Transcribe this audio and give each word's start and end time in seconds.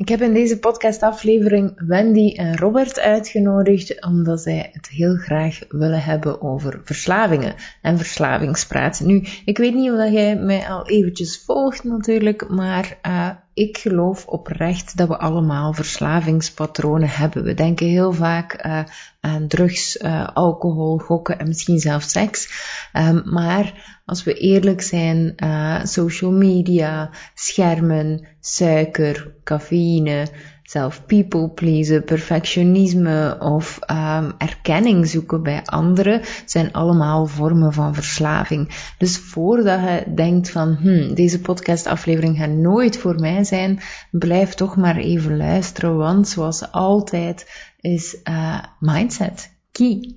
Ik 0.00 0.08
heb 0.08 0.20
in 0.20 0.32
deze 0.32 0.58
podcastaflevering 0.58 1.72
Wendy 1.86 2.34
en 2.36 2.56
Robert 2.56 3.00
uitgenodigd 3.00 4.04
omdat 4.04 4.40
zij 4.40 4.70
het 4.72 4.88
heel 4.88 5.16
graag 5.16 5.58
willen 5.68 6.02
hebben 6.02 6.42
over 6.42 6.80
verslavingen 6.84 7.54
en 7.82 7.98
verslavingspraat. 7.98 9.00
Nu, 9.00 9.24
ik 9.44 9.58
weet 9.58 9.74
niet 9.74 9.90
of 9.90 10.10
jij 10.10 10.36
mij 10.36 10.68
al 10.68 10.88
eventjes 10.88 11.42
volgt 11.44 11.84
natuurlijk, 11.84 12.48
maar 12.48 12.98
uh, 13.06 13.30
ik 13.60 13.78
geloof 13.78 14.26
oprecht 14.26 14.96
dat 14.96 15.08
we 15.08 15.18
allemaal 15.18 15.72
verslavingspatronen 15.72 17.08
hebben. 17.08 17.42
We 17.44 17.54
denken 17.54 17.86
heel 17.86 18.12
vaak 18.12 18.66
uh, 18.66 18.80
aan 19.20 19.46
drugs, 19.46 19.96
uh, 19.96 20.28
alcohol, 20.34 20.98
gokken 20.98 21.38
en 21.38 21.46
misschien 21.46 21.78
zelfs 21.78 22.10
seks. 22.10 22.48
Um, 22.92 23.22
maar 23.24 23.98
als 24.04 24.24
we 24.24 24.34
eerlijk 24.34 24.82
zijn, 24.82 25.32
uh, 25.36 25.84
social 25.84 26.30
media, 26.30 27.10
schermen, 27.34 28.26
suiker, 28.40 29.34
cafeïne, 29.44 30.26
zelf 30.70 31.06
people 31.06 31.48
pleasen, 31.48 32.04
perfectionisme 32.04 33.36
of 33.40 33.78
um, 33.90 34.32
erkenning 34.38 35.08
zoeken 35.08 35.42
bij 35.42 35.62
anderen 35.64 36.20
zijn 36.44 36.72
allemaal 36.72 37.26
vormen 37.26 37.72
van 37.72 37.94
verslaving. 37.94 38.92
Dus 38.98 39.18
voordat 39.18 39.80
je 39.80 40.14
denkt 40.14 40.50
van 40.50 40.74
hm, 40.74 41.14
deze 41.14 41.40
podcastaflevering 41.40 42.36
gaat 42.36 42.50
nooit 42.50 42.98
voor 42.98 43.14
mij 43.14 43.44
zijn, 43.44 43.80
blijf 44.10 44.54
toch 44.54 44.76
maar 44.76 44.96
even 44.96 45.36
luisteren, 45.36 45.96
want 45.96 46.28
zoals 46.28 46.72
altijd 46.72 47.68
is 47.80 48.16
uh, 48.24 48.58
mindset 48.78 49.52
key. 49.72 50.14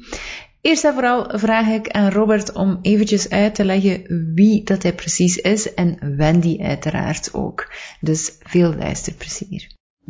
Eerst 0.61 0.83
en 0.83 0.93
vooral 0.93 1.29
vraag 1.37 1.67
ik 1.67 1.89
aan 1.89 2.11
Robert 2.11 2.51
om 2.51 2.79
eventjes 2.81 3.29
uit 3.29 3.55
te 3.55 3.65
leggen 3.65 4.31
wie 4.35 4.63
dat 4.63 4.83
hij 4.83 4.93
precies 4.93 5.37
is 5.37 5.73
en 5.73 6.17
Wendy 6.17 6.57
uiteraard 6.61 7.33
ook. 7.33 7.73
Dus 7.99 8.37
veel 8.39 8.75
luisterplezier. 8.75 9.72
Ik 10.03 10.09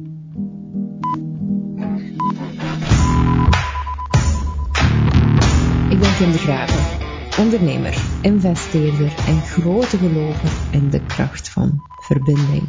ben 5.99 6.15
Kim 6.17 6.31
de 6.31 6.37
Graven, 6.37 7.07
ondernemer, 7.43 8.03
investeerder 8.21 9.13
en 9.27 9.41
grote 9.41 9.97
gelover 9.97 10.51
in 10.71 10.89
de 10.89 11.05
kracht 11.05 11.49
van 11.49 11.81
verbinding. 12.01 12.63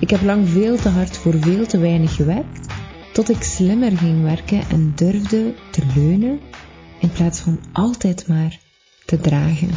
Ik 0.00 0.10
heb 0.10 0.22
lang 0.22 0.48
veel 0.48 0.76
te 0.76 0.88
hard 0.88 1.16
voor 1.16 1.34
veel 1.40 1.66
te 1.66 1.78
weinig 1.78 2.14
gewerkt, 2.14 2.72
tot 3.12 3.28
ik 3.28 3.42
slimmer 3.42 3.96
ging 3.96 4.22
werken 4.22 4.62
en 4.70 4.92
durfde 4.94 5.54
te 5.70 5.82
leunen 5.94 6.40
in 6.98 7.10
plaats 7.12 7.40
van 7.40 7.60
altijd 7.72 8.28
maar 8.28 8.58
te 9.06 9.20
dragen. 9.20 9.70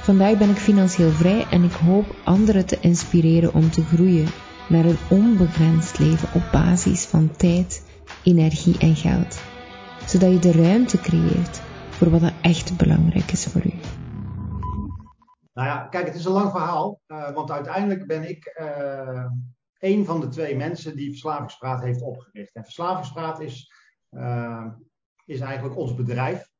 Vandaag 0.00 0.38
ben 0.38 0.50
ik 0.50 0.56
financieel 0.56 1.10
vrij 1.10 1.46
en 1.50 1.62
ik 1.62 1.72
hoop 1.72 2.16
anderen 2.24 2.66
te 2.66 2.78
inspireren 2.80 3.54
om 3.54 3.70
te 3.70 3.82
groeien 3.82 4.26
naar 4.72 4.84
een 4.84 4.98
onbegrensd 5.10 5.98
leven 5.98 6.28
op 6.34 6.48
basis 6.52 7.04
van 7.04 7.36
tijd, 7.36 7.86
energie 8.24 8.78
en 8.78 8.96
geld, 8.96 9.42
zodat 10.06 10.32
je 10.32 10.38
de 10.38 10.62
ruimte 10.62 10.98
creëert 10.98 11.60
voor 11.90 12.10
wat 12.10 12.22
er 12.22 12.34
echt 12.40 12.76
belangrijk 12.76 13.32
is 13.32 13.46
voor 13.46 13.64
u. 13.64 13.72
Nou 15.52 15.68
ja, 15.68 15.86
kijk, 15.90 16.06
het 16.06 16.14
is 16.14 16.24
een 16.24 16.32
lang 16.32 16.50
verhaal, 16.50 17.00
uh, 17.06 17.30
want 17.30 17.50
uiteindelijk 17.50 18.06
ben 18.06 18.28
ik 18.28 18.58
uh, 18.60 19.24
een 19.78 20.04
van 20.04 20.20
de 20.20 20.28
twee 20.28 20.56
mensen 20.56 20.96
die 20.96 21.10
Verslavingspraat 21.10 21.82
heeft 21.82 22.02
opgericht. 22.02 22.54
En 22.54 22.64
Verslavingspraat 22.64 23.40
is, 23.40 23.72
uh, 24.10 24.66
is 25.24 25.40
eigenlijk 25.40 25.76
ons 25.76 25.94
bedrijf. 25.94 26.50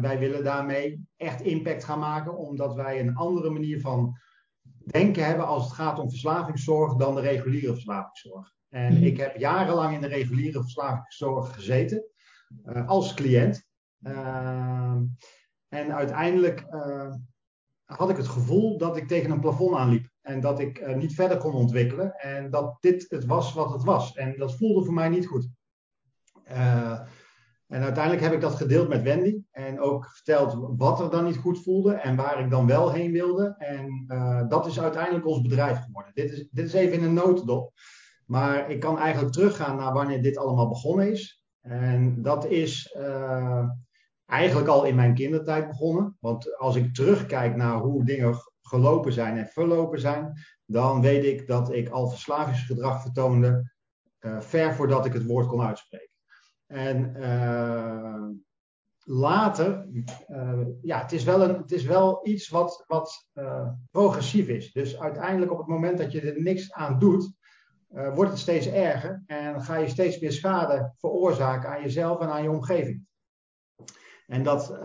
wij 0.00 0.18
willen 0.18 0.44
daarmee 0.44 1.06
echt 1.16 1.40
impact 1.40 1.84
gaan 1.84 1.98
maken, 1.98 2.36
omdat 2.36 2.74
wij 2.74 3.00
een 3.00 3.16
andere 3.16 3.50
manier 3.50 3.80
van 3.80 4.18
denken 4.90 5.24
hebben 5.24 5.46
als 5.46 5.64
het 5.64 5.72
gaat 5.72 5.98
om 5.98 6.10
verslavingszorg 6.10 6.94
dan 6.94 7.14
de 7.14 7.20
reguliere 7.20 7.72
verslavingszorg. 7.72 8.52
En 8.68 8.92
mhm. 8.92 9.02
ik 9.02 9.16
heb 9.16 9.36
jarenlang 9.36 9.94
in 9.94 10.00
de 10.00 10.06
reguliere 10.06 10.60
verslavingszorg 10.60 11.54
gezeten 11.54 12.04
uh, 12.66 12.88
als 12.88 13.14
cliënt. 13.14 13.66
Uh, 14.00 14.96
en 15.68 15.94
uiteindelijk 15.94 16.66
uh, 16.70 17.14
had 17.84 18.10
ik 18.10 18.16
het 18.16 18.28
gevoel 18.28 18.78
dat 18.78 18.96
ik 18.96 19.08
tegen 19.08 19.30
een 19.30 19.40
plafond 19.40 19.76
aanliep. 19.76 20.08
En 20.20 20.40
dat 20.40 20.60
ik 20.60 20.96
niet 20.96 21.14
verder 21.14 21.36
kon 21.36 21.52
ontwikkelen. 21.52 22.12
En 22.12 22.50
dat 22.50 22.76
dit 22.80 23.06
het 23.08 23.24
was 23.24 23.52
wat 23.52 23.72
het 23.72 23.84
was. 23.84 24.14
En 24.14 24.34
dat 24.38 24.56
voelde 24.56 24.84
voor 24.84 24.94
mij 24.94 25.08
niet 25.08 25.26
goed. 25.26 25.48
En 27.68 27.82
uiteindelijk 27.82 28.22
heb 28.22 28.32
ik 28.32 28.40
dat 28.40 28.54
gedeeld 28.54 28.88
met 28.88 29.02
Wendy 29.02 29.42
en 29.58 29.80
ook 29.80 30.06
verteld 30.06 30.74
wat 30.76 31.00
er 31.00 31.10
dan 31.10 31.24
niet 31.24 31.36
goed 31.36 31.62
voelde 31.62 31.92
en 31.94 32.16
waar 32.16 32.40
ik 32.40 32.50
dan 32.50 32.66
wel 32.66 32.92
heen 32.92 33.12
wilde. 33.12 33.54
En 33.58 34.04
uh, 34.08 34.48
dat 34.48 34.66
is 34.66 34.80
uiteindelijk 34.80 35.26
ons 35.26 35.40
bedrijf 35.40 35.78
geworden. 35.84 36.12
Dit 36.14 36.32
is, 36.32 36.48
dit 36.50 36.66
is 36.66 36.72
even 36.72 36.98
in 36.98 37.04
een 37.04 37.14
notendop. 37.14 37.72
Maar 38.26 38.70
ik 38.70 38.80
kan 38.80 38.98
eigenlijk 38.98 39.32
teruggaan 39.32 39.76
naar 39.76 39.92
wanneer 39.92 40.22
dit 40.22 40.36
allemaal 40.36 40.68
begonnen 40.68 41.10
is. 41.10 41.44
En 41.60 42.22
dat 42.22 42.46
is 42.46 42.94
uh, 42.98 43.68
eigenlijk 44.26 44.68
al 44.68 44.84
in 44.84 44.94
mijn 44.94 45.14
kindertijd 45.14 45.68
begonnen. 45.68 46.16
Want 46.20 46.58
als 46.58 46.76
ik 46.76 46.94
terugkijk 46.94 47.56
naar 47.56 47.78
hoe 47.78 48.04
dingen 48.04 48.36
gelopen 48.62 49.12
zijn 49.12 49.36
en 49.36 49.46
verlopen 49.46 50.00
zijn, 50.00 50.32
dan 50.64 51.00
weet 51.00 51.24
ik 51.24 51.46
dat 51.46 51.72
ik 51.72 51.88
al 51.88 52.08
verslavingsgedrag 52.08 53.02
vertoonde 53.02 53.72
uh, 54.20 54.40
ver 54.40 54.74
voordat 54.74 55.06
ik 55.06 55.12
het 55.12 55.26
woord 55.26 55.46
kon 55.46 55.62
uitspreken. 55.62 56.16
En 56.66 57.14
later, 59.10 59.88
uh, 60.28 60.66
ja, 60.82 61.00
het 61.00 61.12
is 61.12 61.24
wel, 61.24 61.42
een, 61.42 61.56
het 61.56 61.72
is 61.72 61.84
wel 61.84 62.20
iets 62.26 62.48
wat, 62.48 62.84
wat 62.86 63.28
uh, 63.34 63.68
progressief 63.90 64.48
is. 64.48 64.72
Dus 64.72 65.00
uiteindelijk 65.00 65.52
op 65.52 65.58
het 65.58 65.66
moment 65.66 65.98
dat 65.98 66.12
je 66.12 66.20
er 66.20 66.42
niks 66.42 66.72
aan 66.72 66.98
doet, 66.98 67.36
wordt 68.14 68.30
het 68.30 68.40
steeds 68.40 68.66
erger 68.66 69.22
en 69.26 69.62
ga 69.62 69.76
je 69.76 69.88
steeds 69.88 70.18
meer 70.20 70.32
schade 70.32 70.94
veroorzaken 70.98 71.68
aan 71.68 71.82
jezelf 71.82 72.20
en 72.20 72.28
aan 72.28 72.42
je 72.42 72.50
omgeving. 72.50 73.06
En 74.26 74.42
dat, 74.42 74.78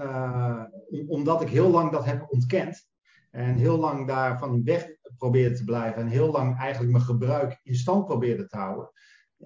omdat 1.07 1.41
ik 1.41 1.49
heel 1.49 1.69
lang 1.69 1.91
dat 1.91 2.05
heb 2.05 2.25
ontkend 2.29 2.87
en 3.31 3.55
heel 3.55 3.77
lang 3.77 4.07
daarvan 4.07 4.63
weg 4.63 4.87
probeerde 5.17 5.55
te 5.55 5.63
blijven 5.63 6.01
en 6.01 6.07
heel 6.07 6.31
lang 6.31 6.57
eigenlijk 6.57 6.91
mijn 6.91 7.03
gebruik 7.03 7.59
in 7.63 7.75
stand 7.75 8.05
probeerde 8.05 8.47
te 8.47 8.57
houden, 8.57 8.91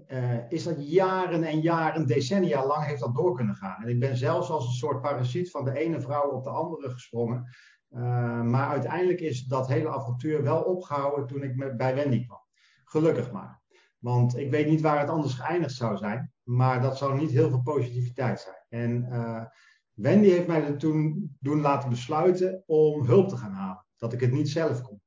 uh, 0.08 0.52
is 0.52 0.64
dat 0.64 0.92
jaren 0.92 1.44
en 1.44 1.62
jaren, 1.62 2.08
decennia 2.08 2.66
lang 2.66 2.86
heeft 2.86 3.00
dat 3.00 3.16
door 3.16 3.36
kunnen 3.36 3.56
gaan. 3.56 3.82
En 3.82 3.90
ik 3.90 4.00
ben 4.00 4.18
zelfs 4.18 4.50
als 4.50 4.66
een 4.66 4.74
soort 4.74 5.02
parasiet 5.02 5.52
van 5.52 5.66
de 5.66 5.78
ene 5.78 6.02
vrouw 6.02 6.30
op 6.30 6.44
de 6.44 6.50
andere 6.50 6.90
gesprongen. 6.90 7.56
Uh, 7.92 8.42
maar 8.42 8.68
uiteindelijk 8.68 9.20
is 9.20 9.44
dat 9.46 9.68
hele 9.68 9.90
avontuur 9.90 10.44
wel 10.44 10.62
opgehouden 10.62 11.28
toen 11.28 11.44
ik 11.44 11.56
met, 11.56 11.78
bij 11.78 11.96
Wendy 11.96 12.26
kwam. 12.26 12.42
Gelukkig 12.84 13.32
maar. 13.32 13.62
Want 13.98 14.38
ik 14.38 14.52
weet 14.52 14.68
niet 14.68 14.82
waar 14.82 15.00
het 15.00 15.10
anders 15.10 15.34
geëindigd 15.34 15.74
zou 15.74 15.98
zijn. 15.98 16.32
Maar 16.44 16.82
dat 16.82 16.98
zou 16.98 17.20
niet 17.20 17.32
heel 17.32 17.50
veel 17.50 17.62
positiviteit 17.62 18.40
zijn. 18.40 18.84
En 18.84 19.08
uh, 19.12 19.46
Wendy 19.94 20.30
heeft 20.30 20.48
mij 20.48 20.72
toen 20.72 21.30
doen 21.40 21.62
laten 21.62 21.90
besluiten 21.90 22.64
om 22.66 23.06
hulp 23.06 23.30
te 23.30 23.38
gaan 23.38 23.52
halen. 23.52 23.86
Dat 23.98 24.14
ik 24.14 24.20
het 24.20 24.32
niet 24.32 24.50
zelf 24.50 24.82
kon. 24.82 25.02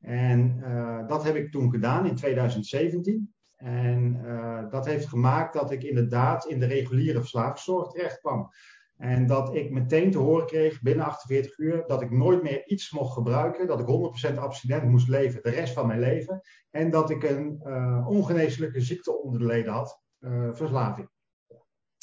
En 0.00 0.60
dat 1.08 1.24
heb 1.24 1.34
ik 1.34 1.50
toen 1.50 1.70
gedaan 1.70 2.06
in 2.06 2.14
2017. 2.14 3.34
En 3.60 4.20
uh, 4.24 4.70
dat 4.70 4.86
heeft 4.86 5.08
gemaakt 5.08 5.52
dat 5.52 5.70
ik 5.70 5.82
inderdaad 5.82 6.46
in 6.46 6.60
de 6.60 6.66
reguliere 6.66 7.18
verslavingszorg 7.18 7.90
terecht 7.90 8.18
kwam. 8.18 8.50
En 8.96 9.26
dat 9.26 9.54
ik 9.54 9.70
meteen 9.70 10.10
te 10.10 10.18
horen 10.18 10.46
kreeg 10.46 10.80
binnen 10.80 11.04
48 11.06 11.58
uur 11.58 11.84
dat 11.86 12.02
ik 12.02 12.10
nooit 12.10 12.42
meer 12.42 12.66
iets 12.66 12.90
mocht 12.90 13.12
gebruiken. 13.12 13.66
Dat 13.66 13.80
ik 13.80 13.86
100% 14.32 14.38
abstinent 14.38 14.84
moest 14.84 15.08
leven 15.08 15.42
de 15.42 15.50
rest 15.50 15.72
van 15.72 15.86
mijn 15.86 16.00
leven. 16.00 16.40
En 16.70 16.90
dat 16.90 17.10
ik 17.10 17.22
een 17.22 17.60
uh, 17.64 18.06
ongeneeslijke 18.08 18.80
ziekte 18.80 19.22
onder 19.22 19.40
de 19.40 19.46
leden 19.46 19.72
had, 19.72 20.02
uh, 20.20 20.48
verslaving. 20.52 21.08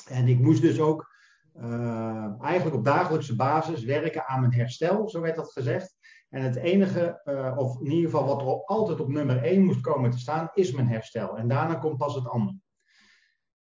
En 0.09 0.27
ik 0.27 0.39
moest 0.39 0.61
dus 0.61 0.79
ook 0.79 1.15
eigenlijk 2.41 2.75
op 2.75 2.85
dagelijkse 2.85 3.35
basis 3.35 3.83
werken 3.83 4.27
aan 4.27 4.39
mijn 4.39 4.53
herstel, 4.53 5.09
zo 5.09 5.21
werd 5.21 5.35
dat 5.35 5.51
gezegd. 5.51 5.96
En 6.29 6.41
het 6.41 6.55
enige, 6.55 7.21
uh, 7.25 7.57
of 7.57 7.79
in 7.79 7.91
ieder 7.91 8.09
geval 8.09 8.25
wat 8.25 8.41
er 8.41 8.65
altijd 8.65 8.99
op 8.99 9.07
nummer 9.07 9.43
1 9.43 9.65
moest 9.65 9.81
komen 9.81 10.11
te 10.11 10.19
staan, 10.19 10.49
is 10.53 10.71
mijn 10.71 10.87
herstel. 10.87 11.37
En 11.37 11.47
daarna 11.47 11.75
komt 11.75 11.97
pas 11.97 12.15
het 12.15 12.27
andere. 12.27 12.57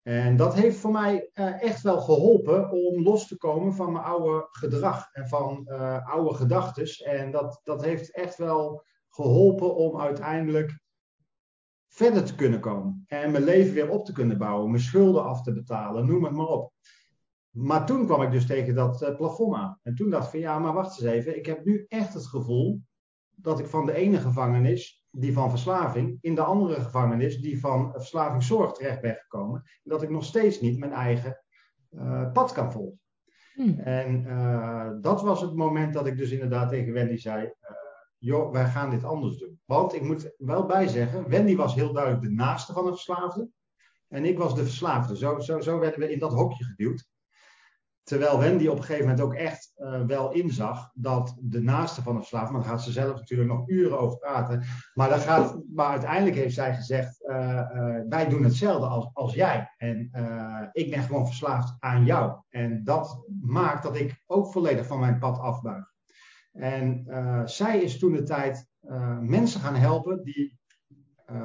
En 0.02 0.36
dat 0.36 0.54
heeft 0.54 0.76
voor 0.76 0.90
mij 0.90 1.30
uh, 1.34 1.62
echt 1.62 1.82
wel 1.82 2.00
geholpen 2.00 2.70
om 2.70 3.02
los 3.02 3.28
te 3.28 3.36
komen 3.36 3.74
van 3.74 3.92
mijn 3.92 4.04
oude 4.04 4.48
gedrag 4.50 5.08
en 5.12 5.28
van 5.28 5.66
uh, 5.66 6.08
oude 6.08 6.34
gedachten. 6.34 7.04
En 7.04 7.30
dat, 7.30 7.60
dat 7.62 7.84
heeft 7.84 8.14
echt 8.14 8.36
wel 8.36 8.84
geholpen 9.08 9.74
om 9.74 10.00
uiteindelijk 10.00 10.78
verder 11.88 12.24
te 12.24 12.34
kunnen 12.34 12.60
komen. 12.60 13.04
En 13.06 13.30
mijn 13.30 13.44
leven 13.44 13.74
weer 13.74 13.90
op 13.90 14.04
te 14.04 14.12
kunnen 14.12 14.38
bouwen, 14.38 14.70
mijn 14.70 14.82
schulden 14.82 15.24
af 15.24 15.42
te 15.42 15.52
betalen, 15.52 16.06
noem 16.06 16.24
het 16.24 16.32
maar 16.32 16.46
op. 16.46 16.72
Maar 17.54 17.86
toen 17.86 18.06
kwam 18.06 18.22
ik 18.22 18.30
dus 18.30 18.46
tegen 18.46 18.74
dat 18.74 19.02
uh, 19.02 19.16
plafond 19.16 19.54
aan. 19.54 19.78
En 19.82 19.94
toen 19.94 20.10
dacht 20.10 20.24
ik 20.24 20.30
van 20.30 20.40
ja, 20.40 20.58
maar 20.58 20.72
wacht 20.72 21.00
eens 21.00 21.10
even. 21.10 21.36
Ik 21.36 21.46
heb 21.46 21.64
nu 21.64 21.84
echt 21.88 22.14
het 22.14 22.26
gevoel 22.26 22.80
dat 23.34 23.58
ik 23.58 23.66
van 23.66 23.86
de 23.86 23.92
ene 23.92 24.18
gevangenis, 24.18 25.04
die 25.10 25.32
van 25.32 25.50
verslaving, 25.50 26.18
in 26.20 26.34
de 26.34 26.42
andere 26.42 26.80
gevangenis, 26.80 27.40
die 27.40 27.60
van 27.60 27.92
verslavingszorg 27.92 28.72
terecht 28.72 29.00
ben 29.00 29.14
gekomen. 29.14 29.62
En 29.64 29.90
dat 29.90 30.02
ik 30.02 30.10
nog 30.10 30.24
steeds 30.24 30.60
niet 30.60 30.78
mijn 30.78 30.92
eigen 30.92 31.44
uh, 31.90 32.32
pad 32.32 32.52
kan 32.52 32.72
volgen. 32.72 33.00
Hmm. 33.54 33.78
En 33.78 34.24
uh, 34.26 34.90
dat 35.00 35.22
was 35.22 35.40
het 35.40 35.54
moment 35.54 35.94
dat 35.94 36.06
ik 36.06 36.16
dus 36.16 36.30
inderdaad 36.30 36.68
tegen 36.68 36.92
Wendy 36.92 37.16
zei: 37.16 37.52
joh, 38.18 38.52
wij 38.52 38.66
gaan 38.66 38.90
dit 38.90 39.04
anders 39.04 39.36
doen. 39.36 39.60
Want 39.64 39.94
ik 39.94 40.02
moet 40.02 40.34
wel 40.36 40.66
bijzeggen, 40.66 41.28
Wendy 41.28 41.56
was 41.56 41.74
heel 41.74 41.92
duidelijk 41.92 42.24
de 42.24 42.30
naaste 42.30 42.72
van 42.72 42.86
een 42.86 42.92
verslaafde. 42.92 43.48
En 44.08 44.24
ik 44.24 44.38
was 44.38 44.54
de 44.54 44.62
verslaafde. 44.62 45.16
Zo, 45.16 45.38
zo, 45.38 45.60
zo 45.60 45.78
werden 45.78 46.00
we 46.00 46.12
in 46.12 46.18
dat 46.18 46.32
hokje 46.32 46.64
geduwd. 46.64 47.12
Terwijl 48.04 48.38
Wendy 48.38 48.66
op 48.66 48.76
een 48.76 48.82
gegeven 48.82 49.06
moment 49.06 49.20
ook 49.20 49.34
echt 49.34 49.72
uh, 49.76 50.04
wel 50.06 50.32
inzag 50.32 50.90
dat 50.94 51.36
de 51.40 51.62
naaste 51.62 52.02
van 52.02 52.14
de 52.14 52.20
verslaafde, 52.20 52.52
maar 52.52 52.60
daar 52.60 52.70
gaat 52.70 52.82
ze 52.82 52.92
zelf 52.92 53.14
natuurlijk 53.14 53.50
nog 53.50 53.68
uren 53.68 53.98
over 53.98 54.18
praten, 54.18 54.62
maar, 54.94 55.08
daar 55.08 55.18
gaat, 55.18 55.60
maar 55.74 55.90
uiteindelijk 55.90 56.36
heeft 56.36 56.54
zij 56.54 56.74
gezegd, 56.74 57.22
uh, 57.22 57.36
uh, 57.36 57.96
wij 58.08 58.28
doen 58.28 58.42
hetzelfde 58.42 58.86
als, 58.86 59.10
als 59.12 59.34
jij. 59.34 59.72
En 59.76 60.10
ik 60.72 60.90
ben 60.90 61.02
gewoon 61.02 61.26
verslaafd 61.26 61.76
aan 61.78 62.04
jou. 62.04 62.40
En 62.48 62.84
dat 62.84 63.24
maakt 63.40 63.82
dat 63.82 63.96
ik 63.96 64.22
ook 64.26 64.52
volledig 64.52 64.86
van 64.86 65.00
mijn 65.00 65.18
pad 65.18 65.38
afbuig. 65.38 65.92
En 66.52 67.04
zij 67.44 67.78
is 67.78 67.98
toen 67.98 68.12
de 68.12 68.22
tijd 68.22 68.68
mensen 69.20 69.60
gaan 69.60 69.74
helpen 69.74 70.24
die 70.24 70.58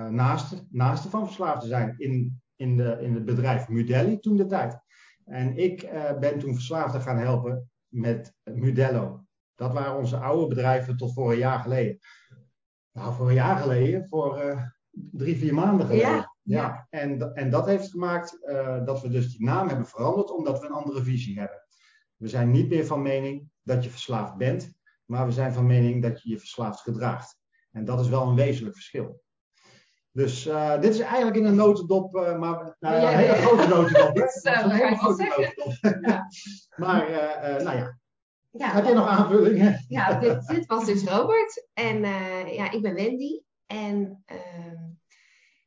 naaste, 0.09 0.55
naaste 0.69 1.09
van 1.09 1.25
verslaafden 1.25 1.69
zijn 1.69 1.95
in, 1.97 2.41
in, 2.55 2.77
de, 2.77 2.97
in 3.01 3.13
het 3.13 3.25
bedrijf 3.25 3.67
Mudelli 3.67 4.19
toen 4.19 4.35
de 4.35 4.45
tijd. 4.45 4.87
En 5.29 5.57
ik 5.57 5.83
uh, 5.83 6.19
ben 6.19 6.39
toen 6.39 6.53
verslaafden 6.53 7.01
gaan 7.01 7.17
helpen 7.17 7.69
met 7.87 8.33
Mudello. 8.43 9.25
Dat 9.55 9.73
waren 9.73 9.97
onze 9.97 10.17
oude 10.17 10.47
bedrijven 10.47 10.97
tot 10.97 11.13
voor 11.13 11.31
een 11.31 11.37
jaar 11.37 11.59
geleden. 11.59 11.99
Nou, 12.91 13.13
voor 13.13 13.27
een 13.27 13.33
jaar 13.33 13.57
geleden, 13.57 14.07
voor 14.07 14.43
uh, 14.43 14.63
drie, 14.91 15.37
vier 15.37 15.53
maanden 15.53 15.85
geleden. 15.85 16.09
Ja, 16.09 16.35
ja. 16.41 16.87
En, 16.89 17.33
en 17.35 17.49
dat 17.49 17.65
heeft 17.65 17.89
gemaakt 17.89 18.37
uh, 18.41 18.85
dat 18.85 19.01
we 19.01 19.09
dus 19.09 19.31
die 19.37 19.45
naam 19.45 19.67
hebben 19.67 19.85
veranderd, 19.85 20.31
omdat 20.31 20.59
we 20.59 20.65
een 20.65 20.71
andere 20.71 21.03
visie 21.03 21.39
hebben. 21.39 21.63
We 22.15 22.27
zijn 22.27 22.51
niet 22.51 22.69
meer 22.69 22.85
van 22.85 23.01
mening 23.01 23.49
dat 23.61 23.83
je 23.83 23.89
verslaafd 23.89 24.37
bent, 24.37 24.73
maar 25.05 25.25
we 25.25 25.31
zijn 25.31 25.53
van 25.53 25.65
mening 25.65 26.01
dat 26.01 26.21
je 26.21 26.29
je 26.29 26.39
verslaafd 26.39 26.79
gedraagt. 26.79 27.37
En 27.71 27.85
dat 27.85 27.99
is 27.99 28.09
wel 28.09 28.27
een 28.27 28.35
wezenlijk 28.35 28.75
verschil. 28.75 29.23
Dus 30.19 30.45
uh, 30.45 30.79
dit 30.81 30.93
is 30.93 30.99
eigenlijk 30.99 31.37
in 31.37 31.45
een 31.45 31.55
notendop, 31.55 32.15
uh, 32.15 32.39
maar 32.39 32.75
nou, 32.79 32.95
ja, 32.95 33.11
een 33.11 33.17
hele 33.17 33.33
grote 33.33 33.67
notendop. 33.67 34.29
Zo, 34.29 34.49
een 34.49 34.71
hele 34.71 34.95
grote 34.95 35.23
notendop. 35.23 36.03
Ja. 36.09 36.27
maar 36.85 37.09
uh, 37.09 37.63
nou 37.63 37.77
ja. 37.77 37.99
ja. 38.49 38.71
Heb 38.71 38.85
je 38.85 38.93
nog 38.93 39.07
aanvullingen? 39.07 39.85
Ja, 39.87 40.19
dit, 40.19 40.47
dit, 40.47 40.65
was 40.65 40.85
dus 40.85 41.03
Robert. 41.03 41.67
En 41.73 42.01
ja, 42.53 42.71
ik 42.71 42.81
ben 42.81 42.93
Wendy. 42.93 43.41
En 43.65 44.23
ehm, 44.25 44.77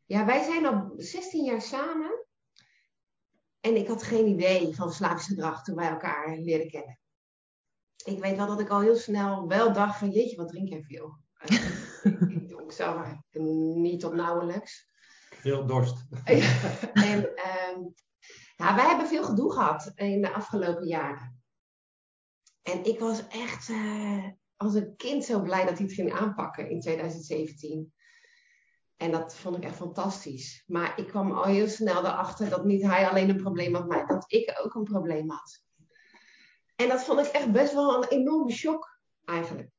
ja, 0.04 0.26
wij 0.26 0.42
zijn 0.42 0.66
al 0.66 0.92
16 0.96 1.44
jaar 1.44 1.62
samen. 1.62 2.26
En 3.60 3.76
ik 3.76 3.88
had 3.88 4.02
geen 4.02 4.26
idee 4.26 4.74
van 4.74 4.86
verslavingsgedrag 4.86 5.62
toen 5.64 5.76
wij 5.76 5.88
elkaar 5.88 6.36
leerden 6.38 6.70
kennen. 6.70 6.98
Ik 8.04 8.18
weet 8.18 8.36
wel 8.36 8.46
dat 8.46 8.60
ik 8.60 8.68
al 8.68 8.80
heel 8.80 8.96
snel 8.96 9.48
wel 9.48 9.72
dacht 9.72 9.98
van, 9.98 10.10
jeetje, 10.10 10.36
wat 10.36 10.48
drink 10.48 10.68
jij 10.68 10.82
veel? 10.82 11.21
Ik 11.42 12.72
zelf 12.72 13.14
niet 13.82 14.00
tot 14.00 14.14
nauwelijks. 14.14 14.90
Veel 15.30 15.66
dorst. 15.66 16.06
en 16.92 17.18
um, 17.18 17.94
ja, 18.56 18.74
wij 18.74 18.86
hebben 18.86 19.06
veel 19.06 19.24
gedoe 19.24 19.52
gehad 19.52 19.92
in 19.94 20.22
de 20.22 20.32
afgelopen 20.32 20.86
jaren. 20.86 21.42
En 22.62 22.84
ik 22.84 22.98
was 22.98 23.28
echt 23.28 23.68
uh, 23.68 24.26
als 24.56 24.74
een 24.74 24.96
kind 24.96 25.24
zo 25.24 25.42
blij 25.42 25.64
dat 25.64 25.78
hij 25.78 25.86
het 25.86 25.94
ging 25.94 26.12
aanpakken 26.12 26.70
in 26.70 26.80
2017. 26.80 27.92
En 28.96 29.10
dat 29.10 29.34
vond 29.36 29.56
ik 29.56 29.64
echt 29.64 29.76
fantastisch. 29.76 30.64
Maar 30.66 30.98
ik 30.98 31.06
kwam 31.06 31.32
al 31.32 31.44
heel 31.44 31.68
snel 31.68 32.04
erachter 32.04 32.50
dat 32.50 32.64
niet 32.64 32.82
hij 32.82 33.08
alleen 33.08 33.28
een 33.28 33.42
probleem 33.42 33.74
had, 33.74 33.88
maar 33.88 34.06
dat 34.06 34.24
ik 34.26 34.60
ook 34.62 34.74
een 34.74 34.84
probleem 34.84 35.30
had. 35.30 35.64
En 36.76 36.88
dat 36.88 37.04
vond 37.04 37.20
ik 37.20 37.26
echt 37.26 37.52
best 37.52 37.72
wel 37.72 38.02
een 38.02 38.08
enorme 38.08 38.52
shock 38.52 38.98
eigenlijk. 39.24 39.70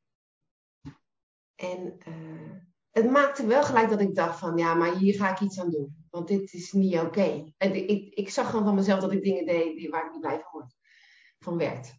En 1.64 1.98
uh, 2.08 2.60
het 2.92 3.10
maakte 3.10 3.46
wel 3.46 3.64
gelijk 3.64 3.90
dat 3.90 4.02
ik 4.02 4.16
dacht 4.16 4.40
van, 4.40 4.58
ja, 4.58 4.74
maar 4.74 4.98
hier 4.98 5.16
ga 5.16 5.32
ik 5.32 5.40
iets 5.40 5.60
aan 5.60 5.70
doen. 5.70 5.96
Want 6.10 6.28
dit 6.28 6.54
is 6.54 6.72
niet 6.72 6.98
oké. 6.98 7.54
En 7.58 7.90
ik, 7.90 8.14
ik 8.14 8.30
zag 8.30 8.50
gewoon 8.50 8.66
van 8.66 8.76
mezelf 8.76 9.00
dat 9.00 9.12
ik 9.12 9.24
dingen 9.24 9.46
deed 9.46 9.78
die, 9.78 9.90
waar 9.90 10.06
ik 10.06 10.12
niet 10.12 10.22
blij 10.22 10.40
van. 10.52 10.72
Van 11.40 11.58
werd. 11.58 11.94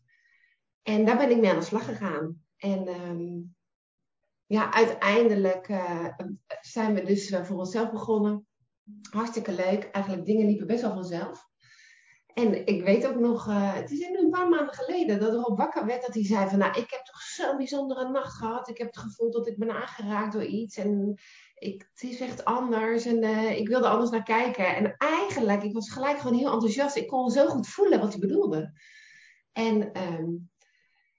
En 0.83 1.05
daar 1.05 1.17
ben 1.17 1.31
ik 1.31 1.41
mee 1.41 1.51
aan 1.51 1.59
de 1.59 1.65
slag 1.65 1.85
gegaan. 1.85 2.43
En 2.57 2.89
um, 2.89 3.55
ja, 4.47 4.73
uiteindelijk 4.73 5.69
uh, 5.69 6.09
zijn 6.61 6.95
we 6.95 7.03
dus 7.05 7.31
uh, 7.31 7.45
voor 7.45 7.59
onszelf 7.59 7.91
begonnen. 7.91 8.47
Hartstikke 9.11 9.53
leuk. 9.53 9.85
Eigenlijk 9.85 10.27
dingen 10.27 10.47
liepen 10.47 10.67
best 10.67 10.83
wel 10.83 10.95
vanzelf. 10.95 11.49
En 12.35 12.67
ik 12.67 12.85
weet 12.85 13.07
ook 13.07 13.19
nog, 13.19 13.49
uh, 13.49 13.75
het 13.75 13.91
is 13.91 14.07
een 14.07 14.31
paar 14.31 14.49
maanden 14.49 14.75
geleden 14.75 15.21
dat 15.21 15.35
Rob 15.35 15.59
wakker 15.59 15.87
werd 15.87 16.03
dat 16.03 16.15
hij 16.15 16.25
zei 16.25 16.49
van, 16.49 16.59
nou, 16.59 16.71
ik 16.71 16.91
heb 16.91 17.05
toch 17.05 17.21
zo'n 17.21 17.57
bijzondere 17.57 18.09
nacht 18.09 18.33
gehad. 18.33 18.69
Ik 18.69 18.79
heb 18.79 18.87
het 18.87 18.99
gevoel 18.99 19.31
dat 19.31 19.47
ik 19.47 19.59
ben 19.59 19.71
aangeraakt 19.71 20.33
door 20.33 20.45
iets 20.45 20.77
en 20.77 21.19
ik, 21.55 21.89
het 21.93 22.11
is 22.11 22.21
echt 22.21 22.45
anders 22.45 23.05
en 23.05 23.23
uh, 23.23 23.59
ik 23.59 23.69
wilde 23.69 23.89
anders 23.89 24.11
naar 24.11 24.23
kijken. 24.23 24.77
En 24.77 24.95
eigenlijk, 24.99 25.63
ik 25.63 25.73
was 25.73 25.91
gelijk 25.91 26.19
gewoon 26.19 26.39
heel 26.39 26.53
enthousiast. 26.53 26.97
Ik 26.97 27.07
kon 27.07 27.31
zo 27.31 27.47
goed 27.47 27.69
voelen 27.69 28.01
wat 28.01 28.11
hij 28.11 28.21
bedoelde. 28.21 28.73
En 29.53 30.03
um, 30.13 30.51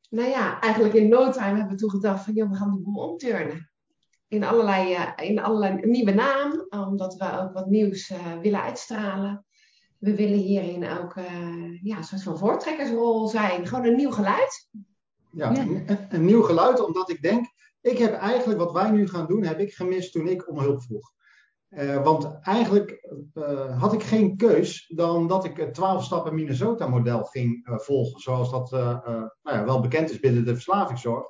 nou 0.09 0.29
ja, 0.29 0.59
eigenlijk 0.59 0.93
in 0.93 1.09
no 1.09 1.31
time 1.31 1.57
hebben 1.57 1.69
we 1.69 1.75
toen 1.75 1.89
gedacht 1.89 2.23
van, 2.23 2.33
joh, 2.33 2.49
we 2.49 2.55
gaan 2.55 2.71
de 2.71 2.81
boel 2.81 3.09
omturnen. 3.09 3.71
In 4.27 4.43
allerlei, 4.43 4.93
uh, 4.93 5.11
in 5.29 5.39
allerlei 5.39 5.85
nieuwe 5.85 6.13
naam, 6.13 6.65
omdat 6.69 7.15
we 7.15 7.39
ook 7.39 7.53
wat 7.53 7.69
nieuws 7.69 8.13
willen 8.41 8.61
uitstralen 8.61 9.45
we 9.97 10.15
willen 10.15 10.37
hierin 10.37 10.89
ook 10.89 11.15
uh, 11.15 11.83
ja, 11.83 11.97
een 11.97 12.03
soort 12.03 12.23
van 12.23 12.37
voortrekkersrol 12.37 13.27
zijn. 13.27 13.67
Gewoon 13.67 13.85
een 13.85 13.95
nieuw 13.95 14.11
geluid. 14.11 14.69
Ja, 15.31 15.51
ja. 15.51 15.61
Een, 15.61 16.07
een, 16.09 16.25
nieuw 16.25 16.41
geluid, 16.41 16.85
omdat 16.85 17.09
ik 17.09 17.21
denk, 17.21 17.45
ik 17.81 17.97
heb 17.97 18.13
eigenlijk 18.13 18.59
wat 18.59 18.71
wij 18.71 18.91
nu 18.91 19.07
gaan 19.07 19.27
doen, 19.27 19.43
heb 19.43 19.59
ik 19.59 19.73
gemist 19.73 20.11
toen 20.11 20.27
ik 20.27 20.49
om 20.49 20.59
hulp 20.59 20.83
vroeg. 20.83 21.13
Uh, 21.69 22.03
want 22.03 22.39
eigenlijk 22.41 23.07
uh, 23.33 23.81
had 23.81 23.93
ik 23.93 24.03
geen 24.03 24.37
keus 24.37 24.91
dan 24.95 25.27
dat 25.27 25.45
ik 25.45 25.57
het 25.57 25.73
12 25.73 26.03
stappen 26.03 26.35
Minnesota 26.35 26.87
model 26.87 27.23
ging 27.23 27.61
volgen. 27.65 28.19
Zoals 28.19 28.51
dat 28.51 28.71
nou 28.71 29.29
ja, 29.43 29.65
wel 29.65 29.79
bekend 29.79 30.09
is 30.09 30.19
binnen 30.19 30.45
de 30.45 30.53
verslavingszorg. 30.53 31.27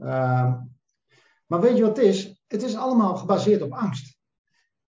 Ehm, 0.00 0.52
maar 1.46 1.60
weet 1.60 1.76
je 1.76 1.82
wat 1.82 1.96
het 1.96 2.06
is? 2.06 2.42
Het 2.46 2.62
is 2.62 2.76
allemaal 2.76 3.16
gebaseerd 3.16 3.62
op 3.62 3.72
angst. 3.72 4.17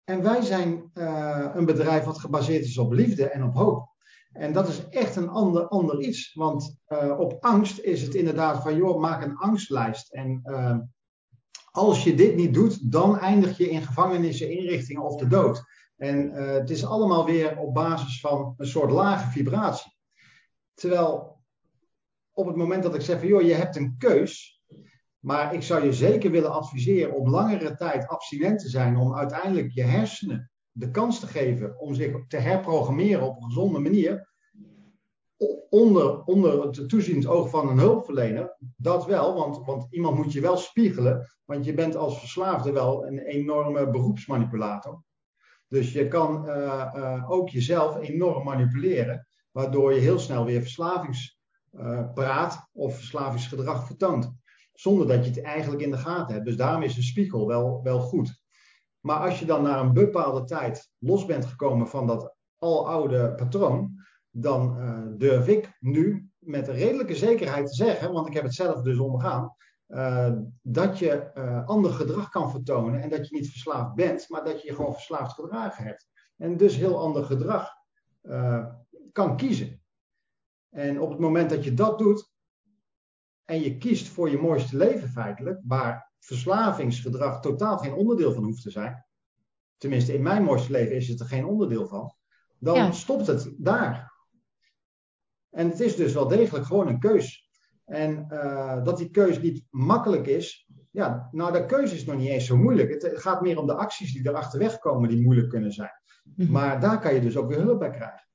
En 0.09 0.21
wij 0.21 0.41
zijn 0.41 0.91
uh, 0.93 1.49
een 1.53 1.65
bedrijf 1.65 2.03
wat 2.03 2.19
gebaseerd 2.19 2.65
is 2.65 2.77
op 2.77 2.91
liefde 2.91 3.29
en 3.29 3.43
op 3.43 3.53
hoop. 3.53 3.87
En 4.31 4.53
dat 4.53 4.67
is 4.67 4.87
echt 4.89 5.15
een 5.15 5.29
ander, 5.29 5.67
ander 5.67 6.01
iets. 6.01 6.33
Want 6.33 6.79
uh, 6.87 7.19
op 7.19 7.37
angst 7.39 7.79
is 7.79 8.01
het 8.01 8.15
inderdaad 8.15 8.61
van, 8.61 8.75
joh, 8.75 8.99
maak 8.99 9.23
een 9.23 9.37
angstlijst. 9.37 10.13
En 10.13 10.41
uh, 10.43 10.77
als 11.71 12.03
je 12.03 12.15
dit 12.15 12.35
niet 12.35 12.53
doet, 12.53 12.91
dan 12.91 13.19
eindig 13.19 13.57
je 13.57 13.69
in 13.69 13.81
gevangenissen, 13.81 14.51
inrichtingen 14.51 15.03
of 15.03 15.15
de 15.15 15.27
dood. 15.27 15.63
En 15.97 16.31
het 16.31 16.69
is 16.69 16.85
allemaal 16.85 17.25
weer 17.25 17.57
op 17.57 17.73
basis 17.73 18.19
van 18.19 18.53
een 18.57 18.67
soort 18.67 18.91
lage 18.91 19.29
vibratie. 19.29 19.95
Terwijl 20.73 21.39
op 22.31 22.47
het 22.47 22.55
moment 22.55 22.83
dat 22.83 22.95
ik 22.95 23.01
zeg 23.01 23.19
van, 23.19 23.27
joh, 23.27 23.41
je 23.41 23.53
hebt 23.53 23.75
een 23.75 23.95
keus, 23.97 24.58
maar 25.19 25.53
ik 25.53 25.61
zou 25.61 25.83
je 25.85 25.93
zeker 25.93 26.31
willen 26.31 26.51
adviseren 26.51 27.13
om 27.13 27.29
langere 27.29 27.75
tijd 27.75 28.07
abstinent 28.07 28.59
te 28.59 28.69
zijn, 28.69 28.97
om 28.97 29.15
uiteindelijk 29.15 29.71
je 29.71 29.83
hersenen 29.83 30.51
de 30.71 30.91
kans 30.91 31.19
te 31.19 31.27
geven 31.27 31.79
om 31.79 31.93
zich 31.93 32.27
te 32.27 32.37
herprogrammeren 32.37 33.27
op 33.27 33.35
een 33.35 33.43
gezonde 33.43 33.79
manier. 33.79 34.27
Onder, 35.69 36.23
onder 36.23 36.63
het 36.63 36.89
toeziend 36.89 37.27
oog 37.27 37.49
van 37.49 37.69
een 37.69 37.77
hulpverlener, 37.79 38.57
dat 38.77 39.05
wel, 39.05 39.33
want, 39.33 39.65
want 39.65 39.87
iemand 39.89 40.15
moet 40.15 40.33
je 40.33 40.41
wel 40.41 40.57
spiegelen, 40.57 41.29
want 41.45 41.65
je 41.65 41.73
bent 41.73 41.95
als 41.95 42.19
verslaafde 42.19 42.71
wel 42.71 43.07
een 43.07 43.19
enorme 43.19 43.89
beroepsmanipulator. 43.89 45.03
Dus 45.67 45.93
je 45.93 46.07
kan 46.07 46.45
uh, 46.45 46.91
uh, 46.95 47.31
ook 47.31 47.49
jezelf 47.49 47.97
enorm 47.97 48.43
manipuleren, 48.43 49.27
waardoor 49.51 49.93
je 49.93 49.99
heel 49.99 50.19
snel 50.19 50.45
weer 50.45 50.61
verslavingspraat 50.61 52.53
uh, 52.53 52.59
of 52.73 52.95
verslavingsgedrag 52.95 53.85
vertoont 53.85 54.37
zonder 54.79 55.07
dat 55.07 55.23
je 55.25 55.31
het 55.31 55.41
eigenlijk 55.41 55.81
in 55.81 55.91
de 55.91 55.97
gaten 55.97 56.33
hebt. 56.33 56.45
Dus 56.45 56.57
daarom 56.57 56.83
is 56.83 56.97
een 56.97 57.03
spiegel 57.03 57.47
wel, 57.47 57.79
wel 57.83 57.99
goed. 57.99 58.43
Maar 58.99 59.17
als 59.17 59.39
je 59.39 59.45
dan 59.45 59.63
na 59.63 59.79
een 59.79 59.93
bepaalde 59.93 60.43
tijd 60.43 60.89
los 60.97 61.25
bent 61.25 61.45
gekomen 61.45 61.87
van 61.87 62.07
dat 62.07 62.35
aloude 62.57 63.35
patroon, 63.35 64.03
dan 64.29 64.77
uh, 64.79 65.17
durf 65.17 65.47
ik 65.47 65.77
nu 65.79 66.29
met 66.37 66.67
redelijke 66.67 67.15
zekerheid 67.15 67.67
te 67.67 67.73
zeggen, 67.73 68.11
want 68.11 68.27
ik 68.27 68.33
heb 68.33 68.43
het 68.43 68.53
zelf 68.53 68.81
dus 68.81 68.97
ondergaan, 68.97 69.55
uh, 69.87 70.33
dat 70.61 70.99
je 70.99 71.31
uh, 71.35 71.67
ander 71.67 71.91
gedrag 71.91 72.29
kan 72.29 72.51
vertonen 72.51 73.01
en 73.01 73.09
dat 73.09 73.27
je 73.27 73.35
niet 73.35 73.49
verslaafd 73.49 73.95
bent, 73.95 74.29
maar 74.29 74.43
dat 74.43 74.61
je 74.61 74.67
je 74.67 74.75
gewoon 74.75 74.93
verslaafd 74.93 75.33
gedragen 75.33 75.83
hebt. 75.83 76.07
En 76.37 76.57
dus 76.57 76.75
heel 76.75 76.99
ander 76.99 77.23
gedrag 77.23 77.77
kan 79.11 79.35
kiezen. 79.35 79.81
En 80.69 81.01
op 81.01 81.09
het 81.09 81.19
moment 81.19 81.49
dat 81.49 81.63
je 81.63 81.73
dat 81.73 81.99
doet, 81.99 82.31
en 83.49 83.61
je 83.61 83.77
kiest 83.77 84.07
voor 84.07 84.29
je 84.29 84.37
mooiste 84.37 84.77
leven 84.77 85.09
feitelijk, 85.09 85.61
waar 85.63 86.11
verslavingsgedrag 86.19 87.41
totaal 87.41 87.77
geen 87.77 87.93
onderdeel 87.93 88.33
van 88.33 88.43
hoeft 88.43 88.61
te 88.61 88.69
zijn, 88.69 89.05
tenminste 89.77 90.13
in 90.13 90.21
mijn 90.21 90.43
mooiste 90.43 90.71
leven 90.71 90.95
is 90.95 91.07
het 91.07 91.19
er 91.19 91.25
geen 91.25 91.45
onderdeel 91.45 91.87
van, 91.87 92.13
dan 92.59 92.75
ja. 92.75 92.91
stopt 92.91 93.27
het 93.27 93.53
daar. 93.57 94.13
En 95.49 95.69
het 95.69 95.79
is 95.79 95.95
dus 95.95 96.13
wel 96.13 96.27
degelijk 96.27 96.65
gewoon 96.65 96.87
een 96.87 96.99
keus. 96.99 97.49
En 97.85 98.27
uh, 98.31 98.83
dat 98.83 98.97
die 98.97 99.09
keus 99.09 99.41
niet 99.41 99.65
makkelijk 99.69 100.27
is, 100.27 100.67
ja, 100.91 101.29
nou, 101.31 101.51
de 101.51 101.65
keuze 101.65 101.95
is 101.95 102.05
nog 102.05 102.17
niet 102.17 102.29
eens 102.29 102.45
zo 102.45 102.57
moeilijk. 102.57 102.89
Het, 102.89 103.19
gaat 103.19 103.41
meer 103.41 103.57
om 103.57 103.67
de 103.67 103.73
acties 103.73 104.13
die 104.13 104.27
erachterweg 104.27 104.79
komen 104.79 105.09
die 105.09 105.23
moeilijk 105.23 105.49
kunnen 105.49 105.71
zijn. 105.71 106.01
Mhm. 106.35 106.51
Maar 106.51 106.79
daar 106.79 106.99
kan 106.99 107.13
je 107.13 107.21
dus 107.21 107.37
ook 107.37 107.49
weer 107.49 107.61
hulp 107.61 107.79
bij 107.79 107.91
krijgen. 107.91 108.28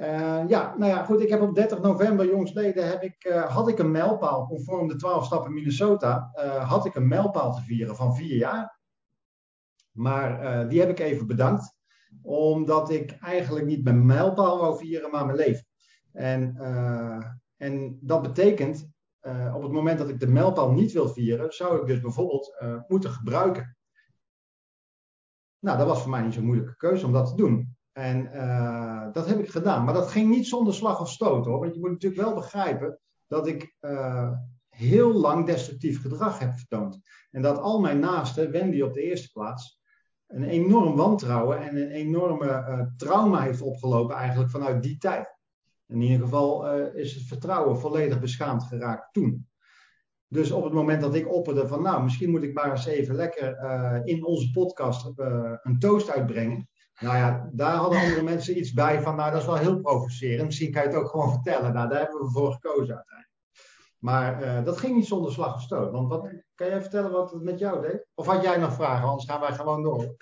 Uh, 0.00 0.48
ja, 0.48 0.74
nou 0.76 0.90
ja, 0.90 1.04
goed. 1.04 1.20
Ik 1.20 1.28
heb 1.28 1.40
op 1.40 1.54
30 1.54 1.80
november, 1.80 2.26
jongsleden, 2.26 2.88
heb 2.88 3.02
ik, 3.02 3.24
uh, 3.24 3.54
had 3.54 3.68
ik 3.68 3.78
een 3.78 3.90
mijlpaal, 3.90 4.46
conform 4.46 4.88
de 4.88 4.96
12 4.96 5.24
stappen 5.24 5.52
Minnesota, 5.52 6.32
uh, 6.34 6.70
had 6.70 6.86
ik 6.86 6.94
een 6.94 7.08
mijlpaal 7.08 7.54
te 7.54 7.62
vieren 7.62 7.96
van 7.96 8.16
vier 8.16 8.36
jaar. 8.36 8.80
Maar 9.92 10.68
die 10.68 10.80
heb 10.80 10.88
ik 10.88 10.98
even 10.98 11.26
bedankt, 11.26 11.74
omdat 12.22 12.90
ik 12.90 13.16
eigenlijk 13.20 13.66
niet 13.66 13.84
mijn 13.84 14.06
mijlpaal 14.06 14.58
wou 14.58 14.78
vieren, 14.78 15.10
maar 15.10 15.24
mijn 15.26 15.36
leven. 15.36 15.66
En, 16.12 16.56
en 17.56 17.98
dat 18.00 18.22
betekent 18.22 18.90
op 19.54 19.62
het 19.62 19.72
moment 19.72 19.98
dat 19.98 20.08
ik 20.08 20.20
de 20.20 20.26
mijlpaal 20.26 20.72
niet 20.72 20.92
wil 20.92 21.08
vieren, 21.08 21.52
zou 21.52 21.80
ik 21.80 21.86
dus 21.86 22.00
bijvoorbeeld 22.00 22.56
moeten 22.88 23.10
gebruiken. 23.10 23.76
Nou, 25.58 25.78
dat 25.78 25.86
was 25.86 26.00
voor 26.00 26.10
mij 26.10 26.22
niet 26.22 26.34
zo'n 26.34 26.44
moeilijke 26.44 26.76
keuze 26.76 27.06
om 27.06 27.12
dat 27.12 27.26
te 27.26 27.36
doen. 27.36 27.71
En 27.92 28.30
uh, 28.34 29.12
dat 29.12 29.26
heb 29.26 29.38
ik 29.38 29.50
gedaan. 29.50 29.84
Maar 29.84 29.94
dat 29.94 30.10
ging 30.10 30.30
niet 30.30 30.46
zonder 30.46 30.74
slag 30.74 31.00
of 31.00 31.10
stoot 31.10 31.44
hoor. 31.44 31.60
Want 31.60 31.74
je 31.74 31.80
moet 31.80 31.90
natuurlijk 31.90 32.22
wel 32.22 32.34
begrijpen 32.34 32.98
dat 33.26 33.46
ik 33.46 33.76
heel 34.68 35.12
lang 35.12 35.46
destructief 35.46 36.00
gedrag 36.00 36.38
heb 36.38 36.52
vertoond. 36.52 37.00
En 37.30 37.42
dat 37.42 37.58
al 37.58 37.80
mijn 37.80 37.98
naasten, 37.98 38.50
Wendy 38.50 38.80
op 38.80 38.92
de 38.92 39.02
eerste 39.02 39.30
plaats, 39.32 39.80
een 40.26 40.44
enorm 40.44 40.96
wantrouwen 40.96 41.60
en 41.60 41.76
een 41.76 41.90
enorme 41.90 42.92
trauma 42.96 43.40
heeft 43.40 43.62
opgelopen 43.62 44.16
eigenlijk 44.16 44.50
vanuit 44.50 44.82
die 44.82 44.98
tijd. 44.98 45.36
In 45.86 46.00
ieder 46.00 46.20
geval 46.20 46.76
is 46.76 47.14
het 47.14 47.24
vertrouwen 47.24 47.78
volledig 47.78 48.20
beschaamd 48.20 48.62
geraakt 48.62 49.12
toen. 49.12 49.48
Dus 50.28 50.50
op 50.50 50.64
het 50.64 50.72
moment 50.72 51.00
dat 51.00 51.14
ik 51.14 51.32
opperde 51.32 51.68
van, 51.68 51.82
nou, 51.82 52.02
misschien 52.02 52.30
moet 52.30 52.42
ik 52.42 52.54
maar 52.54 52.70
eens 52.70 52.86
even 52.86 53.14
lekker 53.14 53.58
in 54.04 54.24
onze 54.24 54.50
podcast 54.50 55.12
een 55.62 55.78
toast 55.78 56.10
uitbrengen. 56.10 56.68
Nou 57.02 57.16
ja, 57.16 57.48
daar 57.52 57.74
hadden 57.74 58.00
andere 58.00 58.22
mensen 58.22 58.58
iets 58.58 58.72
bij 58.72 59.02
van, 59.02 59.16
nou, 59.16 59.30
dat 59.30 59.40
is 59.40 59.46
wel 59.46 59.56
heel 59.56 59.80
provocerend. 59.80 60.44
Misschien 60.44 60.72
kan 60.72 60.82
je 60.82 60.88
het 60.88 60.96
ook 60.96 61.08
gewoon 61.08 61.32
vertellen. 61.32 61.72
Nou, 61.72 61.88
daar 61.88 62.00
hebben 62.00 62.20
we 62.20 62.30
voor 62.30 62.52
gekozen 62.52 62.94
uiteindelijk. 62.94 63.30
Maar 63.98 64.42
uh, 64.42 64.64
dat 64.64 64.78
ging 64.78 64.96
niet 64.96 65.06
zonder 65.06 65.32
slag 65.32 65.54
of 65.54 65.60
stoot. 65.60 65.90
Want 65.90 66.08
wat, 66.08 66.28
kan 66.54 66.66
jij 66.66 66.80
vertellen 66.80 67.10
wat 67.10 67.30
het 67.30 67.42
met 67.42 67.58
jou 67.58 67.82
deed? 67.82 68.06
Of 68.14 68.26
had 68.26 68.42
jij 68.42 68.56
nog 68.56 68.74
vragen? 68.74 69.08
Anders 69.08 69.30
gaan 69.30 69.40
wij 69.40 69.52
gewoon 69.52 69.82
door. 69.82 70.16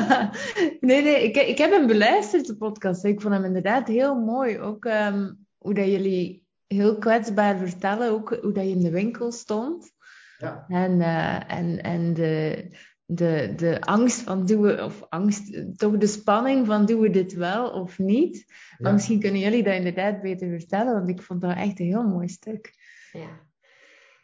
nee, 0.88 1.02
nee, 1.02 1.22
ik, 1.22 1.36
ik 1.36 1.58
heb 1.58 1.70
hem 1.70 1.86
beluisterd, 1.86 2.46
de 2.46 2.56
podcast. 2.56 3.04
Ik 3.04 3.20
vond 3.20 3.34
hem 3.34 3.44
inderdaad 3.44 3.88
heel 3.88 4.14
mooi. 4.14 4.60
Ook 4.60 4.84
um, 4.84 5.46
hoe 5.58 5.74
dat 5.74 5.86
jullie 5.86 6.44
heel 6.66 6.98
kwetsbaar 6.98 7.58
vertellen. 7.58 8.10
Ook 8.10 8.38
hoe 8.42 8.52
dat 8.52 8.64
je 8.64 8.70
in 8.70 8.82
de 8.82 8.90
winkel 8.90 9.32
stond. 9.32 9.92
Ja. 10.38 10.64
En, 10.68 11.00
uh, 11.00 11.52
en, 11.52 11.82
en 11.82 12.14
de, 12.14 12.64
de, 13.12 13.52
de 13.56 13.80
angst 13.80 14.20
van 14.20 14.46
doen 14.46 14.62
we, 14.62 14.84
of 14.84 15.06
angst, 15.08 15.78
toch 15.78 15.96
de 15.96 16.06
spanning 16.06 16.66
van 16.66 16.86
doen 16.86 17.00
we 17.00 17.10
dit 17.10 17.32
wel 17.32 17.70
of 17.70 17.98
niet. 17.98 18.52
Maar 18.78 18.92
misschien 18.92 19.20
kunnen 19.20 19.40
jullie 19.40 19.62
dat 19.62 19.74
inderdaad 19.74 20.22
beter 20.22 20.48
vertellen, 20.48 20.92
want 20.92 21.08
ik 21.08 21.22
vond 21.22 21.40
dat 21.40 21.56
echt 21.56 21.80
een 21.80 21.86
heel 21.86 22.08
mooi 22.08 22.28
stuk. 22.28 22.74
Ja, 23.12 23.40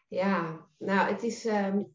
ja 0.09 0.67
nou, 0.79 1.11
het 1.11 1.23
is, 1.23 1.45
um, 1.45 1.93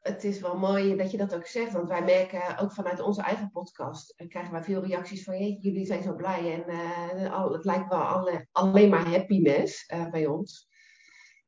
het, 0.00 0.24
is 0.24 0.40
wel 0.40 0.58
mooi 0.58 0.96
dat 0.96 1.10
je 1.10 1.16
dat 1.16 1.34
ook 1.34 1.46
zegt. 1.46 1.72
Want 1.72 1.88
wij 1.88 2.04
merken 2.04 2.58
ook 2.58 2.72
vanuit 2.72 3.00
onze 3.00 3.22
eigen 3.22 3.50
podcast. 3.50 4.14
Uh, 4.16 4.28
krijgen 4.28 4.52
wij 4.52 4.62
veel 4.62 4.84
reacties 4.84 5.24
van: 5.24 5.38
jullie 5.38 5.86
zijn 5.86 6.02
zo 6.02 6.14
blij. 6.14 6.64
En 6.64 6.74
uh, 7.18 7.32
al, 7.32 7.52
het 7.52 7.64
lijkt 7.64 7.88
wel 7.88 8.02
alle, 8.02 8.46
alleen 8.52 8.90
maar 8.90 9.08
happiness 9.08 9.90
uh, 9.94 10.10
bij 10.10 10.26
ons. 10.26 10.70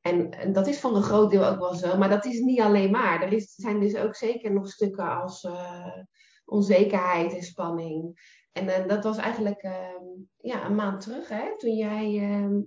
En, 0.04 0.30
en, 0.30 0.52
dat 0.52 0.66
is 0.66 0.80
voor 0.80 0.96
een 0.96 1.02
groot 1.02 1.30
deel 1.30 1.46
ook 1.46 1.58
wel 1.58 1.74
zo. 1.74 1.98
Maar 1.98 2.08
dat 2.08 2.24
is 2.24 2.40
niet 2.40 2.60
alleen 2.60 2.90
maar. 2.90 3.22
Er 3.22 3.32
is, 3.32 3.54
zijn 3.54 3.80
dus 3.80 3.96
ook 3.96 4.14
zeker 4.14 4.52
nog 4.52 4.68
stukken 4.68 5.20
als 5.20 5.48
onzekerheid 6.44 7.34
en 7.34 7.42
spanning. 7.42 8.22
En 8.52 8.88
dat 8.88 9.04
was 9.04 9.16
eigenlijk 9.16 9.62
ehm, 9.62 10.04
ja, 10.36 10.64
een 10.64 10.74
maand 10.74 11.00
terug, 11.00 11.28
hè, 11.28 11.58
toen 11.58 11.74
jij 11.74 12.18
ehm, 12.18 12.60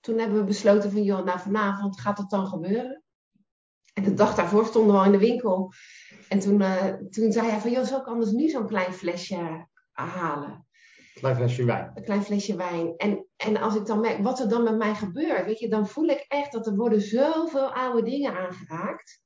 toen 0.00 0.18
hebben 0.18 0.38
we 0.38 0.44
besloten 0.44 0.90
van, 0.90 1.02
joh, 1.02 1.24
nou 1.24 1.38
vanavond 1.38 2.00
gaat 2.00 2.18
het 2.18 2.30
dan 2.30 2.46
gebeuren. 2.46 3.02
En 3.94 4.02
de 4.02 4.14
dag 4.14 4.34
daarvoor 4.34 4.66
stonden 4.66 4.92
we 4.92 4.98
al 4.98 5.04
in 5.04 5.12
de 5.12 5.18
winkel. 5.18 5.72
En 6.28 6.38
toen, 6.38 6.60
uh, 6.60 6.84
toen 6.84 7.32
zei 7.32 7.48
hij 7.48 7.60
van, 7.60 7.70
joh, 7.70 7.84
zou 7.84 8.00
ik 8.00 8.06
anders 8.06 8.30
nu 8.30 8.48
zo'n 8.48 8.66
klein 8.66 8.92
flesje 8.92 9.66
halen? 9.92 10.66
Klein 11.20 11.36
flesje 11.36 11.64
wijn. 11.64 11.90
Een 11.94 12.04
klein 12.04 12.22
flesje 12.22 12.56
wijn. 12.56 12.94
En, 12.96 13.26
en 13.36 13.56
als 13.56 13.76
ik 13.76 13.86
dan 13.86 14.00
merk 14.00 14.22
wat 14.22 14.40
er 14.40 14.48
dan 14.48 14.62
met 14.62 14.76
mij 14.76 14.94
gebeurt, 14.94 15.44
weet 15.44 15.58
je, 15.58 15.68
dan 15.68 15.88
voel 15.88 16.08
ik 16.08 16.24
echt 16.28 16.52
dat 16.52 16.66
er 16.66 16.76
worden 16.76 17.00
zoveel 17.00 17.72
oude 17.72 18.02
dingen 18.02 18.34
aangeraakt. 18.34 19.22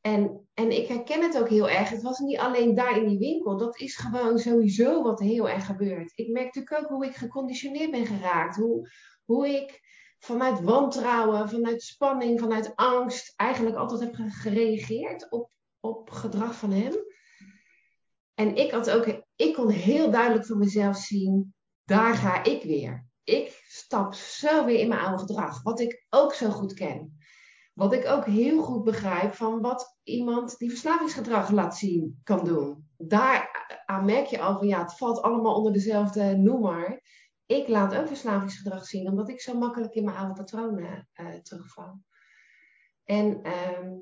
En, 0.00 0.48
en 0.54 0.70
ik 0.70 0.88
herken 0.88 1.22
het 1.22 1.38
ook 1.40 1.48
heel 1.48 1.68
erg. 1.68 1.90
Het 1.90 2.02
was 2.02 2.18
niet 2.18 2.38
alleen 2.38 2.74
daar 2.74 2.96
in 2.96 3.08
die 3.08 3.18
winkel. 3.18 3.56
Dat 3.56 3.78
is 3.78 3.96
gewoon 3.96 4.38
sowieso 4.38 5.02
wat 5.02 5.20
heel 5.20 5.48
erg 5.48 5.66
gebeurt. 5.66 6.12
Ik 6.14 6.28
merk 6.28 6.54
natuurlijk 6.54 6.82
ook 6.82 6.88
hoe 6.88 7.06
ik 7.06 7.14
geconditioneerd 7.14 7.90
ben 7.90 8.06
geraakt. 8.06 8.56
Hoe, 8.56 8.88
hoe 9.24 9.48
ik 9.48 9.80
vanuit 10.18 10.60
wantrouwen, 10.60 11.48
vanuit 11.48 11.82
spanning, 11.82 12.40
vanuit 12.40 12.72
angst 12.74 13.32
eigenlijk 13.36 13.76
altijd 13.76 14.00
heb 14.00 14.14
gereageerd 14.16 15.30
op, 15.30 15.50
op 15.80 16.10
gedrag 16.10 16.54
van 16.54 16.70
hem. 16.70 16.94
En 18.38 18.56
ik 18.56 18.70
had 18.70 18.90
ook, 18.90 19.22
ik 19.36 19.54
kon 19.54 19.70
heel 19.70 20.10
duidelijk 20.10 20.46
voor 20.46 20.56
mezelf 20.56 20.96
zien, 20.96 21.54
daar 21.84 22.14
ga 22.14 22.44
ik 22.44 22.62
weer. 22.62 23.06
Ik 23.24 23.64
stap 23.68 24.14
zo 24.14 24.64
weer 24.64 24.78
in 24.78 24.88
mijn 24.88 25.00
oude 25.00 25.18
gedrag, 25.18 25.62
wat 25.62 25.80
ik 25.80 26.06
ook 26.08 26.34
zo 26.34 26.50
goed 26.50 26.74
ken. 26.74 27.18
Wat 27.74 27.92
ik 27.92 28.06
ook 28.06 28.24
heel 28.24 28.62
goed 28.62 28.84
begrijp 28.84 29.34
van 29.34 29.60
wat 29.60 29.98
iemand 30.02 30.58
die 30.58 30.70
verslavingsgedrag 30.70 31.50
laat 31.50 31.76
zien 31.76 32.20
kan 32.22 32.44
doen. 32.44 32.88
Daar 32.96 33.66
aan 33.86 34.04
merk 34.04 34.26
je 34.26 34.40
al 34.40 34.58
van 34.58 34.66
ja, 34.66 34.82
het 34.82 34.96
valt 34.96 35.22
allemaal 35.22 35.54
onder 35.54 35.72
dezelfde 35.72 36.36
noemer 36.36 37.02
ik 37.48 37.68
laat 37.68 37.94
ook 37.94 38.06
verslavingsgedrag 38.06 38.86
zien, 38.86 39.08
omdat 39.08 39.28
ik 39.28 39.40
zo 39.40 39.58
makkelijk 39.58 39.94
in 39.94 40.04
mijn 40.04 40.16
oude 40.16 40.32
patronen 40.32 41.08
uh, 41.20 41.34
terugval. 41.34 42.02
En 43.04 43.42
ehm, 43.42 43.92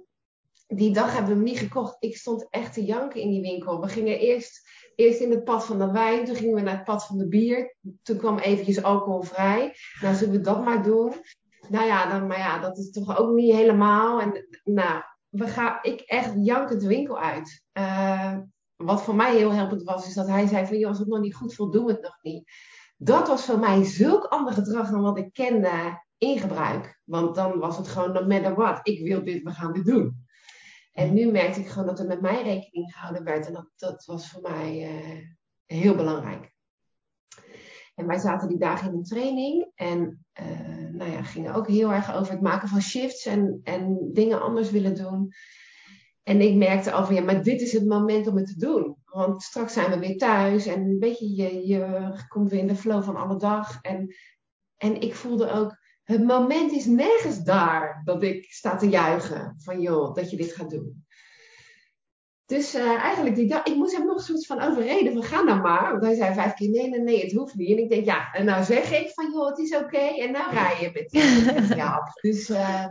die 0.66 0.92
dag 0.92 1.12
hebben 1.12 1.30
we 1.30 1.36
hem 1.36 1.44
niet 1.44 1.58
gekocht. 1.58 1.96
Ik 1.98 2.16
stond 2.16 2.46
echt 2.50 2.72
te 2.72 2.84
janken 2.84 3.20
in 3.20 3.30
die 3.30 3.40
winkel. 3.40 3.80
We 3.80 3.88
gingen 3.88 4.18
eerst, 4.18 4.68
eerst 4.94 5.20
in 5.20 5.30
het 5.30 5.44
pad 5.44 5.64
van 5.64 5.78
de 5.78 5.90
wijn, 5.90 6.24
toen 6.24 6.36
gingen 6.36 6.54
we 6.54 6.60
naar 6.60 6.76
het 6.76 6.84
pad 6.84 7.06
van 7.06 7.18
de 7.18 7.28
bier. 7.28 7.76
Toen 8.02 8.16
kwam 8.16 8.38
eventjes 8.38 8.82
alcoholvrij. 8.82 9.74
Nou, 10.00 10.14
zullen 10.14 10.34
we 10.34 10.40
dat 10.40 10.64
maar 10.64 10.82
doen? 10.82 11.12
Nou 11.68 11.86
ja, 11.86 12.06
dan, 12.10 12.26
maar 12.26 12.38
ja, 12.38 12.58
dat 12.58 12.78
is 12.78 12.90
toch 12.90 13.18
ook 13.18 13.34
niet 13.34 13.54
helemaal. 13.54 14.20
En 14.20 14.46
nou, 14.64 15.02
we 15.28 15.46
gaan, 15.46 15.78
ik 15.82 16.00
echt 16.00 16.32
jankend 16.36 16.80
de 16.80 16.88
winkel 16.88 17.18
uit. 17.18 17.62
Uh, 17.78 18.38
wat 18.76 19.02
voor 19.02 19.14
mij 19.14 19.36
heel 19.36 19.52
helpend 19.52 19.82
was, 19.82 20.06
is 20.06 20.14
dat 20.14 20.28
hij 20.28 20.46
zei 20.46 20.66
van, 20.66 20.78
joh, 20.78 20.88
als 20.88 20.98
het 20.98 21.08
nog 21.08 21.20
niet 21.20 21.34
goed 21.34 21.54
voelt, 21.54 21.74
we 21.74 21.92
het 21.92 22.02
nog 22.02 22.18
niet 22.22 22.44
dat 22.96 23.28
was 23.28 23.44
voor 23.44 23.58
mij 23.58 23.84
zulk 23.84 24.24
ander 24.24 24.52
gedrag 24.52 24.90
dan 24.90 25.02
wat 25.02 25.18
ik 25.18 25.32
kende 25.32 26.02
in 26.18 26.38
gebruik. 26.38 27.00
Want 27.04 27.34
dan 27.34 27.58
was 27.58 27.76
het 27.76 27.88
gewoon, 27.88 28.12
no 28.12 28.26
matter 28.26 28.54
what, 28.54 28.80
ik 28.82 29.06
wil 29.06 29.24
dit, 29.24 29.42
we 29.42 29.50
gaan 29.50 29.72
dit 29.72 29.84
doen. 29.84 30.25
En 30.96 31.14
nu 31.14 31.30
merkte 31.30 31.60
ik 31.60 31.66
gewoon 31.66 31.86
dat 31.86 31.98
er 31.98 32.06
met 32.06 32.20
mij 32.20 32.42
rekening 32.42 32.92
gehouden 32.92 33.24
werd. 33.24 33.46
En 33.46 33.52
dat, 33.52 33.68
dat 33.76 34.04
was 34.04 34.30
voor 34.30 34.42
mij 34.42 34.98
uh, 34.98 35.18
heel 35.66 35.94
belangrijk. 35.94 36.54
En 37.94 38.06
wij 38.06 38.18
zaten 38.18 38.48
die 38.48 38.58
dagen 38.58 38.88
in 38.88 38.96
een 38.96 39.04
training. 39.04 39.70
En 39.74 40.24
uh, 40.40 40.90
nou 40.92 41.10
ja, 41.10 41.22
gingen 41.22 41.54
ook 41.54 41.68
heel 41.68 41.92
erg 41.92 42.14
over 42.14 42.32
het 42.32 42.42
maken 42.42 42.68
van 42.68 42.80
shifts 42.80 43.26
en, 43.26 43.60
en 43.62 44.10
dingen 44.12 44.42
anders 44.42 44.70
willen 44.70 44.94
doen. 44.94 45.32
En 46.22 46.40
ik 46.40 46.54
merkte 46.54 46.92
al 46.92 47.04
van 47.04 47.14
ja, 47.14 47.22
maar 47.22 47.42
dit 47.42 47.60
is 47.60 47.72
het 47.72 47.86
moment 47.86 48.26
om 48.26 48.36
het 48.36 48.46
te 48.46 48.58
doen. 48.58 48.96
Want 49.04 49.42
straks 49.42 49.72
zijn 49.72 49.90
we 49.90 49.98
weer 49.98 50.18
thuis 50.18 50.66
en 50.66 50.98
weet 50.98 51.18
je, 51.18 51.34
je, 51.34 51.66
je 51.66 52.12
komt 52.28 52.50
weer 52.50 52.60
in 52.60 52.66
de 52.66 52.76
flow 52.76 53.02
van 53.02 53.16
alle 53.16 53.36
dag. 53.36 53.80
En, 53.80 54.14
en 54.76 55.00
ik 55.00 55.14
voelde 55.14 55.50
ook, 55.50 55.76
het 56.06 56.24
moment 56.24 56.72
is 56.72 56.84
nergens 56.84 57.42
daar 57.42 58.02
dat 58.04 58.22
ik 58.22 58.52
sta 58.52 58.76
te 58.76 58.88
juichen 58.88 59.54
van 59.58 59.80
joh, 59.80 60.14
dat 60.14 60.30
je 60.30 60.36
dit 60.36 60.52
gaat 60.52 60.70
doen. 60.70 61.04
Dus 62.44 62.74
uh, 62.74 62.94
eigenlijk 62.94 63.34
die 63.34 63.54
ik 63.54 63.74
moest 63.74 63.96
hem 63.96 64.06
nog 64.06 64.20
zoiets 64.20 64.46
van 64.46 64.60
overreden 64.60 65.12
van 65.12 65.22
ga 65.22 65.42
nou 65.42 65.60
maar. 65.60 65.90
Want 65.90 66.02
hij 66.02 66.14
zei 66.14 66.34
vijf 66.34 66.54
keer 66.54 66.70
nee, 66.70 66.88
nee, 66.88 67.00
nee, 67.00 67.22
het 67.22 67.32
hoeft 67.32 67.54
niet. 67.54 67.70
En 67.70 67.82
ik 67.82 67.90
denk 67.90 68.04
ja, 68.04 68.32
en 68.32 68.44
nou 68.44 68.64
zeg 68.64 68.92
ik 68.92 69.10
van 69.14 69.32
joh, 69.32 69.48
het 69.48 69.58
is 69.58 69.76
oké. 69.76 69.98
En 69.98 70.32
nou 70.32 70.52
rij 70.52 70.80
je 70.80 70.90
met 70.92 71.12
ja. 71.76 72.00
Dus 72.30 72.50
uh, 72.50 72.86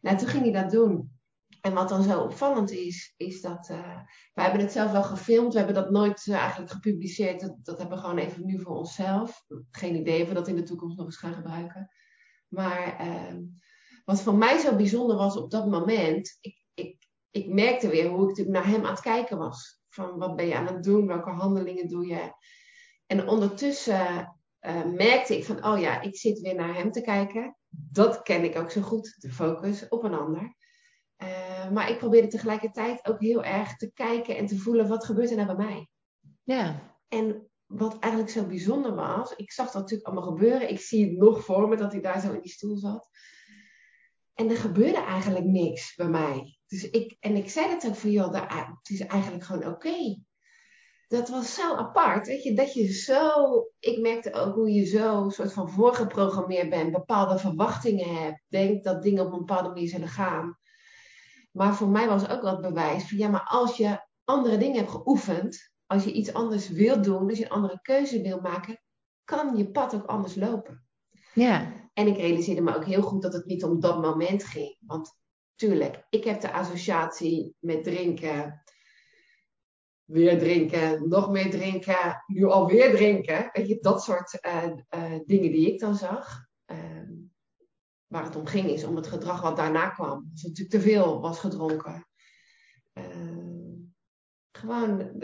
nou, 0.00 0.16
toen 0.16 0.28
ging 0.28 0.42
hij 0.42 0.62
dat 0.62 0.70
doen. 0.70 1.18
En 1.60 1.72
wat 1.72 1.88
dan 1.88 2.02
zo 2.02 2.20
opvallend 2.20 2.70
is, 2.70 3.14
is 3.16 3.40
dat 3.40 3.68
uh, 3.70 3.96
wij 4.34 4.44
hebben 4.44 4.62
het 4.62 4.72
zelf 4.72 4.92
wel 4.92 5.02
gefilmd. 5.02 5.52
We 5.52 5.58
hebben 5.58 5.76
dat 5.76 5.90
nooit 5.90 6.26
uh, 6.26 6.36
eigenlijk 6.36 6.70
gepubliceerd. 6.70 7.40
Dat, 7.40 7.56
dat 7.62 7.78
hebben 7.78 7.96
we 7.96 8.02
gewoon 8.02 8.18
even 8.18 8.46
nu 8.46 8.60
voor 8.60 8.76
onszelf. 8.76 9.44
Geen 9.70 9.96
idee 9.96 10.22
of 10.22 10.28
we 10.28 10.34
dat 10.34 10.48
in 10.48 10.56
de 10.56 10.62
toekomst 10.62 10.96
nog 10.96 11.06
eens 11.06 11.16
gaan 11.16 11.34
gebruiken. 11.34 11.90
Maar 12.50 13.06
uh, 13.06 13.36
wat 14.04 14.22
voor 14.22 14.34
mij 14.34 14.58
zo 14.58 14.76
bijzonder 14.76 15.16
was 15.16 15.36
op 15.36 15.50
dat 15.50 15.66
moment, 15.66 16.38
ik, 16.40 16.64
ik, 16.74 16.96
ik 17.30 17.48
merkte 17.48 17.88
weer 17.88 18.08
hoe 18.08 18.22
ik 18.22 18.28
natuurlijk 18.28 18.56
naar 18.56 18.74
hem 18.74 18.84
aan 18.84 18.90
het 18.90 19.00
kijken 19.00 19.38
was. 19.38 19.80
Van 19.88 20.18
wat 20.18 20.36
ben 20.36 20.46
je 20.46 20.56
aan 20.56 20.66
het 20.66 20.82
doen? 20.82 21.06
Welke 21.06 21.30
handelingen 21.30 21.88
doe 21.88 22.06
je? 22.06 22.32
En 23.06 23.28
ondertussen 23.28 24.36
uh, 24.60 24.84
merkte 24.84 25.36
ik 25.36 25.44
van, 25.44 25.64
oh 25.64 25.80
ja, 25.80 26.00
ik 26.00 26.16
zit 26.16 26.40
weer 26.40 26.54
naar 26.54 26.74
hem 26.74 26.92
te 26.92 27.00
kijken. 27.00 27.56
dat 27.68 28.22
ken 28.22 28.44
ik 28.44 28.56
ook 28.56 28.70
zo 28.70 28.80
goed, 28.80 29.14
de 29.18 29.30
focus 29.30 29.88
op 29.88 30.04
een 30.04 30.14
ander. 30.14 30.54
Uh, 31.22 31.70
maar 31.70 31.90
ik 31.90 31.98
probeerde 31.98 32.28
tegelijkertijd 32.28 33.06
ook 33.06 33.20
heel 33.20 33.44
erg 33.44 33.76
te 33.76 33.92
kijken 33.92 34.36
en 34.36 34.46
te 34.46 34.58
voelen 34.58 34.88
wat 34.88 35.04
gebeurt 35.04 35.30
er 35.30 35.36
nou 35.36 35.56
bij 35.56 35.66
mij. 35.66 35.88
Ja. 36.42 36.96
En 37.08 37.49
wat 37.70 37.98
eigenlijk 37.98 38.32
zo 38.32 38.46
bijzonder 38.46 38.94
was, 38.94 39.34
ik 39.36 39.52
zag 39.52 39.66
dat 39.70 39.82
natuurlijk 39.82 40.08
allemaal 40.08 40.28
gebeuren. 40.28 40.70
Ik 40.70 40.80
zie 40.80 41.04
het 41.04 41.16
nog 41.16 41.44
voor 41.44 41.68
me 41.68 41.76
dat 41.76 41.92
hij 41.92 42.00
daar 42.00 42.20
zo 42.20 42.32
in 42.32 42.40
die 42.40 42.50
stoel 42.50 42.76
zat. 42.76 43.08
En 44.34 44.50
er 44.50 44.56
gebeurde 44.56 45.02
eigenlijk 45.02 45.44
niks 45.44 45.94
bij 45.94 46.08
mij. 46.08 46.58
Dus 46.66 46.90
ik, 46.90 47.16
en 47.20 47.36
ik 47.36 47.50
zei 47.50 47.68
dat 47.68 47.86
ook 47.86 47.94
van, 47.94 48.10
joh, 48.10 48.32
het 48.32 48.90
is 48.90 49.00
eigenlijk 49.00 49.44
gewoon 49.44 49.66
oké. 49.66 50.22
Dat 51.08 51.28
was 51.28 51.54
zo 51.54 51.74
apart, 51.74 52.26
weet 52.26 52.42
je, 52.42 52.54
dat 52.54 52.74
je 52.74 52.92
zo, 52.92 53.64
ik 53.78 54.00
merkte 54.00 54.32
ook 54.32 54.54
hoe 54.54 54.72
je 54.72 54.84
zo 54.84 55.28
soort 55.28 55.52
van 55.52 55.70
voorgeprogrammeerd 55.70 56.70
bent, 56.70 56.92
bepaalde 56.92 57.38
verwachtingen 57.38 58.22
hebt, 58.22 58.42
denkt 58.48 58.84
dat 58.84 59.02
dingen 59.02 59.26
op 59.26 59.32
een 59.32 59.38
bepaalde 59.38 59.68
manier 59.68 59.88
zullen 59.88 60.08
gaan. 60.08 60.58
Maar 61.50 61.74
voor 61.74 61.88
mij 61.88 62.08
was 62.08 62.28
ook 62.28 62.42
wat 62.42 62.60
bewijs 62.60 63.08
van, 63.08 63.18
ja, 63.18 63.28
maar 63.28 63.46
als 63.48 63.76
je 63.76 64.06
andere 64.24 64.56
dingen 64.56 64.76
hebt 64.76 64.90
geoefend, 64.90 65.69
als 65.90 66.04
je 66.04 66.12
iets 66.12 66.32
anders 66.32 66.68
wilt 66.68 67.04
doen, 67.04 67.28
als 67.28 67.38
je 67.38 67.44
een 67.44 67.50
andere 67.50 67.80
keuze 67.82 68.22
wil 68.22 68.40
maken, 68.40 68.80
kan 69.24 69.56
je 69.56 69.70
pad 69.70 69.94
ook 69.94 70.04
anders 70.04 70.34
lopen. 70.34 70.86
Ja. 71.34 71.88
En 71.92 72.06
ik 72.06 72.16
realiseerde 72.16 72.60
me 72.60 72.76
ook 72.76 72.84
heel 72.84 73.02
goed 73.02 73.22
dat 73.22 73.32
het 73.32 73.44
niet 73.46 73.64
om 73.64 73.80
dat 73.80 74.02
moment 74.02 74.44
ging. 74.44 74.76
Want 74.80 75.18
tuurlijk, 75.54 76.06
ik 76.10 76.24
heb 76.24 76.40
de 76.40 76.52
associatie 76.52 77.54
met 77.58 77.84
drinken. 77.84 78.62
Weer 80.04 80.38
drinken, 80.38 81.08
nog 81.08 81.30
meer 81.30 81.50
drinken, 81.50 82.24
nu 82.26 82.44
alweer 82.44 82.90
drinken. 82.90 83.48
Weet 83.52 83.68
je, 83.68 83.78
dat 83.80 84.02
soort 84.02 84.38
uh, 84.46 84.64
uh, 84.64 85.18
dingen 85.24 85.52
die 85.52 85.72
ik 85.72 85.80
dan 85.80 85.96
zag. 85.96 86.46
Uh, 86.66 86.76
waar 88.06 88.24
het 88.24 88.36
om 88.36 88.46
ging 88.46 88.70
is 88.70 88.84
om 88.84 88.96
het 88.96 89.06
gedrag 89.06 89.40
wat 89.42 89.56
daarna 89.56 89.88
kwam. 89.88 90.28
Als 90.30 90.42
het 90.42 90.50
natuurlijk 90.50 90.70
te 90.70 90.80
veel 90.90 91.20
was 91.20 91.38
gedronken. 91.38 92.06
Ehm, 92.92 93.74
gewoon, 94.50 95.18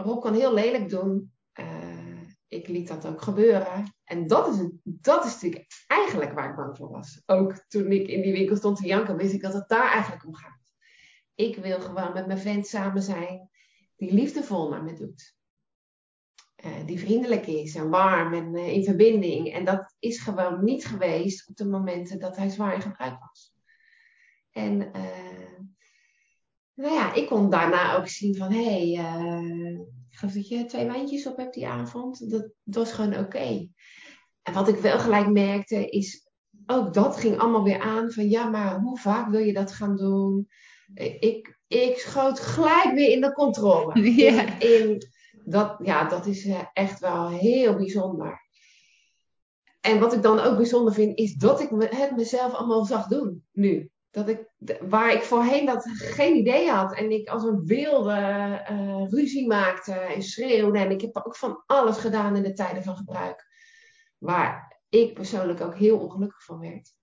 Rob 0.00 0.22
kan 0.22 0.34
heel 0.34 0.54
lelijk 0.54 0.88
doen. 0.88 1.32
Uh, 1.60 2.20
ik 2.48 2.68
liet 2.68 2.88
dat 2.88 3.06
ook 3.06 3.22
gebeuren. 3.22 3.94
En 4.04 4.26
dat 4.26 4.48
is, 4.48 4.70
dat 4.82 5.24
is 5.24 5.32
natuurlijk 5.32 5.66
eigenlijk 5.86 6.32
waar 6.32 6.50
ik 6.50 6.56
bang 6.56 6.76
voor 6.76 6.90
was. 6.90 7.22
Ook 7.26 7.64
toen 7.68 7.92
ik 7.92 8.08
in 8.08 8.22
die 8.22 8.32
winkel 8.32 8.56
stond 8.56 8.76
te 8.76 8.86
janken, 8.86 9.16
wist 9.16 9.32
ik 9.32 9.42
dat 9.42 9.52
het 9.52 9.68
daar 9.68 9.90
eigenlijk 9.90 10.26
om 10.26 10.34
gaat. 10.34 10.72
Ik 11.34 11.56
wil 11.56 11.80
gewoon 11.80 12.12
met 12.12 12.26
mijn 12.26 12.38
vent 12.38 12.66
samen 12.66 13.02
zijn 13.02 13.50
die 13.96 14.12
liefdevol 14.12 14.68
naar 14.68 14.82
me 14.82 14.92
doet. 14.92 15.36
Uh, 16.64 16.86
die 16.86 16.98
vriendelijk 16.98 17.46
is 17.46 17.74
en 17.74 17.90
warm 17.90 18.34
en 18.34 18.54
uh, 18.54 18.72
in 18.72 18.84
verbinding. 18.84 19.52
En 19.52 19.64
dat 19.64 19.94
is 19.98 20.20
gewoon 20.20 20.64
niet 20.64 20.86
geweest 20.86 21.48
op 21.48 21.56
de 21.56 21.68
momenten 21.68 22.18
dat 22.18 22.36
hij 22.36 22.48
zwaar 22.48 22.74
in 22.74 22.82
gebruik 22.82 23.18
was. 23.20 23.54
En 24.50 24.90
nou 26.78 26.94
ja, 26.94 27.14
ik 27.14 27.26
kon 27.26 27.50
daarna 27.50 27.96
ook 27.96 28.08
zien 28.08 28.36
van, 28.36 28.52
hé, 28.52 28.64
hey, 28.64 28.90
ik 30.10 30.18
geloof 30.18 30.34
dat 30.34 30.48
je 30.48 30.64
twee 30.64 30.86
wijntjes 30.86 31.26
op 31.26 31.36
hebt 31.36 31.54
die 31.54 31.66
avond. 31.66 32.30
Dat, 32.30 32.40
dat 32.64 32.84
was 32.84 32.92
gewoon 32.92 33.12
oké. 33.12 33.20
Okay. 33.20 33.70
En 34.42 34.52
wat 34.52 34.68
ik 34.68 34.76
wel 34.76 34.98
gelijk 34.98 35.28
merkte 35.28 35.88
is, 35.88 36.28
ook 36.66 36.94
dat 36.94 37.16
ging 37.16 37.38
allemaal 37.38 37.64
weer 37.64 37.80
aan 37.80 38.10
van, 38.12 38.28
ja, 38.28 38.48
maar 38.48 38.80
hoe 38.80 38.98
vaak 38.98 39.30
wil 39.30 39.40
je 39.40 39.52
dat 39.52 39.72
gaan 39.72 39.96
doen? 39.96 40.48
Ik, 41.20 41.58
ik 41.66 41.98
schoot 41.98 42.40
gelijk 42.40 42.94
weer 42.94 43.10
in 43.10 43.20
de 43.20 43.32
controle. 43.32 44.00
Ja. 44.22 44.58
In, 44.58 44.80
in 44.80 45.02
dat, 45.44 45.76
ja, 45.82 46.08
dat 46.08 46.26
is 46.26 46.48
echt 46.72 47.00
wel 47.00 47.28
heel 47.28 47.76
bijzonder. 47.76 48.46
En 49.80 50.00
wat 50.00 50.12
ik 50.12 50.22
dan 50.22 50.40
ook 50.40 50.56
bijzonder 50.56 50.94
vind, 50.94 51.18
is 51.18 51.34
dat 51.34 51.60
ik 51.60 51.68
het 51.78 52.16
mezelf 52.16 52.52
allemaal 52.52 52.84
zag 52.84 53.06
doen 53.06 53.44
nu. 53.52 53.90
Dat 54.10 54.28
ik, 54.28 54.50
waar 54.80 55.12
ik 55.12 55.22
voorheen 55.22 55.66
dat 55.66 55.88
geen 55.94 56.36
idee 56.36 56.70
had. 56.70 56.94
En 56.94 57.10
ik 57.10 57.28
als 57.28 57.42
een 57.42 57.64
wilde 57.64 58.16
uh, 58.70 59.08
ruzie 59.08 59.46
maakte 59.46 59.92
en 59.92 60.22
schreeuwde. 60.22 60.78
En 60.78 60.90
ik 60.90 61.00
heb 61.00 61.16
ook 61.22 61.36
van 61.36 61.62
alles 61.66 61.96
gedaan 61.96 62.36
in 62.36 62.42
de 62.42 62.52
tijden 62.52 62.82
van 62.82 62.96
gebruik. 62.96 63.46
Waar 64.18 64.80
ik 64.88 65.14
persoonlijk 65.14 65.60
ook 65.60 65.74
heel 65.74 65.98
ongelukkig 65.98 66.44
van 66.44 66.58
werd. 66.58 66.94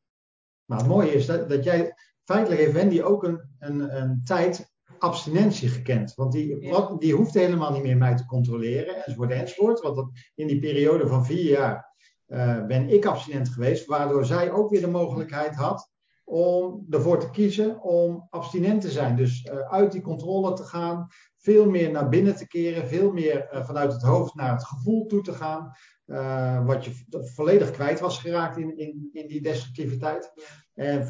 Maar 0.65 0.77
het 0.77 0.88
mooie 0.88 1.13
is 1.13 1.25
dat, 1.25 1.49
dat 1.49 1.63
jij, 1.63 1.93
feitelijk 2.23 2.62
heeft 2.62 2.73
Wendy 2.73 3.01
ook 3.01 3.23
een, 3.23 3.56
een, 3.60 4.01
een 4.01 4.21
tijd 4.23 4.73
abstinentie 4.99 5.69
gekend. 5.69 6.13
Want 6.15 6.32
die, 6.32 6.62
Ja. 6.62 6.71
wat, 6.71 7.01
die 7.01 7.13
hoeft 7.13 7.34
helemaal 7.34 7.71
niet 7.71 7.84
meer 7.84 7.97
mij 7.97 8.15
te 8.15 8.25
controleren, 8.25 9.06
enzovoort, 9.06 9.32
enzovoort. 9.32 9.80
Want 9.80 9.95
dat, 9.95 10.10
in 10.36 10.47
die 10.47 10.60
periode 10.60 11.08
van 11.08 11.25
vier 11.25 11.43
jaar 11.43 11.93
eh, 12.25 12.65
ben 12.65 12.89
ik 12.89 13.06
abstinent 13.06 13.49
geweest, 13.49 13.86
waardoor 13.86 14.25
zij 14.25 14.51
ook 14.51 14.69
weer 14.69 14.82
de 14.82 14.88
mogelijkheid 14.88 15.56
had 15.56 15.93
om 16.25 16.85
ervoor 16.89 17.19
te 17.19 17.29
kiezen 17.29 17.81
om 17.81 18.27
abstinent 18.29 18.81
te 18.81 18.91
zijn. 18.91 19.15
Dus 19.15 19.43
eh, 19.43 19.59
uit 19.59 19.91
die 19.91 20.01
controle 20.01 20.53
te 20.53 20.63
gaan, 20.63 21.07
veel 21.38 21.69
meer 21.69 21.91
naar 21.91 22.09
binnen 22.09 22.35
te 22.35 22.47
keren, 22.47 22.88
veel 22.88 23.11
meer 23.11 23.47
eh, 23.47 23.65
vanuit 23.65 23.93
het 23.93 24.01
hoofd 24.01 24.35
naar 24.35 24.51
het 24.51 24.65
gevoel 24.65 25.05
toe 25.05 25.21
te 25.21 25.33
gaan. 25.33 25.71
eh, 26.05 26.65
wat 26.65 26.85
je 26.85 26.91
volledig 27.09 27.71
kwijt 27.71 27.99
was 27.99 28.19
geraakt 28.19 28.57
in, 28.57 28.77
in, 28.77 29.09
in 29.11 29.27
die 29.27 29.41
destructiviteit. 29.41 30.31
En, 30.73 31.09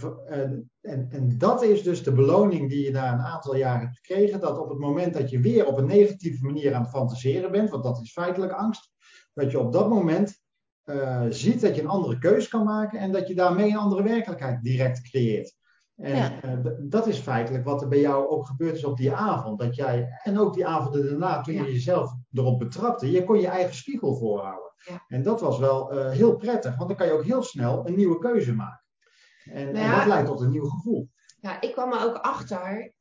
en, 0.82 1.08
en 1.10 1.38
dat 1.38 1.64
is 1.64 1.84
dus 1.84 2.04
de 2.04 2.12
beloning 2.12 2.70
die 2.70 2.84
je 2.84 2.92
na 2.92 3.14
een 3.14 3.20
aantal 3.20 3.56
jaren 3.56 3.80
hebt 3.82 3.96
gekregen. 3.96 4.40
Dat 4.40 4.60
op 4.60 4.70
het 4.70 4.80
moment 4.80 5.14
dat 5.14 5.30
je 5.30 5.40
weer 5.40 5.66
op 5.66 5.78
een 5.78 5.86
negatieve 5.86 6.46
manier 6.46 6.74
aan 6.74 6.82
het 6.82 6.92
fantaseren 6.92 7.52
bent, 7.52 7.70
want 7.70 7.84
dat 7.84 8.02
is 8.02 8.12
feitelijk 8.12 8.52
angst, 8.52 8.92
dat 9.34 9.52
je 9.52 9.60
op 9.60 9.74
dat 9.74 9.90
moment 9.90 10.44
eh, 10.86 11.26
ziet 11.30 11.62
dat 11.62 11.76
je 11.76 11.82
een 11.82 11.88
andere 11.88 12.18
keus 12.18 12.48
kan 12.48 12.64
maken 12.64 13.00
en 13.00 13.12
dat 13.12 13.28
je 13.28 13.36
daarmee 13.36 13.70
een 13.70 13.78
andere 13.78 14.04
werkelijkheid 14.04 14.64
direct 14.64 15.02
creëert. 15.02 15.56
En 15.96 16.16
Ja. 16.16 16.42
eh, 16.42 16.58
dat 16.80 17.08
is 17.08 17.18
feitelijk 17.18 17.64
wat 17.64 17.82
er 17.82 17.88
bij 17.88 18.00
jou 18.00 18.28
ook 18.28 18.46
gebeurd 18.48 18.76
is 18.76 18.84
op 18.84 18.98
die 18.98 19.14
avond. 19.14 19.60
Dat 19.60 19.76
jij, 19.76 20.20
en 20.24 20.40
ook 20.40 20.54
die 20.54 20.68
avonden 20.68 21.06
daarna, 21.10 21.42
toen 21.42 21.54
Ja. 21.54 21.64
je 21.64 21.72
jezelf 21.72 22.12
erop 22.32 22.60
betrapte, 22.60 23.12
je 23.12 23.24
kon 23.24 23.40
je 23.40 23.48
eigen 23.48 23.76
spiegel 23.76 24.16
voorhouden. 24.16 24.72
Ja. 24.86 25.04
En 25.08 25.24
dat 25.24 25.42
was 25.42 25.60
wel 25.60 25.92
eh, 25.92 26.12
heel 26.12 26.36
prettig, 26.36 26.76
want 26.76 26.88
dan 26.90 26.98
kan 26.98 27.08
je 27.08 27.14
ook 27.14 27.24
heel 27.24 27.44
snel 27.44 27.88
een 27.88 27.96
nieuwe 27.96 28.20
keuze 28.20 28.54
maken. 28.54 28.84
En, 29.44 29.74
Nou 29.74 29.96
dat 29.96 30.06
leidt 30.06 30.28
tot 30.28 30.42
een 30.42 30.50
nieuw 30.52 30.70
gevoel. 30.70 31.10
Ja, 31.40 31.62
ik 31.62 31.72
kwam 31.72 31.92
er 31.94 32.04
ook 32.04 32.16
achter 32.18 32.94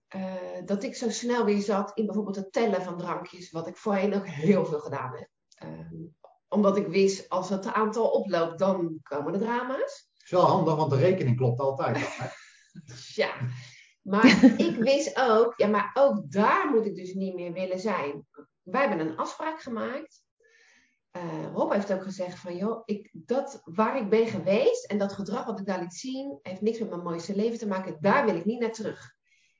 dat 0.64 0.82
ik 0.82 0.94
zo 0.94 1.10
snel 1.10 1.44
weer 1.44 1.60
zat 1.62 1.90
in 1.94 2.06
bijvoorbeeld 2.06 2.36
het 2.36 2.52
tellen 2.52 2.82
van 2.82 2.98
drankjes. 2.98 3.50
Wat 3.50 3.66
ik 3.66 3.76
voorheen 3.76 4.14
ook 4.14 4.26
heel 4.26 4.64
veel 4.64 4.78
gedaan 4.78 5.12
heb. 5.14 5.28
Ehm, 5.54 5.94
omdat 6.54 6.76
ik 6.76 6.86
wist, 6.86 7.28
als 7.28 7.48
het 7.48 7.66
aantal 7.66 8.10
oploopt, 8.10 8.58
dan 8.58 8.98
komen 9.02 9.32
de 9.32 9.38
drama's. 9.38 10.08
Het 10.12 10.24
is 10.24 10.30
wel 10.30 10.46
handig, 10.46 10.76
want 10.76 10.90
de 10.90 10.96
rekening 10.96 11.36
klopt 11.36 11.60
altijd. 11.60 11.96
hè? 11.96 12.26
Ja, 13.14 13.30
maar 14.02 14.44
ik 14.56 14.76
wist 14.76 15.20
ook, 15.20 15.52
ja, 15.56 15.66
maar 15.66 15.90
ook 15.94 16.30
daar 16.32 16.70
moet 16.70 16.86
ik 16.86 16.94
dus 16.94 17.14
niet 17.14 17.34
meer 17.34 17.52
willen 17.52 17.78
zijn. 17.78 18.26
Wij 18.62 18.88
hebben 18.88 19.06
een 19.06 19.16
afspraak 19.16 19.60
gemaakt. 19.60 20.22
Eh, 21.10 21.46
Rob 21.52 21.72
heeft 21.72 21.92
ook 21.92 22.02
gezegd 22.02 22.38
van, 22.38 22.56
joh, 22.56 22.82
ik, 22.84 23.10
dat 23.12 23.60
waar 23.64 23.96
ik 23.96 24.08
ben 24.08 24.26
geweest 24.26 24.86
en 24.86 24.98
dat 24.98 25.12
gedrag 25.12 25.46
wat 25.46 25.60
ik 25.60 25.66
daar 25.66 25.80
liet 25.80 25.94
zien, 25.94 26.38
heeft 26.42 26.60
niks 26.60 26.78
met 26.78 26.88
mijn 26.88 27.02
mooiste 27.02 27.36
leven 27.36 27.58
te 27.58 27.66
maken. 27.66 27.96
Daar 28.00 28.24
wil 28.24 28.36
ik 28.36 28.44
niet 28.44 28.60
naar 28.60 28.72
terug. 28.72 29.14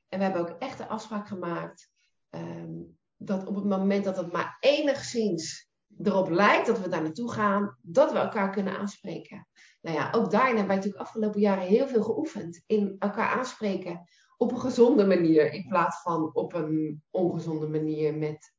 En 0.07 0.17
we 0.17 0.23
hebben 0.23 0.41
ook 0.41 0.59
echt 0.59 0.77
de 0.77 0.87
afspraak 0.87 1.27
gemaakt 1.27 1.89
ehm, 2.29 2.73
dat 3.17 3.45
op 3.47 3.55
het 3.55 3.65
moment 3.65 4.03
dat 4.03 4.17
het 4.17 4.31
maar 4.31 4.57
enigszins 4.59 5.69
erop 6.03 6.29
lijkt 6.29 6.67
dat 6.67 6.79
we 6.79 6.89
daar 6.89 7.01
naartoe 7.01 7.31
gaan, 7.31 7.77
dat 7.81 8.11
we 8.11 8.17
elkaar 8.17 8.51
kunnen 8.51 8.77
aanspreken. 8.77 9.47
Nou 9.81 9.97
ja, 9.97 10.11
ook 10.11 10.31
daarin 10.31 10.49
hebben 10.49 10.67
wij 10.67 10.75
natuurlijk 10.75 11.03
afgelopen 11.03 11.39
jaren 11.39 11.63
heel 11.63 11.87
veel 11.87 12.03
geoefend. 12.03 12.63
In 12.65 12.95
elkaar 12.99 13.29
aanspreken 13.29 14.03
op 14.37 14.51
een 14.51 14.59
gezonde 14.59 15.05
manier. 15.05 15.51
In 15.53 15.67
plaats 15.67 16.01
van 16.01 16.33
op 16.33 16.53
een 16.53 17.03
ongezonde 17.09 17.67
manier 17.67 18.17
met... 18.17 18.53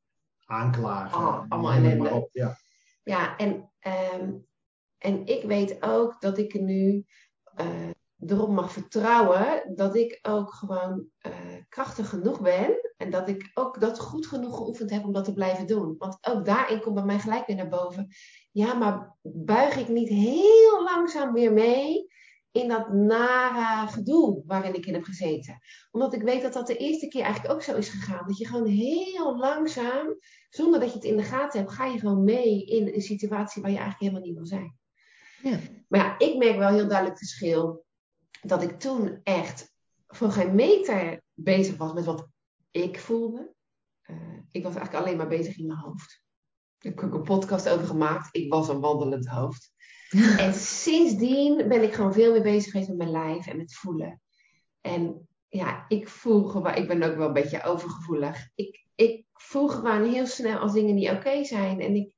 Aanklagen. 0.45 1.17
Ah, 1.17 1.43
allemaal 1.49 1.71
ellende. 1.71 2.09
op, 2.09 2.29
Ja. 2.31 2.57
Ja, 3.03 3.37
en, 3.37 3.71
ehm, 3.79 4.31
en 4.97 5.25
ik 5.25 5.43
weet 5.43 5.83
ook 5.83 6.21
dat 6.21 6.37
ik 6.37 6.59
nu 6.59 7.05
eh, 7.55 7.89
erop 8.19 8.49
mag 8.49 8.71
vertrouwen 8.71 9.75
dat 9.75 9.95
ik 9.95 10.19
ook 10.21 10.53
gewoon 10.53 11.07
eh, 11.17 11.31
krachtig 11.69 12.09
genoeg 12.09 12.41
ben. 12.41 12.86
En 12.97 13.09
dat 13.09 13.29
ik 13.29 13.51
ook 13.53 13.79
dat 13.79 13.99
goed 13.99 14.27
genoeg 14.27 14.55
geoefend 14.55 14.89
heb 14.89 15.03
om 15.03 15.13
dat 15.13 15.25
te 15.25 15.33
blijven 15.33 15.67
doen. 15.67 15.95
Want 15.97 16.17
ook 16.21 16.45
daarin 16.45 16.81
komt 16.81 16.95
bij 16.95 17.03
mij 17.03 17.19
gelijk 17.19 17.47
weer 17.47 17.55
naar 17.55 17.69
boven. 17.69 18.07
Ja, 18.51 18.73
maar 18.73 19.15
buig 19.21 19.77
ik 19.77 19.87
niet 19.87 20.09
heel 20.09 20.83
langzaam 20.83 21.33
weer 21.33 21.53
mee 21.53 22.07
in 22.51 22.67
dat 22.67 22.93
nare 22.93 23.91
gedoe 23.91 24.43
waarin 24.45 24.75
ik 24.75 24.85
in 24.85 24.93
heb 24.93 25.03
gezeten. 25.03 25.59
Omdat 25.91 26.13
ik 26.13 26.21
weet 26.21 26.41
dat 26.41 26.53
dat 26.53 26.67
de 26.67 26.77
eerste 26.77 27.07
keer 27.07 27.21
eigenlijk 27.21 27.53
ook 27.53 27.61
zo 27.61 27.75
is 27.75 27.89
gegaan. 27.89 28.27
Dat 28.27 28.37
je 28.37 28.47
gewoon 28.47 28.67
heel 28.67 29.37
langzaam, 29.37 30.17
zonder 30.49 30.79
dat 30.79 30.89
je 30.89 30.95
het 30.95 31.03
in 31.03 31.17
de 31.17 31.23
gaten 31.23 31.59
hebt, 31.59 31.71
ga 31.71 31.85
je 31.85 31.99
gewoon 31.99 32.23
mee 32.23 32.65
in 32.65 32.93
een 32.93 33.01
situatie 33.01 33.61
waar 33.61 33.71
je 33.71 33.77
eigenlijk 33.77 34.11
helemaal 34.11 34.27
niet 34.27 34.37
wil 34.37 34.45
zijn. 34.45 34.77
Ja. 35.41 35.57
Maar 35.87 35.99
ja, 35.99 36.19
ik 36.27 36.37
merk 36.37 36.57
wel 36.57 36.69
heel 36.69 36.87
duidelijk 36.87 37.19
het 37.19 37.29
verschil 37.29 37.85
dat 38.41 38.61
ik 38.61 38.79
toen 38.79 39.19
echt 39.23 39.71
voor 40.07 40.31
geen 40.31 40.55
meter 40.55 41.21
bezig 41.33 41.77
was 41.77 41.93
met 41.93 42.05
wat 42.05 42.27
ik 42.71 42.99
voelde. 42.99 43.53
Uh, 44.09 44.39
ik 44.51 44.63
was 44.63 44.75
eigenlijk 44.75 45.05
alleen 45.05 45.17
maar 45.17 45.27
bezig 45.27 45.57
in 45.57 45.65
mijn 45.65 45.79
hoofd. 45.79 46.23
ik 46.79 46.99
heb 46.99 47.03
ook 47.03 47.13
een 47.13 47.23
podcast 47.23 47.69
over 47.69 47.87
gemaakt. 47.87 48.35
Ik 48.35 48.51
was 48.53 48.69
een 48.69 48.79
wandelend 48.79 49.27
hoofd. 49.27 49.73
en 50.37 50.53
sindsdien 50.53 51.67
ben 51.67 51.83
ik 51.83 51.93
gewoon 51.93 52.13
veel 52.13 52.31
meer 52.31 52.41
bezig 52.41 52.71
geweest 52.71 52.89
met 52.89 52.97
mijn 52.97 53.11
lijf 53.11 53.47
en 53.47 53.57
met 53.57 53.75
voelen. 53.75 54.21
En 54.81 55.27
ja, 55.47 55.85
ik 55.87 56.07
voel 56.07 56.43
gewoon, 56.43 56.75
ik 56.75 56.87
ben 56.87 57.03
ook 57.03 57.15
wel 57.15 57.27
een 57.27 57.33
beetje 57.33 57.63
overgevoelig. 57.63 58.49
Ik, 58.55 58.85
ik 58.95 59.25
voel 59.33 59.67
gewoon 59.67 60.03
heel 60.03 60.25
snel 60.25 60.57
als 60.57 60.73
dingen 60.73 60.95
niet 60.95 61.09
oké 61.09 61.43
zijn. 61.43 61.79
En 61.79 61.95
ik, 61.95 62.13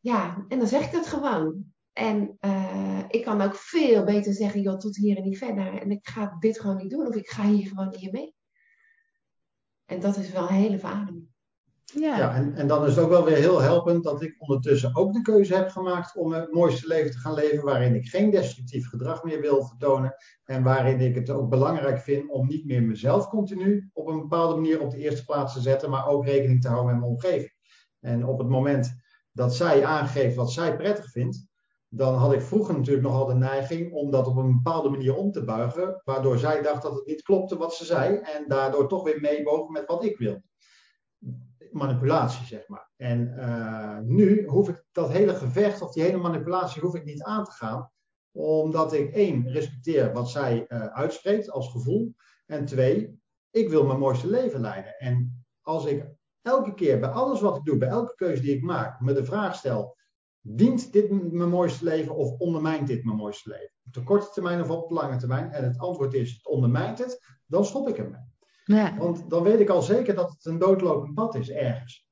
ja, 0.00 0.44
en 0.48 0.58
dan 0.58 0.68
zeg 0.68 0.84
ik 0.84 0.92
dat 0.92 1.06
gewoon. 1.06 1.64
En 1.92 2.36
uh, 2.40 3.04
ik 3.08 3.24
kan 3.24 3.40
ook 3.40 3.54
veel 3.54 4.04
beter 4.04 4.32
zeggen, 4.32 4.60
joh, 4.60 4.78
tot 4.78 4.96
hier 4.96 5.16
en 5.16 5.22
niet 5.22 5.38
verder. 5.38 5.80
En 5.80 5.90
ik 5.90 6.08
ga 6.08 6.36
dit 6.38 6.60
gewoon 6.60 6.76
niet 6.76 6.90
doen. 6.90 7.06
Of 7.06 7.14
ik 7.14 7.28
ga 7.28 7.46
hier 7.46 7.66
gewoon 7.66 7.88
niet 7.88 8.12
mee. 8.12 8.34
En 9.88 10.00
dat 10.00 10.16
is 10.16 10.30
wel 10.30 10.42
een 10.42 10.54
hele 10.54 10.78
verademing. 10.78 11.28
Ja, 11.94 12.18
ja 12.18 12.34
en, 12.34 12.54
en 12.54 12.66
dan 12.66 12.84
is 12.84 12.94
het 12.94 13.04
ook 13.04 13.10
wel 13.10 13.24
weer 13.24 13.36
heel 13.36 13.60
helpend 13.60 14.04
dat 14.04 14.22
ik 14.22 14.34
ondertussen 14.38 14.96
ook 14.96 15.12
de 15.12 15.22
keuze 15.22 15.54
heb 15.54 15.68
gemaakt 15.68 16.16
om 16.16 16.32
het 16.32 16.52
mooiste 16.52 16.86
leven 16.86 17.10
te 17.10 17.18
gaan 17.18 17.34
leven, 17.34 17.64
waarin 17.64 17.94
ik 17.94 18.08
geen 18.08 18.30
destructief 18.30 18.88
gedrag 18.88 19.22
meer 19.22 19.40
wil 19.40 19.64
vertonen 19.64 20.14
en 20.44 20.62
waarin 20.62 21.00
ik 21.00 21.14
het 21.14 21.30
ook 21.30 21.48
belangrijk 21.48 21.98
vind 21.98 22.30
om 22.30 22.46
niet 22.46 22.64
meer 22.64 22.82
mezelf 22.82 23.28
continu 23.28 23.90
op 23.92 24.06
een 24.06 24.20
bepaalde 24.20 24.54
manier 24.54 24.80
op 24.80 24.90
de 24.90 24.98
eerste 24.98 25.24
plaats 25.24 25.54
te 25.54 25.60
zetten, 25.60 25.90
maar 25.90 26.06
ook 26.06 26.24
rekening 26.24 26.60
te 26.60 26.68
houden 26.68 26.90
met 26.90 27.00
mijn 27.00 27.12
omgeving. 27.12 27.52
En 28.00 28.26
op 28.26 28.38
het 28.38 28.48
moment 28.48 28.96
dat 29.32 29.54
zij 29.54 29.84
aangeeft 29.84 30.36
wat 30.36 30.52
zij 30.52 30.76
prettig 30.76 31.10
vindt, 31.10 31.47
dan 31.88 32.14
had 32.14 32.32
ik 32.32 32.40
vroeger 32.40 32.74
natuurlijk 32.76 33.06
nogal 33.06 33.26
de 33.26 33.34
neiging 33.34 33.92
om 33.92 34.10
dat 34.10 34.26
op 34.26 34.36
een 34.36 34.52
bepaalde 34.62 34.88
manier 34.88 35.16
om 35.16 35.32
te 35.32 35.44
buigen, 35.44 36.00
waardoor 36.04 36.38
zij 36.38 36.62
dacht 36.62 36.82
dat 36.82 36.94
het 36.94 37.06
niet 37.06 37.22
klopte 37.22 37.56
wat 37.56 37.74
ze 37.74 37.84
zei 37.84 38.16
en 38.16 38.44
daardoor 38.48 38.88
toch 38.88 39.04
weer 39.04 39.20
meewoog 39.20 39.68
met 39.68 39.86
wat 39.86 40.04
ik 40.04 40.18
wil 40.18 40.42
manipulatie, 41.72 42.46
zeg 42.46 42.68
maar. 42.68 42.90
En 42.96 43.34
uh, 43.36 43.98
nu 43.98 44.46
hoef 44.46 44.68
ik 44.68 44.84
dat 44.92 45.10
hele 45.10 45.34
gevecht 45.34 45.82
of 45.82 45.92
die 45.92 46.02
hele 46.02 46.16
manipulatie 46.16 46.82
hoef 46.82 46.94
ik 46.94 47.04
niet 47.04 47.22
aan 47.22 47.44
te 47.44 47.50
gaan, 47.50 47.90
omdat 48.32 48.92
ik 48.92 49.14
één, 49.14 49.48
respecteer 49.48 50.12
wat 50.12 50.30
zij 50.30 50.64
uh, 50.68 50.86
uitspreekt 50.86 51.50
als 51.50 51.70
gevoel. 51.70 52.14
En 52.46 52.64
twee, 52.64 53.20
ik 53.50 53.68
wil 53.68 53.84
mijn 53.84 53.98
mooiste 53.98 54.30
leven 54.30 54.60
leiden. 54.60 54.94
En 54.98 55.44
als 55.62 55.84
ik 55.84 56.06
elke 56.42 56.74
keer 56.74 57.00
bij 57.00 57.08
alles 57.08 57.40
wat 57.40 57.56
ik 57.56 57.64
doe, 57.64 57.76
bij 57.76 57.88
elke 57.88 58.14
keuze 58.14 58.42
die 58.42 58.54
ik 58.54 58.62
maak, 58.62 59.00
me 59.00 59.12
de 59.12 59.24
vraag 59.24 59.54
stel, 59.54 59.96
dient 60.56 60.92
dit 60.92 61.32
mijn 61.32 61.48
mooiste 61.48 61.84
leven 61.84 62.14
of 62.14 62.38
ondermijnt 62.38 62.86
dit 62.86 63.04
mijn 63.04 63.16
mooiste 63.16 63.48
leven? 63.48 63.74
Op 63.86 63.92
de 63.92 64.02
korte 64.02 64.30
termijn 64.32 64.60
of 64.60 64.70
op 64.70 64.88
de 64.88 64.94
lange 64.94 65.16
termijn? 65.16 65.50
En 65.50 65.64
het 65.64 65.78
antwoord 65.78 66.14
is, 66.14 66.32
het 66.32 66.46
ondermijnt 66.46 66.98
het, 66.98 67.20
dan 67.46 67.64
stop 67.64 67.88
ik 67.88 67.98
ermee. 67.98 68.26
Ja. 68.64 68.96
Want 68.96 69.30
dan 69.30 69.42
weet 69.42 69.60
ik 69.60 69.68
al 69.68 69.82
zeker 69.82 70.14
dat 70.14 70.30
het 70.30 70.44
een 70.44 70.58
doodlopend 70.58 71.14
pad 71.14 71.34
is 71.34 71.50
ergens. 71.50 72.08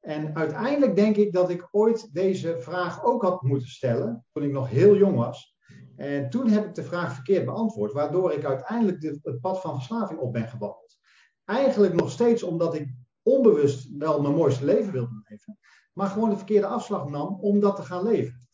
En 0.00 0.36
uiteindelijk 0.36 0.96
denk 0.96 1.16
ik 1.16 1.32
dat 1.32 1.50
ik 1.50 1.68
ooit 1.70 2.08
deze 2.12 2.56
vraag 2.58 3.04
ook 3.04 3.22
had 3.22 3.42
moeten 3.42 3.68
stellen 3.68 4.24
toen 4.32 4.42
ik 4.42 4.52
nog 4.52 4.68
heel 4.68 4.96
jong 4.96 5.16
was. 5.16 5.56
En 5.96 6.30
toen 6.30 6.48
heb 6.48 6.64
ik 6.64 6.74
de 6.74 6.82
vraag 6.82 7.14
verkeerd 7.14 7.44
beantwoord, 7.44 7.92
waardoor 7.92 8.32
ik 8.32 8.44
uiteindelijk 8.44 9.00
de, 9.00 9.18
het 9.22 9.40
pad 9.40 9.60
van 9.60 9.74
verslaving 9.74 10.18
op 10.18 10.32
ben 10.32 10.48
gewandeld. 10.48 10.98
Eigenlijk 11.44 11.94
nog 11.94 12.10
steeds 12.10 12.42
omdat 12.42 12.74
ik 12.74 12.94
onbewust 13.22 13.96
wel 13.98 14.20
mijn 14.20 14.34
mooiste 14.34 14.64
leven 14.64 14.92
wilde 14.92 15.22
leven, 15.28 15.58
maar 15.92 16.08
gewoon 16.08 16.30
de 16.30 16.36
verkeerde 16.36 16.66
afslag 16.66 17.08
nam 17.08 17.38
om 17.40 17.60
dat 17.60 17.76
te 17.76 17.82
gaan 17.82 18.02
leven. 18.02 18.48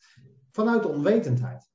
Vanuit 0.51 0.87
onwetendheid. 0.87 1.71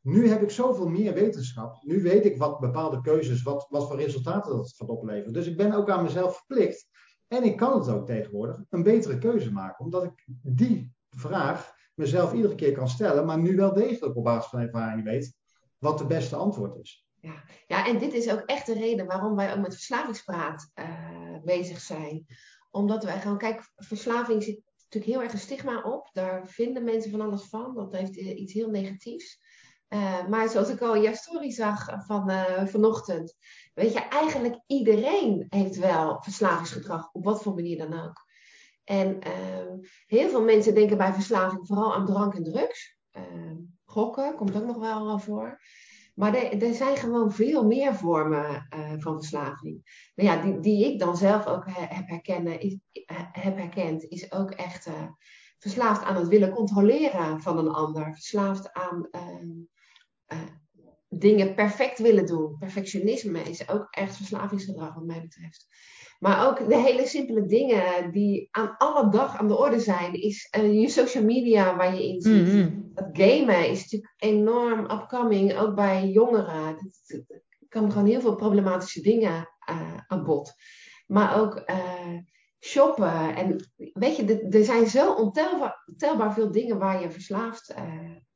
Nu 0.00 0.28
heb 0.28 0.42
ik 0.42 0.50
zoveel 0.50 0.88
meer 0.88 1.14
wetenschap. 1.14 1.82
Nu 1.82 2.02
weet 2.02 2.24
ik 2.24 2.36
wat 2.36 2.60
bepaalde 2.60 3.00
keuzes, 3.00 3.42
wat, 3.42 3.66
wat 3.68 3.86
voor 3.86 3.96
resultaten 3.96 4.56
dat 4.56 4.74
gaat 4.76 4.88
opleveren. 4.88 5.32
Dus 5.32 5.46
ik 5.46 5.56
ben 5.56 5.72
ook 5.72 5.90
aan 5.90 6.02
mezelf 6.02 6.36
verplicht. 6.36 6.88
En 7.28 7.42
ik 7.42 7.56
kan 7.56 7.78
het 7.78 7.88
ook 7.88 8.06
tegenwoordig 8.06 8.56
een 8.70 8.82
betere 8.82 9.18
keuze 9.18 9.52
maken. 9.52 9.84
Omdat 9.84 10.04
ik 10.04 10.26
die 10.42 10.92
vraag 11.10 11.72
mezelf 11.94 12.32
iedere 12.32 12.54
keer 12.54 12.72
kan 12.72 12.88
stellen. 12.88 13.26
Maar 13.26 13.38
nu 13.38 13.56
wel 13.56 13.72
degelijk 13.72 14.16
op 14.16 14.24
basis 14.24 14.50
van 14.50 14.60
ervaring 14.60 15.04
weet 15.04 15.34
wat 15.78 15.98
de 15.98 16.06
beste 16.06 16.36
antwoord 16.36 16.76
is. 16.76 17.06
Ja, 17.20 17.44
ja 17.66 17.86
en 17.86 17.98
dit 17.98 18.12
is 18.12 18.32
ook 18.32 18.42
echt 18.46 18.66
de 18.66 18.74
reden 18.74 19.06
waarom 19.06 19.36
wij 19.36 19.52
ook 19.52 19.60
met 19.60 19.74
verslavingspraat 19.74 20.70
uh, 20.74 21.38
bezig 21.44 21.80
zijn. 21.80 22.26
Omdat 22.70 23.04
wij 23.04 23.20
gewoon, 23.20 23.38
kijk, 23.38 23.72
verslaving 23.76 24.42
zit 24.42 24.60
natuurlijk 24.94 25.12
heel 25.12 25.22
erg 25.22 25.32
een 25.32 25.48
stigma 25.48 25.82
op. 25.82 26.08
Daar 26.12 26.48
vinden 26.48 26.84
mensen 26.84 27.10
van 27.10 27.20
alles 27.20 27.42
van. 27.42 27.74
Dat 27.74 27.92
heeft 27.92 28.16
iets 28.16 28.52
heel 28.52 28.70
negatiefs. 28.70 29.42
Uh, 29.88 30.26
maar 30.26 30.48
zoals 30.48 30.68
ik 30.68 30.80
al 30.80 30.94
in 30.94 31.02
jouw 31.02 31.14
story 31.14 31.50
zag 31.50 32.04
van 32.06 32.30
uh, 32.30 32.66
vanochtend, 32.66 33.34
weet 33.74 33.92
je, 33.92 34.00
eigenlijk 34.00 34.60
iedereen 34.66 35.46
heeft 35.48 35.76
wel 35.76 36.22
verslavingsgedrag, 36.22 37.12
op 37.12 37.24
wat 37.24 37.42
voor 37.42 37.54
manier 37.54 37.78
dan 37.78 38.00
ook. 38.00 38.24
En 38.84 39.18
uh, 39.26 39.86
heel 40.06 40.28
veel 40.28 40.42
mensen 40.42 40.74
denken 40.74 40.96
bij 40.96 41.12
verslaving 41.12 41.66
vooral 41.66 41.94
aan 41.94 42.06
drank 42.06 42.34
en 42.34 42.44
drugs. 42.44 42.96
Ehm, 43.10 43.56
gokken 43.84 44.34
komt 44.34 44.56
ook 44.56 44.66
nog 44.66 44.78
wel 44.78 45.18
voor. 45.18 45.60
Maar 46.14 46.34
er, 46.34 46.74
zijn 46.74 46.96
gewoon 46.96 47.32
veel 47.32 47.66
meer 47.66 47.94
vormen 47.94 48.66
eh, 48.68 48.92
van 48.98 49.14
verslaving. 49.14 50.08
Nou 50.14 50.28
ja, 50.28 50.42
die, 50.42 50.60
die 50.60 50.92
ik 50.92 50.98
dan 50.98 51.16
zelf 51.16 51.46
ook 51.46 51.64
heb, 51.70 52.08
herkennen, 52.08 52.60
is, 52.60 52.78
heb 53.32 53.56
herkend, 53.56 54.04
is 54.04 54.32
ook 54.32 54.50
echt 54.50 54.88
verslaafd 55.58 56.02
aan 56.02 56.16
het 56.16 56.28
willen 56.28 56.50
controleren 56.50 57.40
van 57.40 57.58
een 57.58 57.68
ander. 57.68 58.14
Verslaafd 58.14 58.72
aan 58.72 59.08
ehm, 59.10 59.48
uh, 60.28 60.48
dingen 61.08 61.54
perfect 61.54 61.98
willen 61.98 62.26
doen. 62.26 62.56
Perfectionisme 62.58 63.40
is 63.40 63.68
ook 63.68 63.86
echt 63.90 64.16
verslavingsgedrag 64.16 64.94
wat 64.94 65.04
mij 65.04 65.20
betreft. 65.20 65.66
Maar 66.18 66.46
ook 66.48 66.68
de 66.68 66.76
hele 66.76 67.06
simpele 67.06 67.46
dingen 67.46 68.12
die 68.12 68.48
aan 68.50 68.76
alle 68.76 69.10
dag 69.10 69.38
aan 69.38 69.48
de 69.48 69.58
orde 69.58 69.80
zijn, 69.80 70.12
is 70.12 70.54
uh, 70.58 70.80
je 70.80 70.88
social 70.88 71.24
media 71.24 71.76
waar 71.76 71.94
je 71.94 72.08
in 72.08 72.20
zit. 72.20 72.52
Mm 72.52 72.82
Dat 72.94 73.08
gamen 73.12 73.68
is 73.68 73.82
natuurlijk 73.82 74.12
enorm 74.16 74.90
upcoming, 74.90 75.56
ook 75.56 75.74
bij 75.74 76.08
jongeren. 76.08 76.92
Er 77.06 77.68
komen 77.68 77.92
gewoon 77.92 78.08
heel 78.08 78.20
veel 78.20 78.34
problematische 78.34 79.00
dingen 79.00 79.48
uh, 79.70 79.96
aan 80.06 80.24
bod. 80.24 80.52
Maar 81.06 81.40
ook 81.40 81.62
shoppen. 82.64 83.36
En 83.36 83.70
weet 83.92 84.16
je, 84.16 84.48
er 84.50 84.64
zijn 84.64 84.86
zo 84.86 85.14
ontelbaar, 85.14 85.82
ontelbaar 85.86 86.34
veel 86.34 86.50
dingen 86.50 86.78
waar 86.78 87.00
je 87.00 87.10
verslaafd 87.10 87.74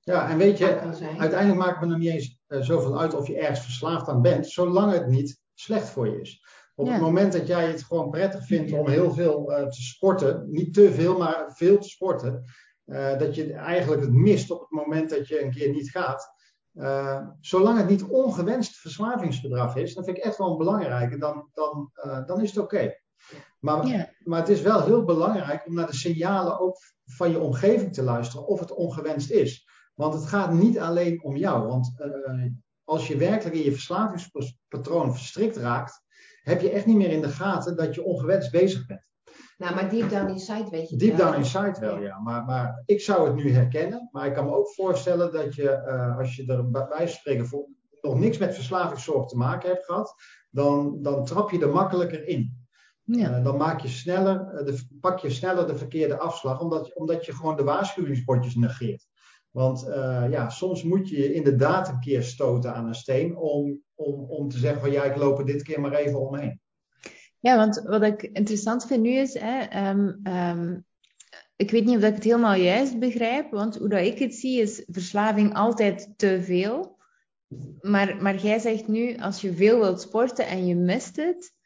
ja, 0.09 0.29
en 0.29 0.39
weet 0.39 0.59
je, 0.59 0.79
uiteindelijk 1.19 1.59
maakt 1.59 1.81
het 1.81 1.89
me 1.89 1.97
niet 1.97 2.11
eens 2.11 2.39
uh, 2.49 2.61
zoveel 2.61 3.01
uit 3.01 3.15
of 3.15 3.27
je 3.27 3.39
ergens 3.39 3.61
verslaafd 3.61 4.09
aan 4.09 4.23
bent, 4.23 4.47
zolang 4.47 4.93
het 4.93 5.07
niet 5.07 5.41
slecht 5.55 5.89
voor 5.89 6.09
je 6.09 6.21
is. 6.21 6.45
Op 6.75 6.89
het 6.89 7.01
moment 7.01 7.33
dat 7.33 7.47
jij 7.47 7.67
het 7.67 7.83
gewoon 7.83 8.11
prettig 8.11 8.47
vindt 8.47 8.73
om 8.73 8.89
heel 8.89 9.13
veel 9.13 9.51
uh, 9.51 9.67
te 9.67 9.83
sporten, 9.83 10.47
niet 10.51 10.75
te 10.75 10.93
veel, 10.93 11.19
maar 11.19 11.53
veel 11.55 11.79
te 11.79 11.89
sporten, 11.89 12.45
uh, 12.87 13.19
dat 13.19 13.35
je 13.35 13.53
eigenlijk 13.53 14.01
het 14.01 14.13
mist 14.13 14.51
op 14.51 14.61
het 14.61 14.71
moment 14.71 15.11
dat 15.11 15.29
je 15.29 15.43
een 15.43 15.51
keer 15.51 15.71
niet 15.71 15.91
gaat. 15.91 16.37
zolang 17.41 17.79
het 17.79 17.89
niet 17.89 18.05
ongewenst 18.05 18.77
verslavingsgedrag 18.77 19.77
is, 19.77 19.95
dat 19.95 20.05
vind 20.05 20.17
ik 20.17 20.23
echt 20.23 20.39
wel 20.39 20.57
belangrijk 20.57 21.13
en 21.13 21.19
dan, 21.19 21.49
dan, 21.53 21.91
dan 22.27 22.41
is 22.43 22.49
het 22.49 22.65
oké. 22.65 22.95
Maar, 23.61 24.15
maar 24.25 24.39
het 24.39 24.49
is 24.49 24.61
wel 24.61 24.85
heel 24.85 25.05
belangrijk 25.05 25.67
om 25.67 25.75
naar 25.75 25.87
de 25.87 25.95
signalen 25.95 26.61
ook 26.61 26.77
van 27.05 27.31
je 27.31 27.41
omgeving 27.41 27.93
te 27.93 28.03
luisteren 28.03 28.47
of 28.47 28.61
het 28.61 28.75
ongewenst 28.75 29.31
is. 29.31 29.69
Want 29.95 30.15
het 30.15 30.27
gaat 30.27 30.53
niet 30.53 30.79
alleen 30.79 31.23
om 31.23 31.37
jou. 31.37 31.67
Want 31.67 31.93
uh, 31.99 32.45
als 32.85 33.09
je 33.09 33.17
werkelijk 33.17 33.57
in 33.57 33.63
je 33.63 33.73
verslavingspatroon 33.73 35.15
verstrikt 35.15 35.57
raakt, 35.57 36.03
heb 36.43 36.61
je 36.61 36.71
echt 36.71 36.87
niet 36.87 36.97
meer 36.97 37.11
in 37.11 37.21
de 37.21 37.29
gaten 37.29 37.77
dat 37.77 37.95
je 37.95 38.05
ongewenst 38.05 38.51
bezig 38.51 38.87
bent. 38.87 39.07
Nou, 39.59 39.75
maar 39.75 39.91
deep 39.91 40.11
down 40.11 40.31
inside 40.31 40.71
weet 40.71 40.89
je 40.89 40.97
Deep 40.97 41.17
down 41.17 41.37
inside 41.37 41.81
wel, 41.81 41.99
ja. 42.01 42.19
Maar, 42.19 42.45
maar 42.45 42.83
ik 42.87 43.01
zou 43.01 43.27
het 43.27 43.35
nu 43.35 43.53
herkennen. 43.53 44.09
Maar 44.13 44.27
ik 44.27 44.35
kan 44.35 44.45
me 44.45 44.55
ook 44.55 44.75
voorstellen 44.75 45.33
dat 45.33 45.55
je, 45.55 45.85
uh, 45.87 46.19
als 46.19 46.37
je 46.37 46.47
er 46.47 46.71
bij 46.71 47.09
spreken 47.09 47.47
voor, 47.47 47.69
nog 48.01 48.19
niks 48.19 48.39
met 48.39 48.55
verslavingszorg 48.55 49.27
te 49.27 49.37
maken 49.37 49.69
hebt 49.69 49.85
gehad, 49.85 50.15
dan, 50.51 51.03
dan 51.03 51.25
trap 51.25 51.51
je 51.51 51.61
er 51.61 51.73
makkelijker 51.73 52.27
in. 52.27 52.58
Ja. 53.11 53.39
Uh, 53.39 53.45
dan 53.45 53.57
maak 53.57 53.81
je 53.81 53.89
sneller, 53.89 54.65
de, 54.65 54.87
pak 55.01 55.19
je 55.19 55.31
sneller 55.31 55.67
de 55.67 55.77
verkeerde 55.77 56.19
afslag, 56.19 56.61
omdat, 56.61 56.95
omdat 56.95 57.25
je 57.27 57.33
gewoon 57.33 57.57
de 57.57 57.63
waarschuwingsbordjes 57.63 58.55
negeert. 58.55 59.07
Want 59.51 59.87
uh, 59.89 60.27
ja, 60.31 60.49
soms 60.49 60.83
moet 60.83 61.09
je 61.09 61.17
je 61.17 61.33
inderdaad 61.33 61.89
een 61.89 62.01
keer 62.01 62.23
stoten 62.23 62.75
aan 62.75 62.87
een 62.87 62.95
steen 62.95 63.37
om, 63.37 63.81
om, 63.95 64.31
om 64.31 64.49
te 64.49 64.59
zeggen 64.59 64.81
van 64.81 64.91
ja, 64.91 65.05
ik 65.05 65.17
loop 65.17 65.39
er 65.39 65.47
dit 65.47 65.63
keer 65.63 65.81
maar 65.81 65.93
even 65.93 66.21
omheen. 66.21 66.61
Ja, 67.39 67.57
want 67.57 67.83
wat 67.85 68.03
ik 68.03 68.23
interessant 68.23 68.87
vind 68.87 69.03
nu 69.03 69.11
is, 69.11 69.39
hè, 69.39 69.89
um, 69.91 70.21
um, 70.27 70.85
ik 71.57 71.71
weet 71.71 71.85
niet 71.85 71.97
of 71.97 72.03
ik 72.03 72.15
het 72.15 72.25
helemaal 72.25 72.55
juist 72.55 72.99
begrijp, 72.99 73.51
want 73.51 73.77
hoe 73.77 73.89
dat 73.89 74.01
ik 74.05 74.19
het 74.19 74.35
zie 74.35 74.61
is 74.61 74.85
verslaving 74.87 75.55
altijd 75.55 76.13
te 76.17 76.43
veel. 76.43 76.97
Maar, 77.81 78.17
maar 78.23 78.37
jij 78.37 78.59
zegt 78.59 78.89
nu, 78.89 79.17
als 79.17 79.41
je 79.41 79.53
veel 79.53 79.79
wilt 79.79 80.01
sporten 80.01 80.47
en 80.47 80.67
je 80.67 80.75
mist 80.75 81.17
het, 81.17 81.57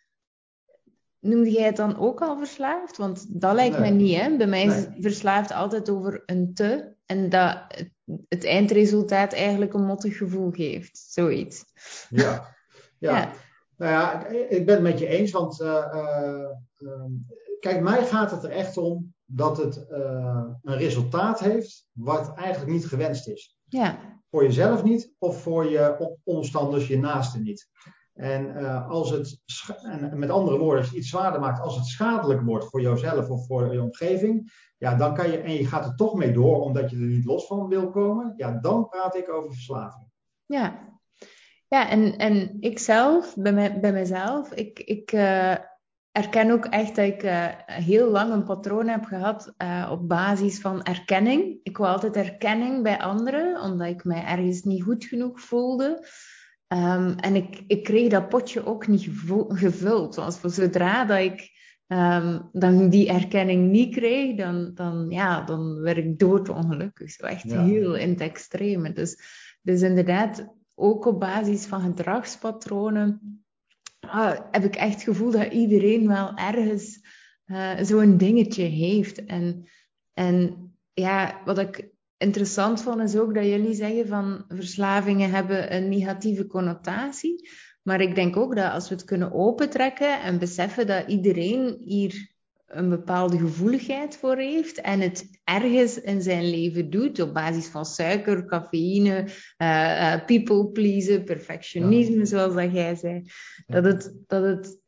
Noemde 1.23 1.51
jij 1.51 1.65
het 1.65 1.77
dan 1.77 1.99
ook 1.99 2.21
al 2.21 2.39
verslaafd? 2.39 2.97
Want 2.97 3.41
dat 3.41 3.55
lijkt 3.55 3.79
mij 3.79 3.91
niet, 3.91 4.17
hè? 4.17 4.37
Bij 4.37 4.47
mij 4.47 4.65
is 4.65 4.87
verslaafd 5.01 5.53
altijd 5.53 5.91
over 5.91 6.23
een 6.27 6.55
te. 6.55 6.95
En 7.07 7.29
dat 7.29 7.59
het, 8.29 8.45
eindresultaat 8.45 9.33
eigenlijk 9.33 9.75
een 9.75 9.85
mottig 9.85 10.17
gevoel 10.17 10.51
geeft. 10.51 10.99
Zoiets. 11.09 11.65
Ja, 12.09 12.57
ja. 12.99 13.33
Nou 13.77 13.93
ja, 13.93 14.27
ik 14.27 14.67
ben 14.67 14.75
het 14.75 14.83
met 14.83 14.99
je 14.99 15.07
eens. 15.07 15.31
Want 15.31 15.61
uh, 15.61 15.85
uh, 16.79 17.05
kijk, 17.61 17.81
mij 17.81 18.05
gaat 18.05 18.31
het 18.31 18.45
er 18.45 18.51
echt 18.51 18.77
om 18.77 19.15
dat 19.25 19.57
het 19.57 19.87
uh, 19.91 20.45
een 20.63 20.77
resultaat 20.77 21.41
heeft 21.41 21.89
wat 21.93 22.35
eigenlijk 22.37 22.73
niet 22.73 22.87
gewenst 22.87 23.29
is. 23.29 23.57
Ja. 23.69 23.99
Voor 24.31 24.43
jezelf 24.43 24.83
niet 24.83 25.13
of 25.19 25.43
voor 25.43 25.71
je 25.71 26.17
omstanders, 26.25 26.87
je 26.87 26.99
naasten 26.99 27.43
niet. 27.43 27.69
En 28.23 28.57
uh, 28.57 28.89
als 28.89 29.11
het, 29.11 29.41
en 29.83 30.19
met 30.19 30.31
andere 30.31 30.59
woorden, 30.59 30.97
iets 30.97 31.09
zwaarder 31.09 31.41
maakt, 31.41 31.61
als 31.61 31.77
het 31.77 31.87
schadelijk 31.87 32.41
wordt 32.41 32.65
voor 32.65 32.81
jouzelf 32.81 33.31
of 33.31 33.47
voor 33.47 33.73
je 33.73 33.83
omgeving, 33.83 34.53
ja, 34.79 34.95
dan 34.95 35.15
kan 35.15 35.31
je, 35.31 35.39
en 35.39 35.53
je 35.53 35.67
gaat 35.67 35.85
er 35.85 35.95
toch 35.95 36.15
mee 36.15 36.33
door 36.33 36.61
omdat 36.61 36.91
je 36.91 36.97
er 36.97 37.03
niet 37.03 37.25
los 37.25 37.47
van 37.47 37.69
wil 37.69 37.91
komen, 37.91 38.35
ja, 38.37 38.59
dan 38.61 38.89
praat 38.89 39.17
ik 39.17 39.33
over 39.33 39.53
verslaving. 39.53 40.05
Ja, 40.47 40.79
ja 41.69 41.89
en, 41.89 42.17
en 42.17 42.57
ik 42.61 42.79
zelf, 42.79 43.35
bij, 43.37 43.53
mij, 43.53 43.81
bij 43.81 43.93
mezelf, 43.93 44.53
ik, 44.53 44.79
ik 44.79 45.13
uh, 45.13 45.57
erken 46.13 46.51
ook 46.51 46.65
echt 46.65 46.97
dat 46.97 47.05
ik 47.05 47.23
uh, 47.23 47.47
heel 47.67 48.11
lang 48.11 48.33
een 48.33 48.45
patroon 48.45 48.89
heb 48.89 49.05
gehad 49.05 49.55
op 49.91 50.09
basis 50.09 50.61
van 50.61 50.83
erkenning. 50.83 51.59
Ik 51.63 51.77
wil 51.77 51.87
altijd 51.87 52.17
erkenning 52.17 52.83
bij 52.83 53.01
anderen, 53.01 53.61
omdat 53.61 53.87
ik 53.87 54.05
mij 54.05 54.25
ergens 54.25 54.63
niet 54.63 54.83
goed 54.83 55.05
genoeg 55.05 55.41
voelde. 55.41 56.07
Um, 56.73 57.15
en 57.15 57.35
ik, 57.35 57.65
ik 57.67 57.85
kreeg 57.85 58.11
dat 58.11 58.29
potje 58.29 58.67
ook 58.67 58.87
niet 58.87 59.09
gevuld. 59.49 60.15
Want 60.15 60.41
zodra 60.47 61.05
dat 61.05 61.19
ik 61.19 61.51
um, 61.87 62.49
dan 62.53 62.89
die 62.89 63.09
erkenning 63.09 63.71
niet 63.71 63.95
kreeg, 63.95 64.37
dan, 64.37 64.71
dan, 64.75 65.07
ja, 65.09 65.43
dan 65.43 65.81
werd 65.81 65.97
ik 65.97 66.19
doodongelukkig. 66.19 67.11
Zo 67.11 67.27
echt 67.27 67.51
ja. 67.51 67.65
heel 67.65 67.95
in 67.95 68.11
het 68.11 68.21
extreme. 68.21 68.93
Dus, 68.93 69.19
dus 69.63 69.83
inderdaad, 69.83 70.47
ook 70.75 71.07
op 71.07 71.21
basis 71.21 71.67
van 71.67 71.81
gedragspatronen 71.81 73.43
uh, 74.05 74.33
heb 74.51 74.65
ik 74.65 74.77
echt 74.77 74.95
het 74.95 75.03
gevoel 75.03 75.31
dat 75.31 75.53
iedereen 75.53 76.09
wel 76.09 76.35
ergens 76.35 77.07
uh, 77.47 77.79
zo'n 77.81 78.17
dingetje 78.17 78.65
heeft. 78.65 79.25
En, 79.25 79.69
en 80.13 80.57
ja, 80.93 81.41
wat 81.45 81.59
ik 81.59 81.92
interessant 82.23 82.83
vond 82.83 83.01
is 83.01 83.17
ook 83.17 83.35
dat 83.35 83.45
jullie 83.45 83.75
zeggen 83.75 84.07
van 84.07 84.45
verslavingen 84.49 85.31
hebben 85.31 85.75
een 85.75 85.89
negatieve 85.89 86.47
connotatie. 86.47 87.51
Maar 87.83 88.01
ik 88.01 88.15
denk 88.15 88.37
ook 88.37 88.57
dat 88.57 88.73
als 88.73 88.89
we 88.89 88.95
het 88.95 89.05
kunnen 89.05 89.33
opentrekken 89.33 90.23
en 90.23 90.39
beseffen 90.39 90.87
dat 90.87 91.09
iedereen 91.09 91.77
hier 91.85 92.31
een 92.67 92.89
bepaalde 92.89 93.39
gevoeligheid 93.39 94.17
voor 94.17 94.37
heeft 94.37 94.81
en 94.81 95.01
het 95.01 95.41
ergens 95.45 96.01
in 96.01 96.23
zijn 96.23 96.51
leven 96.51 96.91
doet 96.91 97.21
op 97.21 97.35
basis 97.35 97.67
van 97.67 97.85
suiker, 97.85 98.45
cafeïne, 98.45 99.23
uh, 99.23 99.29
uh, 99.59 100.25
people 100.25 100.69
pleasen, 100.71 101.25
perfectionisme, 101.25 102.19
ja. 102.19 102.25
zoals 102.25 102.55
dat 102.55 102.73
jij 102.73 102.95
zei, 102.95 103.23
dat, 103.67 103.85
het, 103.85 104.15
dat, 104.27 104.43
het, 104.43 104.79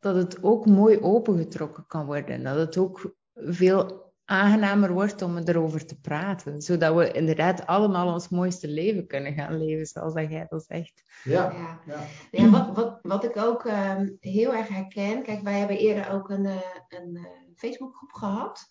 dat 0.00 0.14
het 0.14 0.42
ook 0.42 0.66
mooi 0.66 0.98
opengetrokken 0.98 1.84
kan 1.86 2.06
worden. 2.06 2.42
Dat 2.42 2.56
het 2.56 2.76
ook 2.76 3.14
veel 3.34 4.05
aangenamer 4.26 4.92
wordt 4.92 5.22
om 5.22 5.38
erover 5.38 5.86
te 5.86 6.00
praten. 6.00 6.62
Zodat 6.62 6.94
we 6.94 7.12
inderdaad 7.12 7.66
allemaal 7.66 8.12
ons 8.12 8.28
mooiste 8.28 8.68
leven 8.68 9.06
kunnen 9.06 9.32
gaan 9.32 9.58
leven, 9.58 9.86
zoals 9.86 10.14
dat 10.14 10.30
jij 10.30 10.46
dat 10.48 10.64
zegt. 10.68 11.02
Ja, 11.24 11.52
ja. 11.52 11.80
ja. 11.86 12.00
ja 12.30 12.50
wat, 12.50 12.76
wat, 12.76 12.98
wat 13.02 13.24
ik 13.24 13.36
ook 13.36 13.64
um, 13.64 14.16
heel 14.20 14.54
erg 14.54 14.68
herken. 14.68 15.22
Kijk, 15.22 15.42
wij 15.42 15.58
hebben 15.58 15.78
eerder 15.78 16.10
ook 16.10 16.30
een, 16.30 16.44
uh, 16.44 16.56
een 16.88 17.14
uh, 17.16 17.24
Facebookgroep 17.54 18.12
gehad. 18.12 18.68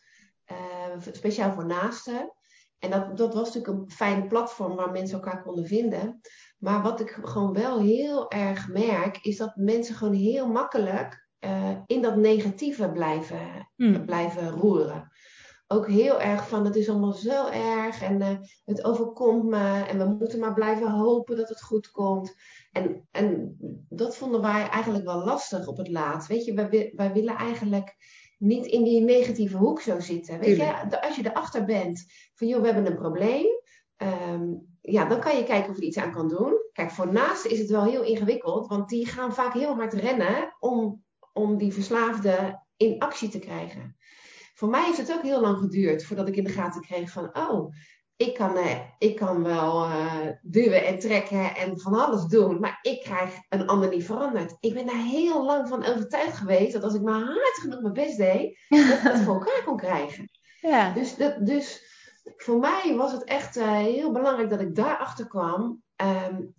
Uh, 0.51 1.11
speciaal 1.11 1.51
voor 1.51 1.65
naasten. 1.65 2.33
En 2.79 2.89
dat, 2.89 3.17
dat 3.17 3.33
was 3.33 3.53
natuurlijk 3.53 3.81
een 3.81 3.91
fijn 3.91 4.27
platform 4.27 4.75
waar 4.75 4.91
mensen 4.91 5.17
elkaar 5.17 5.43
konden 5.43 5.67
vinden. 5.67 6.21
Maar 6.57 6.81
wat 6.81 6.99
ik 6.99 7.19
gewoon 7.23 7.53
wel 7.53 7.79
heel 7.79 8.31
erg 8.31 8.67
merk, 8.67 9.17
is 9.21 9.37
dat 9.37 9.55
mensen 9.55 9.95
gewoon 9.95 10.13
heel 10.13 10.47
makkelijk 10.47 11.23
in 11.85 12.01
dat 12.01 12.15
negatieve 12.15 12.91
blijven, 12.91 13.69
hmm. 13.75 14.05
blijven 14.05 14.49
roeren 14.49 15.11
ook 15.67 15.87
heel 15.87 16.21
erg 16.21 16.47
van 16.47 16.65
het 16.65 16.75
is 16.75 16.89
allemaal 16.89 17.13
zo 17.13 17.47
erg 17.47 18.01
en 18.01 18.21
uh, 18.21 18.29
het 18.65 18.83
overkomt 18.83 19.43
me 19.43 19.83
en 19.83 19.97
we 19.97 20.05
moeten 20.05 20.39
maar 20.39 20.53
blijven 20.53 20.91
hopen 20.91 21.37
dat 21.37 21.49
het 21.49 21.61
goed 21.61 21.91
komt. 21.91 22.35
En, 22.71 23.07
en 23.11 23.57
dat 23.89 24.17
vonden 24.17 24.41
wij 24.41 24.67
eigenlijk 24.69 25.05
wel 25.05 25.23
lastig 25.23 25.67
op 25.67 25.77
het 25.77 25.87
laatst. 25.87 26.27
Weet 26.27 26.45
je, 26.45 26.53
wij, 26.53 26.91
wij 26.95 27.13
willen 27.13 27.35
eigenlijk 27.35 27.95
niet 28.37 28.65
in 28.65 28.83
die 28.83 29.01
negatieve 29.01 29.57
hoek 29.57 29.81
zo 29.81 29.99
zitten. 29.99 30.39
Weet 30.39 30.57
je, 30.57 31.01
als 31.01 31.15
je 31.15 31.25
erachter 31.25 31.65
bent 31.65 32.05
van 32.33 32.47
joh, 32.47 32.59
we 32.59 32.65
hebben 32.65 32.85
een 32.85 32.97
probleem. 32.97 33.45
Um, 33.97 34.77
ja, 34.81 35.05
dan 35.05 35.19
kan 35.19 35.37
je 35.37 35.43
kijken 35.43 35.69
of 35.69 35.75
je 35.75 35.81
er 35.81 35.87
iets 35.87 35.97
aan 35.97 36.13
kan 36.13 36.27
doen. 36.27 36.53
Kijk, 36.71 36.91
voor 36.91 37.11
naasten 37.11 37.51
is 37.51 37.59
het 37.59 37.69
wel 37.69 37.83
heel 37.83 38.03
ingewikkeld, 38.03 38.67
want 38.67 38.89
die 38.89 39.05
gaan 39.05 39.33
vaak 39.33 39.53
heel 39.53 39.75
hard 39.75 39.93
rennen 39.93 40.55
om, 40.59 41.03
om 41.33 41.57
die 41.57 41.73
verslaafde 41.73 42.63
in 42.77 42.99
actie 42.99 43.29
te 43.29 43.39
krijgen. 43.39 43.95
Voor 44.57 44.69
mij 44.69 44.85
heeft 44.85 44.97
het 44.97 45.11
ook 45.13 45.21
heel 45.21 45.41
lang 45.41 45.57
geduurd 45.57 46.05
voordat 46.05 46.27
ik 46.27 46.35
in 46.35 46.43
de 46.43 46.49
gaten 46.49 46.81
kreeg 46.81 47.11
van, 47.11 47.37
oh, 47.37 47.73
ik 48.15 48.33
kan, 48.33 48.57
uh, 48.57 48.79
ik 48.97 49.15
kan 49.15 49.43
wel 49.43 49.85
uh, 49.85 50.27
duwen 50.41 50.85
en 50.85 50.99
trekken 50.99 51.55
en 51.55 51.79
van 51.79 51.93
alles 51.93 52.25
doen, 52.25 52.59
maar 52.59 52.79
ik 52.81 53.01
krijg 53.01 53.35
een 53.49 53.67
ander 53.67 53.89
niet 53.89 54.05
veranderd. 54.05 54.55
Ik 54.59 54.73
ben 54.73 54.85
daar 54.85 55.03
heel 55.03 55.45
lang 55.45 55.67
van 55.67 55.85
overtuigd 55.85 56.37
geweest 56.37 56.73
dat 56.73 56.83
als 56.83 56.93
ik 56.93 57.01
maar 57.01 57.21
hard 57.21 57.57
genoeg 57.61 57.81
mijn 57.81 57.93
best 57.93 58.17
deed, 58.17 58.65
dat 58.69 58.79
ik 58.79 58.85
het 58.85 59.21
voor 59.25 59.33
elkaar 59.33 59.63
kon 59.65 59.77
krijgen. 59.77 60.29
Ja. 60.59 60.93
Dus, 60.93 61.15
dat, 61.15 61.45
dus 61.45 61.83
voor 62.37 62.59
mij 62.59 62.93
was 62.95 63.11
het 63.11 63.23
echt 63.23 63.57
uh, 63.57 63.71
heel 63.71 64.11
belangrijk 64.11 64.49
dat 64.49 64.61
ik 64.61 64.75
daarachter 64.75 65.27
kwam. 65.27 65.83
Um, 66.01 66.53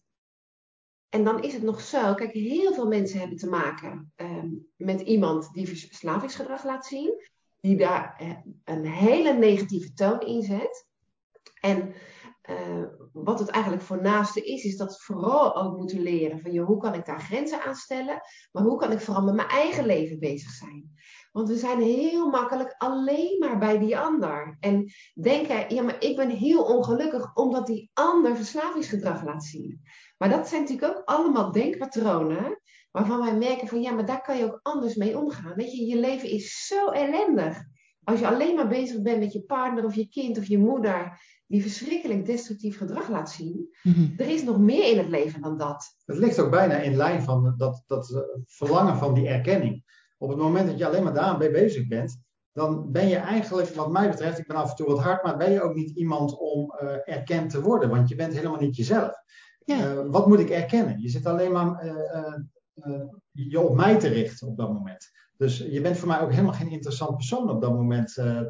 en 1.09 1.24
dan 1.24 1.42
is 1.42 1.52
het 1.52 1.62
nog 1.62 1.80
zo, 1.80 2.14
kijk, 2.14 2.32
heel 2.32 2.74
veel 2.74 2.87
mensen 2.87 3.18
hebben 3.18 3.37
te 3.37 3.48
maken 3.48 4.12
um, 4.16 4.66
met 4.76 5.00
iemand 5.00 5.52
die 5.52 5.68
verslavingsgedrag 5.68 6.64
laat 6.64 6.87
zien 6.87 7.35
die 7.66 7.76
daar 7.76 8.14
eh, 8.18 8.31
een 8.64 8.87
hele 8.87 9.33
negatieve 9.33 9.92
toon 9.92 10.20
in 10.20 10.42
zet. 10.42 10.87
En 11.61 11.94
uh, 12.50 12.85
wat 13.12 13.38
het 13.38 13.48
eigenlijk 13.48 13.85
voor 13.85 14.02
naaste 14.02 14.40
is, 14.40 14.64
is 14.64 14.76
dat 14.76 14.92
we 14.92 15.02
vooral 15.02 15.57
ook 15.57 15.76
moeten 15.76 16.00
leren 16.00 16.40
van 16.40 16.52
joh, 16.52 16.66
hoe 16.66 16.81
kan 16.81 16.94
ik 16.94 17.05
daar 17.05 17.20
grenzen 17.20 17.62
aan 17.62 17.74
stellen, 17.74 18.20
maar 18.52 18.62
hoe 18.62 18.79
kan 18.79 18.92
ik 18.92 19.00
vooral 19.00 19.24
met 19.24 19.35
mijn 19.35 19.48
eigen 19.48 19.87
leven 19.87 20.18
bezig 20.18 20.50
zijn. 20.50 20.94
Want 21.33 21.48
we 21.48 21.57
zijn 21.57 21.81
heel 21.81 22.31
makkelijk 22.31 22.74
alleen 22.79 23.37
maar 23.38 23.59
bij 23.59 23.79
die 23.79 23.98
ander. 23.98 24.57
En 24.61 24.92
denken, 25.14 25.74
ja, 25.74 25.83
maar 25.83 26.02
ik 26.05 26.16
ben 26.16 26.31
heel 26.31 26.62
ongelukkig 26.62 27.35
omdat 27.35 27.66
die 27.66 27.90
ander 27.94 28.37
verslavingsgedrag 28.37 29.24
laat 29.24 29.44
zien. 29.44 29.81
Maar 30.18 30.29
dat 30.29 30.48
zijn 30.48 30.61
natuurlijk 30.61 30.98
ook 30.98 31.05
allemaal 31.05 31.52
denkpatronen 31.52 32.61
waarvan 32.96 33.20
wij 33.20 33.37
merken 33.37 33.68
van 33.68 33.80
ja, 33.80 33.92
maar 33.92 34.06
daar 34.06 34.22
kan 34.22 34.38
je 34.38 34.44
ook 34.44 34.61
anders 34.62 34.94
mee 34.94 35.18
omgaan. 35.18 35.54
Weet 35.54 35.72
je, 35.72 35.87
je 35.87 36.00
leven 36.00 36.30
is 36.30 36.66
zo 36.66 36.90
ellendig. 36.90 37.59
Als 38.04 38.20
je 38.20 38.28
alleen 38.28 38.54
maar 38.54 38.68
bezig 38.68 39.02
bent 39.02 39.18
met 39.18 39.32
je 39.32 39.42
partner 39.42 39.85
of 39.85 39.94
je 39.94 40.09
kind 40.09 40.38
of 40.38 40.46
je 40.46 40.59
moeder, 40.59 41.20
die 41.46 41.62
verschrikkelijk 41.62 42.26
destructief 42.26 42.78
gedrag 42.78 43.09
laat 43.09 43.30
zien. 43.30 43.68
Mm-hmm. 43.82 44.14
Er 44.16 44.28
is 44.28 44.42
nog 44.42 44.59
meer 44.59 44.90
in 44.90 44.98
het 44.98 45.09
leven 45.09 45.40
dan 45.40 45.59
dat. 45.59 45.96
Het 46.04 46.18
ligt 46.18 46.38
ook 46.38 46.50
bijna 46.50 46.74
in 46.74 46.96
lijn 46.96 47.22
van 47.22 47.54
dat, 47.56 47.82
dat 47.87 48.11
uh, 48.11 48.18
verlangen 48.46 48.96
van 48.96 49.14
die 49.14 49.28
erkenning. 49.28 49.85
Op 50.18 50.28
het 50.28 50.38
moment 50.38 50.66
dat 50.66 50.78
je 50.78 50.87
alleen 50.87 51.02
maar 51.02 51.14
daarmee 51.14 51.50
bezig 51.50 51.88
bent, 51.88 52.22
dan 52.52 52.92
ben 52.92 53.09
je 53.09 53.16
eigenlijk, 53.16 53.68
wat 53.68 53.90
mij 53.90 54.11
betreft, 54.11 54.38
ik 54.38 54.46
ben 54.46 54.56
af 54.56 54.70
en 54.70 54.76
toe 54.76 54.87
wat 54.87 55.02
hard, 55.02 55.22
maar 55.22 55.37
ben 55.37 55.52
je 55.52 55.62
ook 55.62 55.74
niet 55.74 55.96
iemand 55.96 56.38
om 56.38 56.74
uh, 56.82 56.88
erkend 57.04 57.50
te 57.50 57.62
worden, 57.62 57.88
want 57.88 58.09
je 58.09 58.14
bent 58.14 58.35
helemaal 58.35 58.61
niet 58.61 58.76
jezelf. 58.76 59.12
Ja. 59.64 59.92
Uh, 59.92 60.11
wat 60.11 60.26
moet 60.26 60.40
ik 60.40 60.50
erkennen? 60.50 61.00
Je 61.00 61.09
zit 61.09 61.26
alleen 61.26 61.52
maar 61.52 61.85
uh, 61.85 62.35
je 63.31 63.61
op 63.61 63.77
mij 63.77 63.99
te 63.99 64.09
richten 64.09 64.49
op 64.49 64.57
dat 64.57 64.73
moment. 64.73 65.11
Dus 65.37 65.59
je 65.59 65.81
bent 65.81 65.97
voor 65.97 66.09
mij 66.09 66.21
ook 66.21 66.31
helemaal 66.31 66.53
geen 66.53 66.71
interessant 66.71 67.17
persoon 67.17 67.51
op 67.51 67.61
dat 67.61 67.73
moment. 67.73 68.17
Uh, 68.17 68.41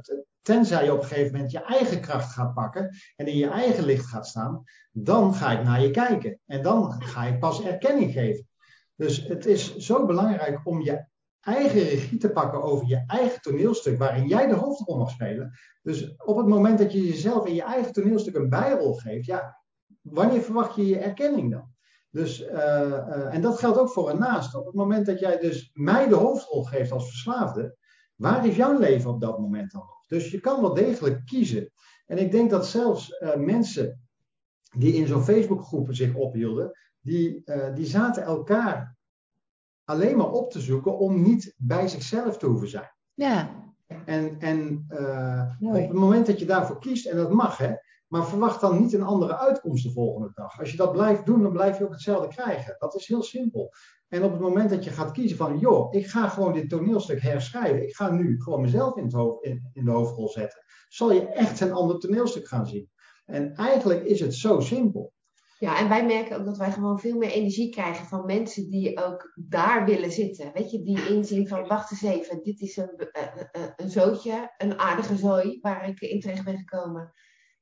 tenzij 0.42 0.84
je 0.84 0.92
op 0.92 0.98
een 0.98 1.06
gegeven 1.06 1.32
moment 1.32 1.50
je 1.50 1.62
eigen 1.62 2.00
kracht 2.00 2.32
gaat 2.32 2.54
pakken 2.54 2.96
en 3.16 3.26
in 3.26 3.36
je 3.36 3.48
eigen 3.48 3.84
licht 3.84 4.06
gaat 4.06 4.26
staan, 4.26 4.62
dan 4.92 5.34
ga 5.34 5.58
ik 5.58 5.64
naar 5.64 5.80
je 5.80 5.90
kijken. 5.90 6.40
En 6.46 6.62
dan 6.62 7.02
ga 7.02 7.24
ik 7.24 7.38
pas 7.38 7.62
erkenning 7.62 8.12
geven. 8.12 8.48
Dus 8.94 9.26
het 9.26 9.46
is 9.46 9.76
zo 9.76 10.06
belangrijk 10.06 10.60
om 10.64 10.82
je 10.82 11.06
eigen 11.40 11.82
regie 11.82 12.18
te 12.18 12.30
pakken 12.30 12.62
over 12.62 12.86
je 12.86 13.04
eigen 13.06 13.40
toneelstuk, 13.40 13.98
waarin 13.98 14.26
jij 14.26 14.46
de 14.46 14.54
hoofdrol 14.54 14.98
mag 14.98 15.10
spelen. 15.10 15.52
Dus 15.82 16.16
op 16.16 16.36
het 16.36 16.46
moment 16.46 16.78
dat 16.78 16.92
je 16.92 17.06
jezelf 17.06 17.46
in 17.46 17.54
je 17.54 17.62
eigen 17.62 17.92
toneelstuk 17.92 18.34
een 18.34 18.48
bijrol 18.48 18.94
geeft, 18.94 19.26
ja, 19.26 19.62
wanneer 20.00 20.42
verwacht 20.42 20.76
je 20.76 20.86
je 20.86 20.98
erkenning 20.98 21.50
dan? 21.50 21.74
Dus, 22.16 22.42
uh, 22.42 22.48
uh, 22.48 23.34
en 23.34 23.40
dat 23.40 23.58
geldt 23.58 23.78
ook 23.78 23.90
voor 23.90 24.10
een 24.10 24.18
naaste. 24.18 24.58
Op 24.58 24.66
het 24.66 24.74
moment 24.74 25.06
dat 25.06 25.18
jij 25.18 25.38
dus 25.38 25.70
mij 25.74 26.08
de 26.08 26.14
hoofdrol 26.14 26.64
geeft 26.64 26.92
als 26.92 27.08
verslaafde, 27.08 27.76
waar 28.14 28.46
is 28.46 28.56
jouw 28.56 28.78
leven 28.78 29.10
op 29.10 29.20
dat 29.20 29.38
moment 29.38 29.70
dan 29.72 29.80
nog? 29.80 30.06
Dus 30.06 30.30
je 30.30 30.40
kan 30.40 30.60
wel 30.60 30.74
degelijk 30.74 31.26
kiezen. 31.26 31.72
En 32.06 32.18
ik 32.18 32.30
denk 32.30 32.50
dat 32.50 32.66
zelfs 32.66 33.20
uh, 33.20 33.34
mensen 33.34 34.00
die 34.76 34.92
in 34.92 35.06
zo'n 35.06 35.22
Facebookgroep 35.22 35.94
zich 35.94 36.14
ophielden, 36.14 36.78
die, 37.00 37.42
die 37.74 37.86
zaten 37.86 38.22
elkaar 38.22 38.96
alleen 39.84 40.16
maar 40.16 40.30
op 40.30 40.50
te 40.50 40.60
zoeken 40.60 40.98
om 40.98 41.22
niet 41.22 41.54
bij 41.56 41.88
zichzelf 41.88 42.38
te 42.38 42.46
hoeven 42.46 42.68
zijn. 42.68 42.90
Ja. 43.14 43.64
En, 44.04 44.40
en 44.40 44.86
op 45.60 45.72
het 45.72 45.92
moment 45.92 46.26
dat 46.26 46.38
je 46.38 46.46
daarvoor 46.46 46.78
kiest, 46.78 47.06
en 47.06 47.16
dat 47.16 47.32
mag 47.32 47.58
hè, 47.58 47.74
Maar 48.16 48.26
verwacht 48.26 48.60
dan 48.60 48.80
niet 48.80 48.92
een 48.92 49.02
andere 49.02 49.36
uitkomst 49.38 49.82
de 49.82 49.92
volgende 49.92 50.30
dag. 50.34 50.58
Als 50.58 50.70
je 50.70 50.76
dat 50.76 50.92
blijft 50.92 51.26
doen, 51.26 51.42
dan 51.42 51.52
blijf 51.52 51.78
je 51.78 51.84
ook 51.84 51.92
hetzelfde 51.92 52.28
krijgen. 52.28 52.76
Dat 52.78 52.94
is 52.94 53.06
heel 53.06 53.22
simpel. 53.22 53.72
En 54.08 54.22
op 54.22 54.30
het 54.30 54.40
moment 54.40 54.70
dat 54.70 54.84
je 54.84 54.90
gaat 54.90 55.10
kiezen 55.10 55.36
van, 55.36 55.58
joh, 55.58 55.94
ik 55.94 56.06
ga 56.06 56.28
gewoon 56.28 56.52
dit 56.52 56.68
toneelstuk 56.68 57.20
herschrijven. 57.20 57.82
Ik 57.82 57.94
ga 57.94 58.10
nu 58.10 58.42
gewoon 58.42 58.60
mezelf 58.60 58.96
in, 58.96 59.04
het 59.04 59.12
hoofd, 59.12 59.44
in, 59.44 59.84
de 59.84 59.90
hoofdrol 59.90 60.28
zetten. 60.28 60.62
Zal 60.88 61.12
je 61.12 61.26
echt 61.26 61.60
een 61.60 61.72
ander 61.72 61.98
toneelstuk 61.98 62.48
gaan 62.48 62.66
zien. 62.66 62.90
En 63.24 63.54
eigenlijk 63.54 64.04
is 64.04 64.20
het 64.20 64.34
zo 64.34 64.60
simpel. 64.60 65.12
Ja, 65.58 65.78
en 65.78 65.88
wij 65.88 66.06
merken 66.06 66.38
ook 66.38 66.44
dat 66.44 66.56
wij 66.56 66.72
gewoon 66.72 67.00
veel 67.00 67.16
meer 67.16 67.30
energie 67.30 67.70
krijgen 67.70 68.06
van 68.06 68.26
mensen 68.26 68.70
die 68.70 69.04
ook 69.04 69.32
daar 69.34 69.84
willen 69.84 70.12
zitten. 70.12 70.50
Weet 70.52 70.70
je, 70.70 70.82
die 70.82 71.08
inzien 71.08 71.48
van, 71.48 71.66
wacht 71.66 71.90
eens 71.90 72.02
even, 72.02 72.42
dit 72.42 72.60
is 72.60 72.76
een, 72.76 72.92
een, 72.96 73.10
eh, 73.12 73.22
eh, 73.22 73.62
eh, 73.62 73.70
een 73.76 73.90
zootje, 73.90 74.54
een 74.58 74.78
aardige 74.78 75.16
zooi 75.16 75.58
waar 75.60 75.88
ik 75.88 76.00
in 76.00 76.20
terecht 76.20 76.44
ben 76.44 76.58
gekomen. 76.58 77.12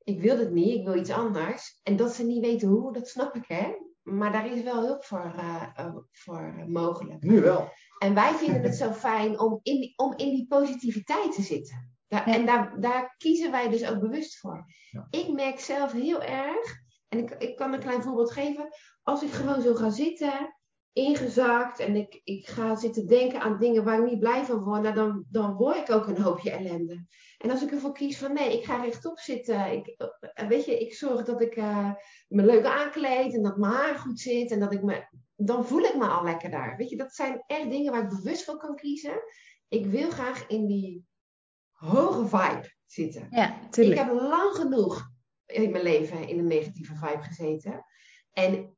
Ik 0.05 0.21
wil 0.21 0.37
het 0.37 0.51
niet, 0.51 0.75
ik 0.75 0.85
wil 0.85 0.95
iets 0.95 1.09
anders. 1.09 1.79
En 1.83 1.95
dat 1.95 2.13
ze 2.13 2.23
niet 2.23 2.45
weten 2.45 2.67
hoe, 2.67 2.93
dat 2.93 3.07
snap 3.07 3.35
ik, 3.35 3.45
hè. 3.47 3.73
Maar 4.03 4.31
daar 4.31 4.51
is 4.51 4.63
wel 4.63 4.85
hulp 4.85 5.03
voor, 5.03 5.33
uh, 5.37 5.95
voor 6.11 6.65
mogelijk. 6.67 7.23
Nu 7.23 7.41
wel. 7.41 7.69
En 7.97 8.13
wij 8.13 8.33
vinden 8.33 8.61
het 8.61 8.75
zo 8.75 8.91
fijn 8.91 9.39
om 9.39 9.59
in 9.63 9.79
die, 9.79 9.93
om 9.95 10.13
in 10.15 10.29
die 10.29 10.47
positiviteit 10.47 11.35
te 11.35 11.41
zitten. 11.41 11.95
Daar, 12.07 12.25
En 12.27 12.45
daar, 12.45 12.79
daar 12.79 13.15
kiezen 13.17 13.51
wij 13.51 13.69
dus 13.69 13.89
ook 13.89 13.99
bewust 13.99 14.37
voor. 14.37 14.65
Ja. 14.89 15.07
Ik 15.09 15.31
merk 15.33 15.59
zelf 15.59 15.91
heel 15.91 16.21
erg 16.21 16.83
en 17.07 17.19
ik, 17.19 17.29
ik 17.31 17.55
kan 17.55 17.73
een 17.73 17.79
klein 17.79 18.01
voorbeeld 18.01 18.31
geven. 18.31 18.67
Als 19.03 19.23
ik 19.23 19.31
gewoon 19.31 19.61
zo 19.61 19.75
ga 19.75 19.89
zitten, 19.89 20.55
ingezakt, 20.95 21.79
en 21.79 21.95
ik, 21.95 22.21
ik 22.23 22.47
ga 22.47 22.75
zitten 22.75 23.07
denken 23.07 23.41
aan 23.41 23.59
dingen 23.59 23.83
waar 23.83 23.99
ik 23.99 24.09
niet 24.09 24.19
blij 24.19 24.45
van 24.45 24.63
word, 24.63 24.81
nou, 24.81 24.95
dan, 24.95 25.25
dan 25.29 25.53
word 25.53 25.77
ik 25.77 25.91
ook 25.91 26.07
een 26.07 26.21
hoopje 26.21 26.51
ellende. 26.51 27.05
En 27.37 27.51
als 27.51 27.63
ik 27.63 27.71
ervoor 27.71 27.93
kies 27.93 28.17
van 28.17 28.33
nee, 28.33 28.57
ik 28.57 28.65
ga 28.65 28.83
rechtop 28.83 29.19
zitten. 29.19 29.71
Ik, 29.71 29.87
eh, 30.33 30.47
weet 30.47 30.65
je, 30.65 30.79
ik 30.79 30.93
zorg 30.93 31.23
dat 31.23 31.41
ik 31.41 31.55
uh, 31.55 31.91
me 32.27 32.43
leuk 32.45 32.65
aankleed 32.65 33.33
en 33.33 33.43
dat 33.43 33.57
mijn 33.57 33.73
haar 33.73 33.95
goed 33.95 34.19
zit 34.19 34.51
en 34.51 34.59
dat 34.59 34.73
ik 34.73 34.83
me. 34.83 35.07
Dan 35.35 35.65
voel 35.65 35.83
ik 35.83 35.95
me 35.95 36.07
al 36.07 36.23
lekker 36.23 36.49
daar. 36.49 36.77
Weet 36.77 36.89
je, 36.89 36.97
dat 36.97 37.13
zijn 37.13 37.43
echt 37.47 37.69
dingen 37.69 37.91
waar 37.91 38.03
ik 38.03 38.09
bewust 38.09 38.43
van 38.43 38.57
kan 38.57 38.75
kiezen. 38.75 39.21
Ik 39.67 39.85
wil 39.85 40.09
graag 40.09 40.47
in 40.47 40.65
die 40.65 41.05
hoge 41.71 42.27
vibe 42.27 42.73
zitten. 42.85 43.27
Ja, 43.29 43.59
tuurlijk. 43.69 43.99
Ik 43.99 44.05
heb 44.05 44.13
lang 44.13 44.55
genoeg 44.55 45.09
in 45.45 45.71
mijn 45.71 45.83
leven 45.83 46.27
in 46.27 46.39
een 46.39 46.47
negatieve 46.47 46.95
vibe 46.95 47.23
gezeten. 47.23 47.85
En 48.31 48.75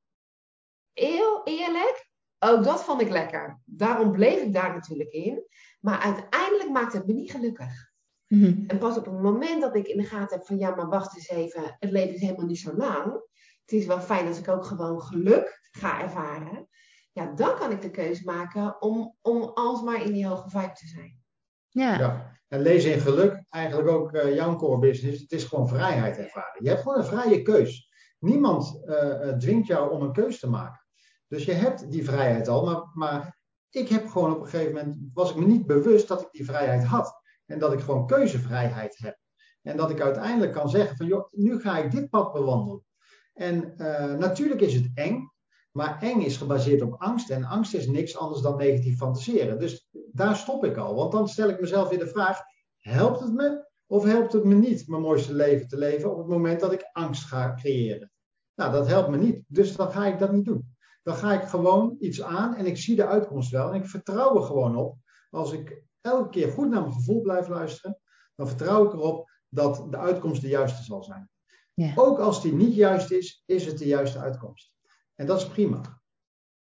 heel 0.93 1.41
eerlijk, 1.43 2.06
ook 2.39 2.63
dat 2.63 2.83
vond 2.83 3.01
ik 3.01 3.09
lekker. 3.09 3.59
Daarom 3.65 4.11
bleef 4.11 4.41
ik 4.41 4.53
daar 4.53 4.73
natuurlijk 4.73 5.09
in. 5.09 5.45
Maar 5.79 5.99
uiteindelijk 5.99 6.69
maakte 6.69 6.97
het 6.97 7.07
me 7.07 7.13
niet 7.13 7.31
gelukkig. 7.31 7.91
Mhm. 8.27 8.63
En 8.67 8.77
pas 8.77 8.97
op 8.97 9.05
het 9.05 9.21
moment 9.21 9.61
dat 9.61 9.75
ik 9.75 9.87
in 9.87 9.97
de 9.97 10.03
gaten 10.03 10.37
heb 10.37 10.45
van 10.45 10.57
ja, 10.57 10.75
maar 10.75 10.89
wacht 10.89 11.15
eens 11.15 11.29
even, 11.29 11.75
het 11.79 11.91
leven 11.91 12.15
is 12.15 12.21
helemaal 12.21 12.45
niet 12.45 12.59
zo 12.59 12.75
lang. 12.75 13.13
Het 13.61 13.71
is 13.71 13.85
wel 13.85 13.99
fijn 13.99 14.27
als 14.27 14.39
ik 14.39 14.47
ook 14.47 14.65
gewoon 14.65 15.01
geluk 15.01 15.59
ga 15.71 16.01
ervaren. 16.01 16.67
Ja, 17.11 17.31
dan 17.35 17.55
kan 17.55 17.71
ik 17.71 17.81
de 17.81 17.91
keuze 17.91 18.23
maken 18.23 18.81
om, 18.81 19.15
om 19.21 19.43
alsmaar 19.43 20.03
in 20.03 20.13
die 20.13 20.27
hoge 20.27 20.49
vibe 20.49 20.73
te 20.73 20.87
zijn. 20.87 21.21
Ja. 21.69 21.99
ja. 21.99 22.35
En 22.47 22.61
lezen 22.61 22.93
in 22.93 22.99
geluk, 22.99 23.43
eigenlijk 23.49 23.89
ook 23.89 24.13
uh, 24.13 24.35
jouw 24.35 24.55
core 24.55 24.79
business, 24.79 25.21
het 25.21 25.31
is 25.31 25.43
gewoon 25.43 25.67
vrijheid 25.67 26.17
ervaren. 26.17 26.63
Je 26.63 26.69
hebt 26.69 26.81
gewoon 26.81 26.97
een 26.97 27.05
vrije 27.05 27.41
keus. 27.41 27.91
Niemand 28.19 28.81
uh, 28.85 29.29
dwingt 29.37 29.67
jou 29.67 29.91
om 29.91 30.01
een 30.01 30.11
keus 30.11 30.39
te 30.39 30.49
maken. 30.49 30.86
Dus 31.27 31.45
je 31.45 31.51
hebt 31.51 31.91
die 31.91 32.05
vrijheid 32.05 32.47
al, 32.47 32.65
maar, 32.65 32.91
maar 32.93 33.37
ik 33.69 33.89
heb 33.89 34.07
gewoon 34.07 34.35
op 34.35 34.41
een 34.41 34.47
gegeven 34.47 34.73
moment, 34.73 34.97
was 35.13 35.29
ik 35.29 35.35
me 35.35 35.45
niet 35.45 35.65
bewust 35.65 36.07
dat 36.07 36.21
ik 36.21 36.27
die 36.31 36.45
vrijheid 36.45 36.83
had. 36.83 37.21
En 37.45 37.59
dat 37.59 37.73
ik 37.73 37.79
gewoon 37.79 38.07
keuzevrijheid 38.07 38.97
heb. 38.97 39.17
En 39.61 39.77
dat 39.77 39.89
ik 39.89 40.01
uiteindelijk 40.01 40.53
kan 40.53 40.69
zeggen 40.69 40.97
van, 40.97 41.05
joh, 41.05 41.27
nu 41.31 41.59
ga 41.59 41.77
ik 41.77 41.91
dit 41.91 42.09
pad 42.09 42.33
bewandelen. 42.33 42.85
En 43.33 43.73
uh, 43.77 44.13
natuurlijk 44.13 44.61
is 44.61 44.73
het 44.73 44.91
eng, 44.93 45.31
maar 45.71 46.01
eng 46.01 46.21
is 46.21 46.37
gebaseerd 46.37 46.81
op 46.81 47.01
angst. 47.01 47.29
En 47.29 47.43
angst 47.43 47.73
is 47.73 47.87
niks 47.87 48.17
anders 48.17 48.41
dan 48.41 48.57
negatief 48.57 48.97
fantaseren. 48.97 49.59
Dus 49.59 49.89
daar 50.11 50.35
stop 50.35 50.65
ik 50.65 50.77
al. 50.77 50.95
Want 50.95 51.11
dan 51.11 51.27
stel 51.27 51.49
ik 51.49 51.59
mezelf 51.59 51.89
weer 51.89 51.99
de 51.99 52.07
vraag: 52.07 52.39
helpt 52.77 53.19
het 53.19 53.33
me 53.33 53.65
of 53.85 54.03
helpt 54.03 54.33
het 54.33 54.43
me 54.43 54.55
niet 54.55 54.87
mijn 54.87 55.01
mooiste 55.01 55.33
leven 55.33 55.67
te 55.67 55.77
leven 55.77 56.11
op 56.11 56.17
het 56.17 56.27
moment 56.27 56.59
dat 56.59 56.73
ik 56.73 56.89
angst 56.91 57.23
ga 57.23 57.53
creëren? 57.53 58.11
Nou, 58.55 58.71
dat 58.71 58.87
helpt 58.87 59.09
me 59.09 59.17
niet. 59.17 59.43
Dus 59.47 59.75
dan 59.75 59.91
ga 59.91 60.05
ik 60.05 60.19
dat 60.19 60.31
niet 60.31 60.45
doen. 60.45 60.76
Dan 61.07 61.15
ga 61.15 61.41
ik 61.41 61.47
gewoon 61.47 61.95
iets 61.99 62.21
aan 62.21 62.55
en 62.55 62.65
ik 62.65 62.77
zie 62.77 62.95
de 62.95 63.05
uitkomst 63.05 63.51
wel. 63.51 63.69
En 63.69 63.81
ik 63.81 63.87
vertrouw 63.87 64.35
er 64.35 64.41
gewoon 64.41 64.75
op. 64.75 64.97
Als 65.29 65.51
ik 65.51 65.83
elke 66.01 66.29
keer 66.29 66.51
goed 66.51 66.69
naar 66.69 66.81
mijn 66.81 66.93
gevoel 66.93 67.21
blijf 67.21 67.47
luisteren, 67.47 67.99
dan 68.35 68.47
vertrouw 68.47 68.85
ik 68.85 68.93
erop 68.93 69.29
dat 69.49 69.87
de 69.89 69.97
uitkomst 69.97 70.41
de 70.41 70.47
juiste 70.47 70.83
zal 70.83 71.03
zijn. 71.03 71.29
Ja. 71.73 71.91
Ook 71.95 72.19
als 72.19 72.41
die 72.41 72.53
niet 72.53 72.75
juist 72.75 73.11
is, 73.11 73.43
is 73.45 73.65
het 73.65 73.77
de 73.77 73.85
juiste 73.85 74.19
uitkomst. 74.19 74.73
En 75.15 75.25
dat 75.25 75.39
is 75.39 75.47
prima. 75.47 76.01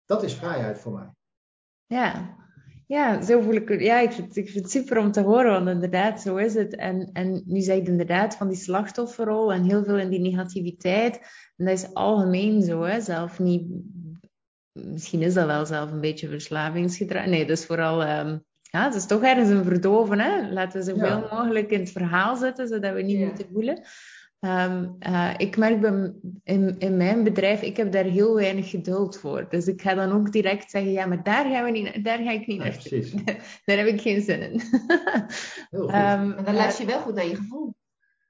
Dat 0.05 0.23
is 0.23 0.33
vrijheid 0.33 0.79
voor 0.79 0.93
mij. 0.93 1.13
Ja, 1.85 2.37
ja, 2.85 3.21
zo 3.21 3.41
voel 3.41 3.53
ik 3.53 3.69
het. 3.69 3.81
Ja, 3.81 3.99
ik 3.99 4.11
vind, 4.11 4.35
ik 4.35 4.49
vind 4.49 4.63
het 4.63 4.71
super 4.71 4.97
om 4.97 5.11
te 5.11 5.21
horen, 5.21 5.51
want 5.51 5.67
inderdaad, 5.67 6.21
zo 6.21 6.35
is 6.35 6.53
het. 6.53 6.75
En, 6.75 7.09
en 7.13 7.43
nu 7.45 7.61
zeg 7.61 7.77
je 7.77 7.83
inderdaad 7.83 8.35
van 8.35 8.47
die 8.47 8.57
slachtofferrol 8.57 9.53
en 9.53 9.63
heel 9.63 9.83
veel 9.83 9.97
in 9.97 10.09
die 10.09 10.19
negativiteit. 10.19 11.19
En 11.57 11.65
dat 11.65 11.77
is 11.77 11.93
algemeen 11.93 12.61
zo, 12.61 12.81
hè. 12.81 13.01
Zelf 13.01 13.39
niet... 13.39 13.67
Misschien 14.85 15.21
is 15.21 15.33
dat 15.33 15.45
wel 15.45 15.65
zelf 15.65 15.91
een 15.91 16.01
beetje 16.01 16.29
verslavingsgedrag. 16.29 17.25
Nee, 17.25 17.45
dat 17.45 17.57
is 17.57 17.65
vooral... 17.65 18.01
Um, 18.01 18.43
ja, 18.61 18.83
het 18.83 18.95
is 18.95 19.05
toch 19.05 19.23
ergens 19.23 19.49
een 19.49 19.63
verdoven, 19.63 20.19
hè. 20.19 20.51
Laten 20.51 20.79
we 20.79 20.85
zoveel 20.85 21.27
mogelijk 21.31 21.71
in 21.71 21.79
het 21.79 21.91
verhaal 21.91 22.35
zetten, 22.35 22.67
zodat 22.67 22.93
we 22.93 23.01
niet 23.01 23.19
moeten 23.19 23.47
voelen. 23.53 23.81
Um, 24.39 24.95
uh, 25.07 25.33
ik 25.37 25.57
merk 25.57 25.81
bij, 25.81 26.13
in, 26.43 26.75
in 26.77 26.97
mijn 26.97 27.23
bedrijf, 27.23 27.61
ik 27.61 27.77
heb 27.77 27.91
daar 27.91 28.03
heel 28.03 28.35
weinig 28.35 28.69
geduld 28.69 29.17
voor. 29.17 29.45
Dus 29.49 29.67
ik 29.67 29.81
ga 29.81 29.93
dan 29.93 30.11
ook 30.11 30.31
direct 30.31 30.71
zeggen, 30.71 30.91
ja, 30.91 31.05
maar 31.05 31.23
daar, 31.23 31.45
gaan 31.49 31.63
we 31.63 31.71
niet, 31.71 32.03
daar 32.03 32.17
ga 32.17 32.31
ik 32.31 32.47
niet 32.47 32.57
naar. 32.57 32.71
Precies. 32.71 33.11
daar 33.65 33.77
heb 33.77 33.87
ik 33.87 34.01
geen 34.01 34.21
zin 34.21 34.41
in. 34.41 34.61
heel 35.69 35.81
goed. 35.89 35.93
Um, 35.93 36.27
maar 36.27 36.43
dan 36.45 36.55
luister 36.55 36.85
je 36.85 36.91
wel 36.91 37.01
goed 37.01 37.15
naar 37.15 37.27
je 37.27 37.35
gevoel. 37.35 37.75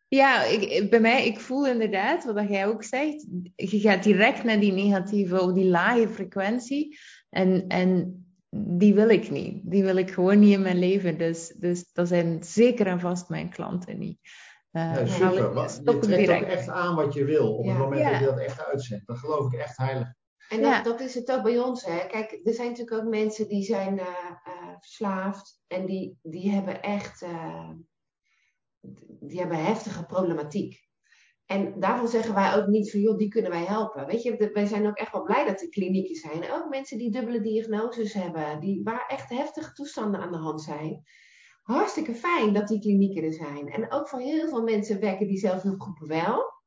Ja, 0.10 0.44
ik, 0.44 0.90
bij 0.90 1.00
mij, 1.00 1.26
ik 1.26 1.40
voel 1.40 1.68
inderdaad, 1.68 2.24
wat 2.26 2.50
jij 2.50 2.68
ook 2.68 2.84
zegt, 2.84 3.26
je 3.56 3.80
gaat 3.80 4.04
direct 4.04 4.44
naar 4.44 4.60
die 4.60 4.72
negatieve 4.72 5.42
of 5.42 5.54
die 5.54 5.66
lage 5.66 6.10
frequentie. 6.10 7.00
En, 7.30 7.68
en 7.68 8.24
die 8.50 8.94
wil 8.94 9.10
ik 9.10 9.30
niet. 9.30 9.62
Die 9.64 9.84
wil 9.84 9.96
ik 9.96 10.12
gewoon 10.12 10.40
niet 10.40 10.54
in 10.54 10.62
mijn 10.62 10.80
leven. 10.80 11.18
Dus, 11.18 11.54
dus 11.58 11.92
dat 11.94 12.08
zijn 12.08 12.44
zeker 12.44 12.88
en 12.88 13.00
vast 13.00 13.30
mijn 13.30 13.50
klanten 13.50 13.98
niet. 13.98 14.20
Uh, 14.72 14.94
nee, 14.94 15.08
super. 15.08 15.62
je 15.84 16.00
trekt 16.00 16.44
ook 16.44 16.50
echt 16.50 16.70
aan 16.70 16.96
wat 16.96 17.14
je 17.14 17.26
wil 17.26 17.58
op 17.58 17.66
het 17.66 17.78
moment 17.78 18.04
dat 18.04 18.20
je 18.20 18.26
dat 18.26 18.40
echt 18.40 18.66
uitzendt. 18.66 19.08
Dat 19.08 19.18
geloof 19.18 19.54
ik 19.54 19.60
echt 19.60 19.78
heilig. 19.78 20.14
En 20.50 20.62
dat, 20.62 20.84
dat, 20.84 21.00
is 21.00 21.16
het 21.16 21.32
ook 21.32 21.44
bij 21.44 21.60
ons. 21.60 21.86
Hè. 21.86 22.08
Kijk, 22.08 22.40
er 22.44 22.54
zijn 22.54 22.70
natuurlijk 22.70 23.02
ook 23.02 23.10
mensen 23.10 23.48
die 23.48 23.64
zijn 23.64 23.94
uh, 23.94 24.02
uh, 24.02 24.76
verslaafd 24.80 25.62
en 25.68 25.86
die, 25.86 26.18
die 26.22 26.52
hebben 26.52 26.82
echt 26.82 27.26
die 29.20 29.40
hebben 29.40 29.66
heftige 29.66 30.06
problematiek. 30.06 30.88
En 31.46 31.80
daarvan 31.80 32.08
zeggen 32.08 32.34
wij 32.34 32.56
ook 32.56 32.68
niet 32.68 32.92
van, 32.92 33.00
joh, 33.00 33.18
die 33.18 33.28
kunnen 33.28 33.52
wij 33.52 33.66
helpen. 33.66 34.06
Weet 34.06 34.24
je, 34.24 34.50
wij 34.54 34.66
zijn 34.66 34.88
ook 34.88 34.98
echt 34.98 35.12
wel 35.12 35.24
blij 35.24 35.46
dat 35.46 35.62
er 35.62 35.70
klinieken 35.70 36.16
zijn. 36.16 36.52
Ook 36.52 36.70
mensen 36.70 36.98
die 36.98 37.12
dubbele 37.12 37.42
diagnoses 37.42 38.14
hebben, 38.14 38.60
die, 38.60 38.84
waar 38.84 39.06
echt 39.08 39.30
heftige 39.30 39.74
toestanden 39.74 40.22
aan 40.22 40.32
de 40.32 40.38
hand 40.38 40.62
zijn 40.62 41.04
hartstikke 41.74 42.16
fijn 42.16 42.54
dat 42.54 42.68
die 42.68 42.80
klinieken 42.80 43.24
er 43.24 43.34
zijn. 43.34 43.70
En 43.70 43.92
ook 43.92 44.08
voor 44.08 44.20
heel 44.20 44.50
veel 44.50 44.64
mensen 44.64 45.00
werken 45.00 45.28
die 45.28 45.38
zelfhulpgroepen 45.38 46.08
wel. 46.08 46.58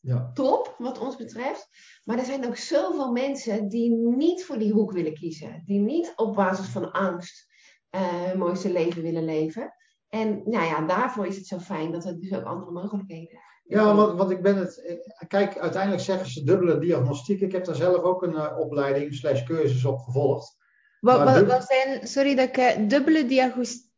Ja. 0.00 0.30
Top, 0.34 0.74
wat 0.78 0.98
ons 0.98 1.16
betreft. 1.16 1.68
Maar 2.04 2.18
er 2.18 2.24
zijn 2.24 2.46
ook 2.46 2.56
zoveel 2.56 3.12
mensen 3.12 3.68
die 3.68 3.90
niet 3.96 4.44
voor 4.44 4.58
die 4.58 4.72
hoek 4.72 4.92
willen 4.92 5.14
kiezen. 5.14 5.62
Die 5.64 5.80
niet 5.80 6.12
op 6.16 6.34
basis 6.34 6.66
van 6.66 6.92
angst 6.92 7.46
uh, 7.90 8.22
hun 8.24 8.38
mooiste 8.38 8.72
leven 8.72 9.02
willen 9.02 9.24
leven. 9.24 9.74
En 10.12 10.42
nou 10.44 10.64
ja, 10.64 10.86
daarvoor 10.86 11.26
is 11.26 11.36
het 11.36 11.46
zo 11.46 11.58
fijn 11.58 11.92
dat 11.92 12.04
er 12.04 12.20
dus 12.20 12.34
ook 12.34 12.44
andere 12.44 12.72
mogelijkheden 12.72 13.28
zijn. 13.30 13.42
Ja, 13.64 13.94
want, 13.94 14.18
want 14.18 14.30
ik 14.30 14.42
ben 14.42 14.56
het. 14.56 14.84
Eh, 14.84 15.28
kijk, 15.28 15.58
uiteindelijk 15.58 16.02
zeggen 16.02 16.26
ze 16.26 16.44
dubbele 16.44 16.78
diagnostiek. 16.78 17.40
Ik 17.40 17.52
heb 17.52 17.64
daar 17.64 17.74
zelf 17.74 18.02
ook 18.02 18.22
een 18.22 18.34
uh, 18.34 18.58
opleiding 18.58 19.14
slash 19.14 19.44
cursus 19.44 19.84
op 19.84 19.98
gevolgd. 19.98 20.56
Wat, 21.00 21.22
wat, 21.22 21.46
wat 21.46 21.64
zijn, 21.68 22.06
sorry 22.06 22.34
dat 22.34 22.56
ik 22.56 22.90
dubbele 22.90 23.26
diagnostiek 23.26 23.90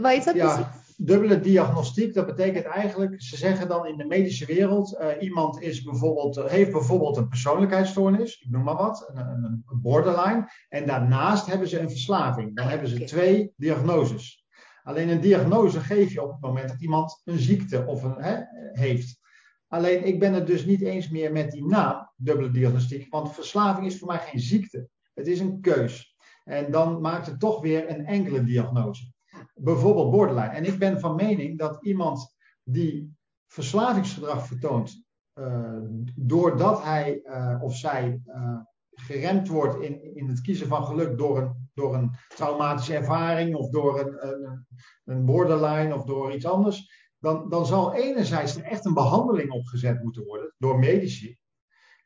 wat 0.00 0.12
is 0.12 0.24
dat 0.24 0.34
ja, 0.34 0.72
Dubbele 0.96 1.40
diagnostiek, 1.40 2.14
dat 2.14 2.26
betekent 2.26 2.64
eigenlijk, 2.64 3.22
ze 3.22 3.36
zeggen 3.36 3.68
dan 3.68 3.86
in 3.86 3.96
de 3.96 4.04
medische 4.04 4.46
wereld, 4.46 4.98
uh, 5.00 5.06
iemand 5.20 5.60
is 5.60 5.82
bijvoorbeeld, 5.82 6.36
eh, 6.36 6.44
heeft 6.44 6.72
bijvoorbeeld 6.72 7.16
een 7.16 7.28
persoonlijkheidsstoornis, 7.28 8.40
ik 8.40 8.50
noem 8.50 8.62
maar 8.62 8.76
wat, 8.76 9.10
een, 9.14 9.26
een, 9.26 9.64
een 9.66 9.80
borderline, 9.80 10.50
en 10.68 10.86
daarnaast 10.86 11.46
hebben 11.46 11.68
ze 11.68 11.78
een 11.78 11.90
verslaving. 11.90 12.56
Dan 12.56 12.66
hebben 12.66 12.88
ze 12.88 13.04
twee 13.04 13.52
diagnoses. 13.56 14.41
Alleen 14.82 15.08
een 15.08 15.20
diagnose 15.20 15.80
geef 15.80 16.12
je 16.12 16.22
op 16.22 16.30
het 16.30 16.40
moment 16.40 16.68
dat 16.68 16.80
iemand 16.80 17.20
een 17.24 17.38
ziekte 17.38 17.86
of 17.86 18.02
een, 18.02 18.46
heeft. 18.72 19.20
Alleen 19.68 20.06
ik 20.06 20.18
ben 20.18 20.32
het 20.32 20.46
dus 20.46 20.64
niet 20.64 20.80
eens 20.80 21.08
meer 21.08 21.32
met 21.32 21.50
die 21.50 21.66
naam, 21.66 22.10
dubbele 22.16 22.50
diagnostiek, 22.50 23.10
want 23.10 23.34
verslaving 23.34 23.86
is 23.86 23.98
voor 23.98 24.08
mij 24.08 24.18
geen 24.18 24.40
ziekte. 24.40 24.88
Het 25.14 25.26
is 25.26 25.40
een 25.40 25.60
keus. 25.60 26.16
En 26.44 26.70
dan 26.70 27.00
maakt 27.00 27.26
het 27.26 27.40
toch 27.40 27.60
weer 27.60 27.90
een 27.90 28.06
enkele 28.06 28.44
diagnose 28.44 29.12
bijvoorbeeld 29.54 30.10
borderline. 30.10 30.54
En 30.54 30.64
ik 30.64 30.78
ben 30.78 31.00
van 31.00 31.14
mening 31.14 31.58
dat 31.58 31.84
iemand 31.84 32.36
die 32.62 33.16
verslavingsgedrag 33.46 34.46
vertoont, 34.46 35.04
uh, 35.34 35.78
doordat 36.16 36.82
hij 36.82 37.20
uh, 37.24 37.62
of 37.62 37.76
zij 37.76 38.22
uh, 38.26 38.58
geremd 38.90 39.48
wordt 39.48 39.82
in, 39.82 40.16
in 40.16 40.28
het 40.28 40.40
kiezen 40.40 40.66
van 40.66 40.84
geluk 40.84 41.18
door 41.18 41.38
een, 41.38 41.61
door 41.74 41.94
een 41.94 42.14
traumatische 42.28 42.94
ervaring 42.94 43.54
of 43.54 43.70
door 43.70 44.00
een, 44.00 44.26
een, 44.28 44.66
een 45.04 45.24
borderline 45.24 45.94
of 45.94 46.04
door 46.04 46.34
iets 46.34 46.46
anders, 46.46 47.10
dan, 47.18 47.48
dan 47.48 47.66
zal 47.66 47.94
enerzijds 47.94 48.56
er 48.56 48.62
echt 48.62 48.84
een 48.84 48.94
behandeling 48.94 49.50
opgezet 49.50 50.02
moeten 50.02 50.24
worden 50.24 50.54
door 50.58 50.78
medici. 50.78 51.38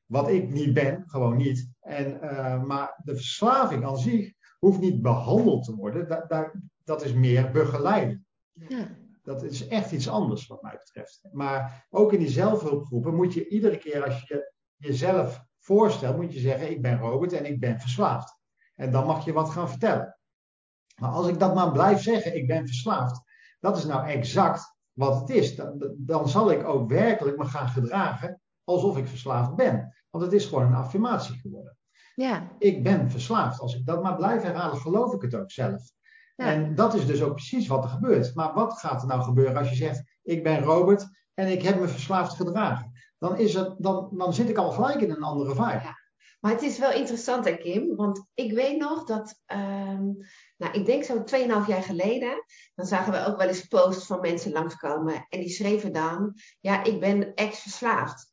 Wat 0.07 0.29
ik 0.29 0.49
niet 0.49 0.75
ben, 0.75 1.03
gewoon 1.07 1.37
niet. 1.37 1.71
En, 1.81 2.19
maar 2.67 3.01
de 3.05 3.15
verslaving 3.15 3.85
aan 3.85 3.99
zich 3.99 4.33
hoeft 4.59 4.81
niet 4.81 5.03
behandeld 5.03 5.65
te 5.65 5.75
worden. 5.75 6.09
Da, 6.09 6.25
da, 6.29 6.53
dat 6.85 7.05
is 7.05 7.13
meer 7.13 7.51
begeleiden. 7.51 8.27
Ja. 8.53 8.97
Dat 9.23 9.43
is 9.43 9.69
echt 9.69 9.93
iets 9.93 10.09
anders 10.09 10.47
wat 10.47 10.63
mij 10.63 10.77
betreft. 10.77 11.21
Maar 11.33 11.87
ook 11.91 12.13
in 12.13 12.19
die 12.19 12.29
zelfhulpgroepen 12.29 13.15
moet 13.15 13.35
je 13.35 13.49
iedere 13.49 13.79
keer 13.79 14.05
als 14.05 14.23
je 14.29 14.53
jezelf 14.77 15.45
voorstelt, 15.59 16.17
moet 16.17 16.33
je 16.33 16.41
zeggen, 16.41 16.71
ik 16.71 16.83
ben 16.83 16.99
Robert 16.99 17.33
en 17.33 17.47
ik 17.47 17.61
ben 17.61 17.81
verslaafd. 17.81 18.36
En 18.77 18.91
dan 18.91 19.07
mag 19.07 19.25
je 19.25 19.33
wat 19.33 19.51
gaan 19.51 19.69
vertellen. 19.69 20.19
Maar 21.01 21.11
als 21.11 21.29
ik 21.29 21.39
dat 21.39 21.55
maar 21.55 21.73
blijf 21.73 22.03
zeggen, 22.03 22.37
ik 22.37 22.47
ben 22.47 22.67
verslaafd, 22.67 23.21
dat 23.61 23.77
is 23.77 23.85
nou 23.85 24.07
exact 24.07 24.75
wat 24.93 25.21
het 25.21 25.31
is. 25.31 25.57
Dan, 25.57 25.95
dan 25.97 26.29
zal 26.29 26.51
ik 26.51 26.65
ook 26.65 26.89
werkelijk 26.89 27.37
me 27.37 27.45
gaan 27.45 27.69
gedragen 27.69 28.41
alsof 28.65 28.99
ik 28.99 29.07
verslaafd 29.07 29.55
ben. 29.55 29.95
Want 30.11 30.25
het 30.25 30.33
is 30.33 30.47
gewoon 30.47 30.67
een 30.67 30.75
affirmatie 30.75 31.39
geworden. 31.39 31.77
Ja. 32.15 32.49
Ik 32.59 32.83
ben 32.83 33.11
verslaafd. 33.11 33.61
Als 33.61 33.75
ik 33.75 33.87
dat 33.87 34.03
maar 34.03 34.17
blijf 34.17 34.43
herhalen, 34.43 34.79
geloof 34.79 35.13
ik 35.15 35.23
het 35.23 35.35
ook 35.35 35.51
zelf. 35.51 35.83
En 36.37 36.75
dat 36.75 36.95
is 36.95 37.07
dus 37.07 37.23
ook 37.23 37.35
precies 37.35 37.67
wat 37.67 37.85
er 37.85 37.91
gebeurt. 37.91 38.35
Maar 38.35 38.55
wat 38.55 38.79
gaat 38.79 39.03
er 39.03 39.09
nou 39.09 39.23
gebeuren 39.23 39.57
als 39.57 39.69
je 39.69 39.75
zegt: 39.75 40.03
Ik 40.23 40.43
ben 40.43 40.63
Robert 40.63 41.09
en 41.35 41.53
ik 41.53 41.63
heb 41.63 41.81
me 41.81 41.89
verslaafd 41.89 42.35
gedragen? 42.35 42.93
Dan, 43.19 43.37
is 43.37 43.55
het, 43.55 43.75
dan, 43.79 44.09
dan 44.13 44.35
zit 44.35 44.49
ik 44.49 44.57
al 44.57 44.71
gelijk 44.71 45.01
in 45.01 45.11
een 45.11 45.23
andere 45.23 45.55
vibe. 45.55 45.81
Ja. 45.83 45.99
Maar 46.41 46.53
het 46.53 46.63
is 46.63 46.79
wel 46.79 46.93
interessant, 46.93 47.45
hè, 47.45 47.57
Kim? 47.57 47.97
Want 47.97 48.27
ik 48.35 48.53
weet 48.53 48.79
nog 48.79 49.05
dat, 49.05 49.41
um, 49.47 50.17
nou, 50.57 50.73
ik 50.73 50.87
denk 50.87 51.05
zo 51.05 51.25
2,5 51.25 51.67
jaar 51.67 51.83
geleden, 51.83 52.45
dan 52.75 52.87
zagen 52.87 53.13
we 53.13 53.27
ook 53.27 53.39
wel 53.39 53.49
eens 53.49 53.67
posts 53.67 54.07
van 54.07 54.21
mensen 54.21 54.53
langskomen. 54.53 55.27
En 55.29 55.41
die 55.41 55.51
schreven 55.51 55.93
dan: 55.93 56.35
Ja, 56.61 56.85
ik 56.85 57.01
ben 57.01 57.35
ex-verslaafd. 57.35 58.33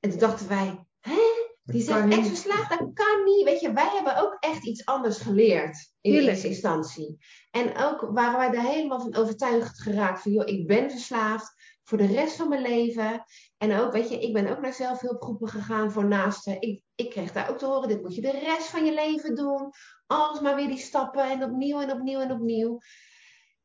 En 0.00 0.10
toen 0.10 0.18
dachten 0.18 0.48
wij: 0.48 0.86
Hè? 1.00 1.34
Die 1.66 1.82
zegt 1.82 2.12
ex-verslaafd, 2.12 2.68
dat 2.68 2.90
kan 2.94 3.24
niet. 3.24 3.44
Weet 3.44 3.60
je, 3.60 3.72
wij 3.72 3.90
hebben 3.94 4.22
ook 4.22 4.36
echt 4.40 4.64
iets 4.64 4.84
anders 4.84 5.18
geleerd 5.18 5.92
in 6.00 6.12
eerste 6.12 6.48
instantie. 6.48 7.18
En 7.50 7.76
ook 7.76 8.00
waren 8.00 8.38
wij 8.38 8.58
er 8.58 8.70
helemaal 8.70 9.00
van 9.00 9.14
overtuigd 9.14 9.82
geraakt 9.82 10.20
van, 10.20 10.32
joh, 10.32 10.48
ik 10.48 10.66
ben 10.66 10.90
verslaafd 10.90 11.54
voor 11.82 11.98
de 11.98 12.06
rest 12.06 12.36
van 12.36 12.48
mijn 12.48 12.62
leven. 12.62 13.24
En 13.70 13.80
ook, 13.80 13.92
weet 13.92 14.08
je, 14.08 14.18
ik 14.18 14.32
ben 14.32 14.50
ook 14.50 14.60
naar 14.60 14.72
zelfhulpgroepen 14.72 15.48
gegaan 15.48 15.92
voor 15.92 16.04
naasten. 16.04 16.60
Ik, 16.60 16.82
ik 16.94 17.10
kreeg 17.10 17.32
daar 17.32 17.50
ook 17.50 17.58
te 17.58 17.66
horen, 17.66 17.88
dit 17.88 18.02
moet 18.02 18.14
je 18.14 18.20
de 18.20 18.38
rest 18.44 18.66
van 18.66 18.84
je 18.84 18.94
leven 18.94 19.34
doen. 19.34 19.70
Alles 20.06 20.40
maar 20.40 20.54
weer 20.54 20.68
die 20.68 20.78
stappen 20.78 21.30
en 21.30 21.42
opnieuw 21.42 21.80
en 21.80 21.92
opnieuw 21.92 22.20
en 22.20 22.32
opnieuw. 22.32 22.78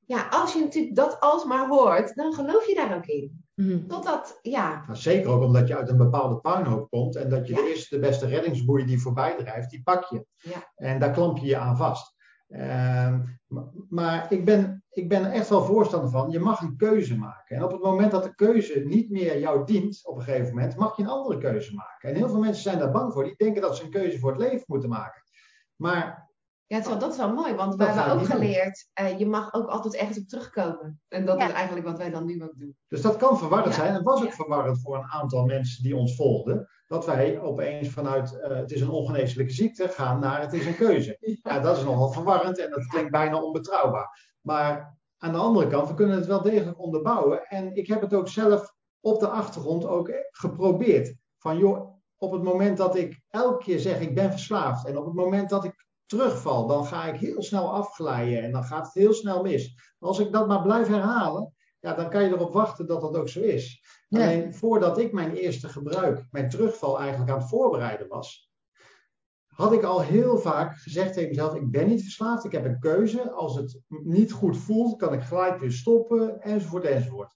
Ja, 0.06 0.28
als 0.30 0.54
je 0.54 0.60
natuurlijk 0.60 0.96
dat 0.96 1.20
alsmaar 1.20 1.68
hoort, 1.68 2.16
dan 2.16 2.34
geloof 2.34 2.68
je 2.68 2.76
daar 2.76 2.96
ook 2.96 3.06
in. 3.06 3.44
Mm. 3.56 3.88
Totdat, 3.88 4.40
ja. 4.42 4.84
Nou, 4.86 4.98
zeker 4.98 5.30
ook 5.30 5.44
omdat 5.44 5.68
je 5.68 5.78
uit 5.78 5.90
een 5.90 5.98
bepaalde 5.98 6.36
puinhoop 6.36 6.90
komt 6.90 7.16
en 7.16 7.30
dat 7.30 7.48
je 7.48 7.54
de 7.54 7.70
eerste, 7.70 7.96
de 7.96 8.02
beste 8.02 8.28
reddingsboei 8.28 8.86
die 8.86 9.02
voorbij 9.02 9.36
drijft, 9.38 9.70
die 9.70 9.84
pak 9.84 10.04
je. 10.04 10.26
Ja. 10.38 10.72
En 10.76 11.00
daar 11.00 11.12
klamp 11.12 11.38
je 11.38 11.46
je 11.46 11.58
aan 11.58 11.78
vast. 11.78 12.16
Uh, 12.50 13.20
maar 13.90 14.32
ik 14.32 14.46
ben, 14.46 14.84
ik 14.90 15.10
ben 15.10 15.26
er 15.26 15.32
echt 15.32 15.50
wel 15.50 15.64
voorstander 15.64 16.10
van, 16.10 16.30
je 16.30 16.40
mag 16.40 16.62
een 16.62 16.78
keuze 16.78 17.18
maken. 17.18 17.56
En 17.56 17.64
op 17.64 17.72
het 17.72 17.82
moment 17.82 18.12
dat 18.12 18.24
de 18.24 18.36
keuze 18.36 18.80
niet 18.80 19.10
meer 19.10 19.40
jou 19.40 19.66
dient, 19.66 20.00
op 20.04 20.16
een 20.16 20.24
gegeven 20.24 20.50
moment, 20.56 20.76
mag 20.76 20.98
je 20.98 21.04
een 21.04 21.10
andere 21.10 21.38
keuze 21.38 21.74
maken. 21.74 22.10
En 22.10 22.16
heel 22.16 22.30
veel 22.30 22.40
mensen 22.40 22.64
zijn 22.64 22.80
daar 22.80 22.92
bang 22.92 23.14
voor, 23.14 23.24
die 23.24 23.36
denken 23.38 23.62
dat 23.62 23.78
ze 23.78 23.84
een 23.84 23.90
keuze 23.90 24.20
voor 24.20 24.32
het 24.32 24.40
leven 24.40 24.64
moeten 24.68 24.90
maken. 24.90 25.22
Maar 25.76 26.30
ja, 26.66 26.82
wel, 26.82 27.00
dat 27.00 27.12
is 27.12 27.18
wel 27.18 27.34
mooi, 27.34 27.56
want 27.56 27.76
we 27.76 27.84
hebben 27.84 28.14
ook 28.14 28.26
geleerd, 28.26 28.90
uh, 29.02 29.20
je 29.20 29.28
mag 29.28 29.54
ook 29.54 29.68
altijd 29.68 29.96
ergens 29.96 30.18
op 30.18 30.28
terugkomen. 30.28 31.02
En 31.08 31.26
dat 31.26 31.42
is 31.42 31.52
eigenlijk 31.52 31.86
wat 31.86 31.98
wij 31.98 32.10
dan 32.10 32.26
nu 32.26 32.44
ook 32.44 32.58
doen. 32.60 32.78
Dus 32.88 33.02
dat 33.02 33.18
kan 33.18 33.38
verwarrend 33.38 33.74
zijn. 33.74 33.96
En 33.96 34.04
was 34.04 34.24
ook 34.24 34.34
verwarrend 34.34 34.82
voor 34.82 34.98
een 34.98 35.12
aantal 35.12 35.46
mensen 35.46 35.84
die 35.84 35.96
ons 35.96 36.16
volgden. 36.16 36.68
Dat 36.90 37.06
wij 37.06 37.40
opeens 37.40 37.90
vanuit 37.90 38.34
uh, 38.34 38.56
het 38.56 38.72
is 38.72 38.82
een 38.82 38.90
ongeneeslijke 38.90 39.54
ziekte 39.54 39.88
gaan 39.88 40.20
naar 40.20 40.42
het 40.42 40.54
is 40.54 40.66
een 40.66 40.76
keuze. 40.76 41.40
Ja, 41.44 41.60
dat 41.60 41.78
is 41.78 41.84
nogal 41.84 42.12
verwarrend 42.12 42.58
en 42.58 42.70
dat 42.70 42.88
klinkt 42.88 43.12
bijna 43.12 43.42
onbetrouwbaar. 43.42 44.36
Maar 44.42 44.98
aan 45.18 45.32
de 45.32 45.38
andere 45.38 45.68
kant, 45.68 45.88
we 45.88 45.94
kunnen 45.94 46.16
het 46.16 46.26
wel 46.26 46.42
degelijk 46.42 46.80
onderbouwen. 46.80 47.46
En 47.48 47.76
ik 47.76 47.88
heb 47.88 48.02
het 48.02 48.14
ook 48.14 48.28
zelf 48.28 48.74
op 49.00 49.20
de 49.20 49.28
achtergrond 49.28 49.86
ook 49.86 50.12
geprobeerd. 50.32 51.16
Van 51.38 51.58
joh, 51.58 52.02
op 52.18 52.32
het 52.32 52.44
moment 52.44 52.78
dat 52.78 52.96
ik 52.96 53.22
elke 53.28 53.64
keer 53.64 53.80
zeg 53.80 54.00
ik 54.00 54.16
ben 54.16 54.32
verslaafd. 54.32 54.86
En 54.86 54.98
op 54.98 55.06
het 55.06 55.14
moment 55.14 55.50
dat 55.50 55.64
ik 55.64 55.86
terugval, 56.06 56.68
dan 56.68 56.86
ga 56.86 57.06
ik 57.06 57.20
heel 57.20 57.44
snel 57.44 57.74
afglijden 57.74 58.44
en 58.44 58.52
dan 58.52 58.64
gaat 58.64 58.86
het 58.86 58.94
heel 58.94 59.14
snel 59.14 59.42
mis. 59.44 59.94
Als 60.00 60.20
ik 60.20 60.32
dat 60.32 60.48
maar 60.48 60.62
blijf 60.62 60.88
herhalen, 60.88 61.54
ja, 61.80 61.94
dan 61.94 62.10
kan 62.10 62.24
je 62.24 62.30
erop 62.30 62.54
wachten 62.54 62.88
dat 62.88 63.02
dat 63.02 63.16
ook 63.16 63.30
zo 63.30 63.40
is. 63.40 63.84
Alleen 64.10 64.54
voordat 64.54 64.98
ik 64.98 65.12
mijn 65.12 65.36
eerste 65.36 65.70
gebruik, 65.70 66.26
mijn 66.32 66.50
terugval 66.50 67.00
eigenlijk 67.00 67.32
aan 67.32 67.40
het 67.40 67.50
voorbereiden 67.50 68.08
was, 68.08 68.50
had 69.60 69.74
ik 69.74 69.84
al 69.84 70.02
heel 70.02 70.38
vaak 70.38 70.76
gezegd 70.76 71.14
tegen 71.14 71.30
mezelf: 71.30 71.56
ik 71.56 71.72
ben 71.72 71.88
niet 71.88 72.02
verslaafd, 72.02 72.46
ik 72.46 72.52
heb 72.52 72.66
een 72.66 72.80
keuze. 72.80 73.32
Als 73.32 73.56
het 73.56 73.82
niet 73.88 74.32
goed 74.32 74.58
voelt, 74.58 74.98
kan 74.98 75.14
ik 75.14 75.22
gelijk 75.22 75.60
weer 75.60 75.72
stoppen, 75.72 76.42
enzovoort, 76.42 76.84
enzovoort. 76.84 77.36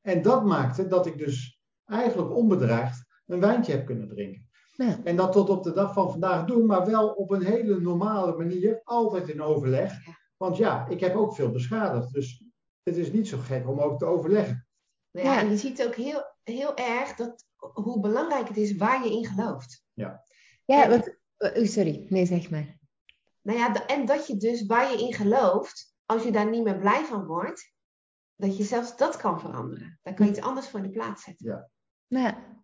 En 0.00 0.22
dat 0.22 0.44
maakte 0.44 0.86
dat 0.86 1.06
ik 1.06 1.18
dus 1.18 1.60
eigenlijk 1.84 2.34
onbedreigd 2.34 3.06
een 3.26 3.40
wijntje 3.40 3.72
heb 3.72 3.86
kunnen 3.86 4.08
drinken. 4.08 4.48
Ja. 4.72 4.98
En 5.04 5.16
dat 5.16 5.32
tot 5.32 5.48
op 5.48 5.62
de 5.62 5.72
dag 5.72 5.92
van 5.92 6.10
vandaag 6.10 6.44
doen, 6.44 6.66
maar 6.66 6.86
wel 6.86 7.08
op 7.08 7.30
een 7.30 7.44
hele 7.44 7.80
normale 7.80 8.36
manier, 8.36 8.80
altijd 8.84 9.28
in 9.28 9.42
overleg. 9.42 9.92
Want 10.36 10.56
ja, 10.56 10.86
ik 10.86 11.00
heb 11.00 11.14
ook 11.14 11.34
veel 11.34 11.50
beschadigd, 11.50 12.12
dus 12.12 12.42
het 12.88 12.96
is 12.96 13.12
niet 13.12 13.28
zo 13.28 13.38
gek 13.38 13.68
om 13.68 13.80
ook 13.80 13.98
te 13.98 14.04
overleggen. 14.04 14.66
Ja, 15.10 15.40
en 15.40 15.50
je 15.50 15.56
ziet 15.56 15.86
ook 15.86 15.94
heel, 15.94 16.34
heel 16.42 16.76
erg 16.76 17.14
dat, 17.14 17.44
hoe 17.56 18.00
belangrijk 18.00 18.48
het 18.48 18.56
is 18.56 18.76
waar 18.76 19.04
je 19.04 19.10
in 19.10 19.26
gelooft. 19.26 19.84
Ja, 19.92 20.24
ja 20.64 20.88
wat, 20.88 21.16
oh, 21.38 21.64
sorry, 21.64 22.06
nee, 22.08 22.26
zeg 22.26 22.50
maar. 22.50 22.78
Nou 23.42 23.58
ja, 23.58 23.86
en 23.86 24.06
dat 24.06 24.26
je 24.26 24.36
dus 24.36 24.66
waar 24.66 24.92
je 24.92 25.06
in 25.06 25.12
gelooft, 25.12 25.94
als 26.06 26.22
je 26.22 26.32
daar 26.32 26.50
niet 26.50 26.64
meer 26.64 26.78
blij 26.78 27.04
van 27.04 27.26
wordt, 27.26 27.72
dat 28.36 28.56
je 28.56 28.64
zelfs 28.64 28.96
dat 28.96 29.16
kan 29.16 29.40
veranderen. 29.40 29.98
Dan 30.02 30.14
kan 30.14 30.26
je 30.26 30.32
iets 30.32 30.40
anders 30.40 30.68
voor 30.68 30.78
in 30.78 30.86
de 30.86 30.92
plaats 30.92 31.22
zetten. 31.22 31.46
Ja. 31.46 31.70
Ja, 32.06 32.58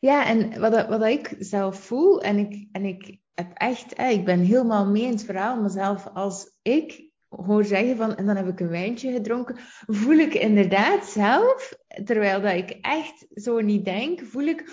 ja, 0.00 0.26
en 0.26 0.60
wat, 0.60 0.86
wat 0.86 1.02
ik 1.02 1.36
zelf 1.38 1.80
voel, 1.80 2.22
en 2.22 2.38
ik, 2.38 2.68
en 2.72 2.84
ik 2.84 3.18
heb 3.34 3.52
echt, 3.54 3.98
ik 4.00 4.24
ben 4.24 4.40
helemaal 4.40 4.86
mee 4.86 5.02
in 5.02 5.10
het 5.10 5.24
verhaal, 5.24 5.60
mezelf 5.60 6.06
als 6.14 6.56
ik 6.62 7.05
hoor 7.28 7.64
zeggen 7.64 7.96
van, 7.96 8.16
en 8.16 8.26
dan 8.26 8.36
heb 8.36 8.48
ik 8.48 8.60
een 8.60 8.68
wijntje 8.68 9.12
gedronken, 9.12 9.56
voel 9.86 10.16
ik 10.16 10.34
inderdaad 10.34 11.06
zelf, 11.06 11.78
terwijl 12.04 12.40
dat 12.40 12.52
ik 12.52 12.70
echt 12.80 13.26
zo 13.34 13.60
niet 13.60 13.84
denk, 13.84 14.20
voel 14.20 14.46
ik, 14.46 14.64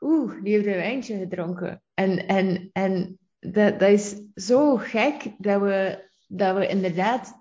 oeh, 0.00 0.42
die 0.42 0.52
heeft 0.52 0.66
een 0.66 0.72
wijntje 0.72 1.18
gedronken. 1.18 1.82
En, 1.94 2.26
en, 2.26 2.70
en 2.72 3.18
dat, 3.38 3.80
dat 3.80 3.88
is 3.88 4.22
zo 4.34 4.76
gek 4.76 5.22
dat 5.38 5.60
we, 5.60 6.08
dat 6.26 6.56
we 6.56 6.68
inderdaad 6.68 7.38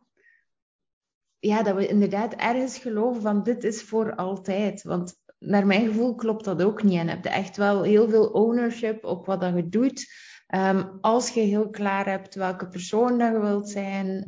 ja, 1.40 1.64
dat 1.64 1.76
we 1.76 1.88
inderdaad 1.88 2.34
ergens 2.34 2.78
geloven 2.78 3.22
van 3.22 3.44
dit 3.44 3.64
is 3.64 3.84
voor 3.84 4.16
altijd. 4.16 4.84
Want 4.84 5.16
naar 5.40 5.66
mijn 5.66 5.88
gevoel 5.88 6.16
klopt 6.16 6.46
dat 6.46 6.64
ook 6.64 6.84
niet. 6.84 7.00
En 7.00 7.08
heb 7.08 7.24
je 7.24 7.30
echt 7.30 7.58
wel 7.58 7.84
heel 7.84 8.10
veel 8.10 8.28
ownership 8.28 9.04
op 9.06 9.26
wat 9.26 9.42
dat 9.42 9.56
je 9.56 9.70
doet. 9.70 10.12
Ehm, 10.50 10.84
als 11.02 11.30
je 11.30 11.40
heel 11.40 11.70
klaar 11.70 12.06
hebt 12.06 12.36
welke 12.36 12.68
persoon 12.68 13.18
dat 13.18 13.32
je 13.32 13.40
wilt 13.40 13.70
zijn, 13.70 14.24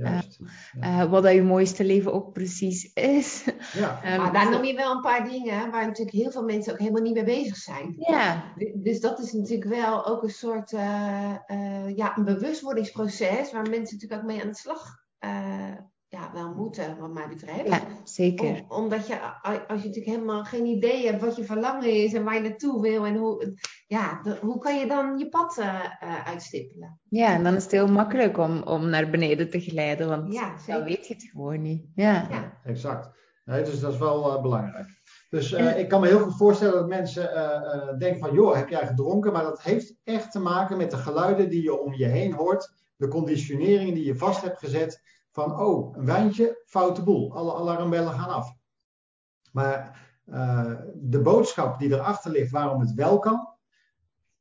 uh, 0.80 1.04
wat 1.12 1.24
dat 1.24 1.34
je 1.34 1.44
mooiste 1.44 1.84
leven 1.84 2.14
ook 2.14 2.34
precies 2.34 2.94
is. 2.94 3.46
Ja. 3.74 4.14
um, 4.14 4.22
maar 4.22 4.34
daar 4.34 4.52
noem 4.52 4.64
je 4.64 4.76
wel 4.76 4.92
een 4.92 5.02
paar 5.02 5.30
dingen 5.30 5.72
waar 5.72 5.86
natuurlijk 5.86 6.18
heel 6.18 6.32
veel 6.32 6.44
mensen 6.44 6.74
ook 6.74 6.80
helemaal 6.80 7.02
niet 7.02 7.14
mee 7.14 7.24
bezig 7.24 7.56
zijn. 7.56 7.96
Ja. 7.98 8.44
Dus 8.74 9.00
dat 9.00 9.20
is 9.20 9.32
natuurlijk 9.32 9.70
wel 9.70 10.06
ook 10.06 10.24
een 10.24 10.30
soort 10.30 10.72
uh, 10.72 10.80
ja, 11.96 12.18
een 12.18 12.26
bewustwordingsproces 12.26 13.52
waar 13.52 13.70
mensen 13.70 13.94
natuurlijk 13.94 14.22
ook 14.22 14.28
mee 14.28 14.42
aan 14.42 14.48
de 14.48 14.56
slag 14.56 15.00
ja, 16.12 16.32
wel 16.34 16.54
moeten, 16.54 16.98
wat 17.00 17.14
mij 17.14 17.28
betreft. 17.28 17.68
Ja, 17.68 17.82
zeker. 18.04 18.64
omdat 18.68 19.08
je, 19.08 19.20
als 19.42 19.82
je 19.82 19.88
natuurlijk 19.88 20.06
helemaal 20.06 20.44
geen 20.44 20.66
idee 20.66 21.06
hebt 21.06 21.22
wat 21.22 21.36
je 21.36 21.44
verlangen 21.44 22.04
is 22.04 22.14
en 22.14 22.24
waar 22.24 22.36
je 22.36 22.42
naartoe 22.42 22.82
wil 22.82 23.06
en 23.06 23.16
hoe, 23.16 23.60
ja, 23.88 24.22
hoe 24.42 24.58
kan 24.58 24.80
je 24.80 24.88
dan 24.88 25.18
je 25.18 25.30
pad 25.30 25.58
uh, 25.60 25.80
uitstippelen? 26.26 27.00
Ja, 27.10 27.34
en 27.34 27.44
dan 27.44 27.56
is 27.56 27.64
het 27.64 27.72
heel 27.72 27.88
makkelijk 27.88 28.38
om, 28.38 28.64
om 28.64 28.90
naar 28.90 29.10
beneden 29.10 29.50
te 29.50 29.60
glijden, 29.60 30.08
want 30.08 30.34
ja, 30.34 30.56
dan 30.68 30.84
weet 30.84 31.08
je 31.08 31.14
het 31.14 31.24
gewoon 31.24 31.62
niet. 31.62 31.86
Ja, 31.96 32.28
ja. 32.30 32.60
exact. 32.64 33.10
Nee, 33.46 33.64
dus 33.64 33.80
dat 33.80 33.94
is 33.94 34.00
wel 34.00 34.36
uh, 34.36 34.42
belangrijk. 34.42 34.88
Dus 35.30 35.52
uh, 35.52 35.78
ik 35.78 35.90
kan 35.90 36.02
me 36.02 36.08
heel 36.08 36.20
goed 36.20 36.38
voorstellen 36.38 36.74
dat 36.74 36.88
mensen 36.88 37.30
denken 38.00 38.20
van, 38.20 38.34
joh, 38.34 38.56
heb 38.56 38.70
jij 38.70 38.88
gedronken? 38.88 39.32
Maar 39.32 39.44
dat 39.44 39.62
heeft 39.62 39.96
echt 40.04 40.32
te 40.32 40.40
maken 40.40 40.78
met 40.78 40.92
de 40.92 40.98
geluiden 40.98 41.50
die 41.50 41.64
je 41.64 41.80
om 41.80 41.94
je 41.94 42.06
heen 42.06 42.34
hoort, 42.34 42.74
de 42.96 43.08
conditioneringen 43.08 43.94
die 43.94 44.06
je 44.06 44.16
vast 44.16 44.42
hebt 44.42 44.60
gezet 44.60 45.02
van, 45.32 45.60
oh, 45.60 45.98
een 45.98 46.06
wijntje, 46.06 46.62
foute 46.66 47.04
boel. 47.04 47.34
Alle 47.34 47.54
alarmbellen 47.54 48.14
gaan 48.14 48.30
af. 48.30 48.54
Maar 49.52 50.10
de 50.96 51.20
boodschap 51.24 51.80
die 51.80 51.94
erachter 51.94 52.32
ligt 52.32 52.52
waarom 52.52 52.80
het 52.80 52.94
wel 52.94 53.20
kan, 53.20 53.50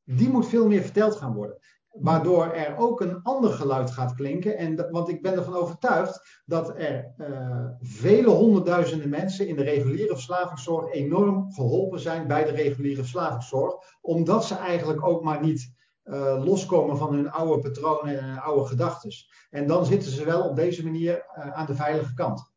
die 0.03 0.29
moet 0.29 0.47
veel 0.47 0.67
meer 0.67 0.81
verteld 0.81 1.15
gaan 1.15 1.33
worden. 1.33 1.57
Waardoor 1.91 2.51
er 2.51 2.77
ook 2.77 3.01
een 3.01 3.21
ander 3.23 3.51
geluid 3.51 3.91
gaat 3.91 4.13
klinken. 4.13 4.57
En, 4.57 4.91
want 4.91 5.09
ik 5.09 5.21
ben 5.21 5.33
ervan 5.33 5.55
overtuigd 5.55 6.41
dat 6.45 6.69
er 6.77 7.13
uh, 7.17 7.65
vele 7.79 8.29
honderdduizenden 8.29 9.09
mensen 9.09 9.47
in 9.47 9.55
de 9.55 9.63
reguliere 9.63 10.13
verslavingszorg 10.13 10.93
enorm 10.93 11.51
geholpen 11.53 11.99
zijn 11.99 12.27
bij 12.27 12.43
de 12.43 12.51
reguliere 12.51 13.01
verslavingszorg. 13.01 13.75
Omdat 14.01 14.45
ze 14.45 14.55
eigenlijk 14.55 15.05
ook 15.05 15.23
maar 15.23 15.41
niet 15.41 15.73
uh, 16.05 16.43
loskomen 16.45 16.97
van 16.97 17.13
hun 17.13 17.31
oude 17.31 17.61
patronen 17.61 18.19
en 18.19 18.41
oude 18.41 18.65
gedachten. 18.65 19.11
En 19.49 19.67
dan 19.67 19.85
zitten 19.85 20.11
ze 20.11 20.25
wel 20.25 20.49
op 20.49 20.55
deze 20.55 20.83
manier 20.83 21.25
uh, 21.37 21.51
aan 21.51 21.65
de 21.65 21.75
veilige 21.75 22.13
kant. 22.13 22.51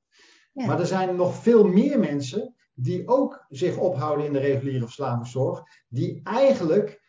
Ja. 0.53 0.66
Maar 0.66 0.80
er 0.80 0.86
zijn 0.86 1.16
nog 1.16 1.34
veel 1.34 1.66
meer 1.66 1.99
mensen 1.99 2.55
die 2.74 3.09
ook 3.09 3.45
zich 3.49 3.76
ophouden 3.76 4.26
in 4.26 4.32
de 4.32 4.38
reguliere 4.38 4.84
verslavingszorg. 4.84 5.62
Die 5.88 6.20
eigenlijk 6.22 7.03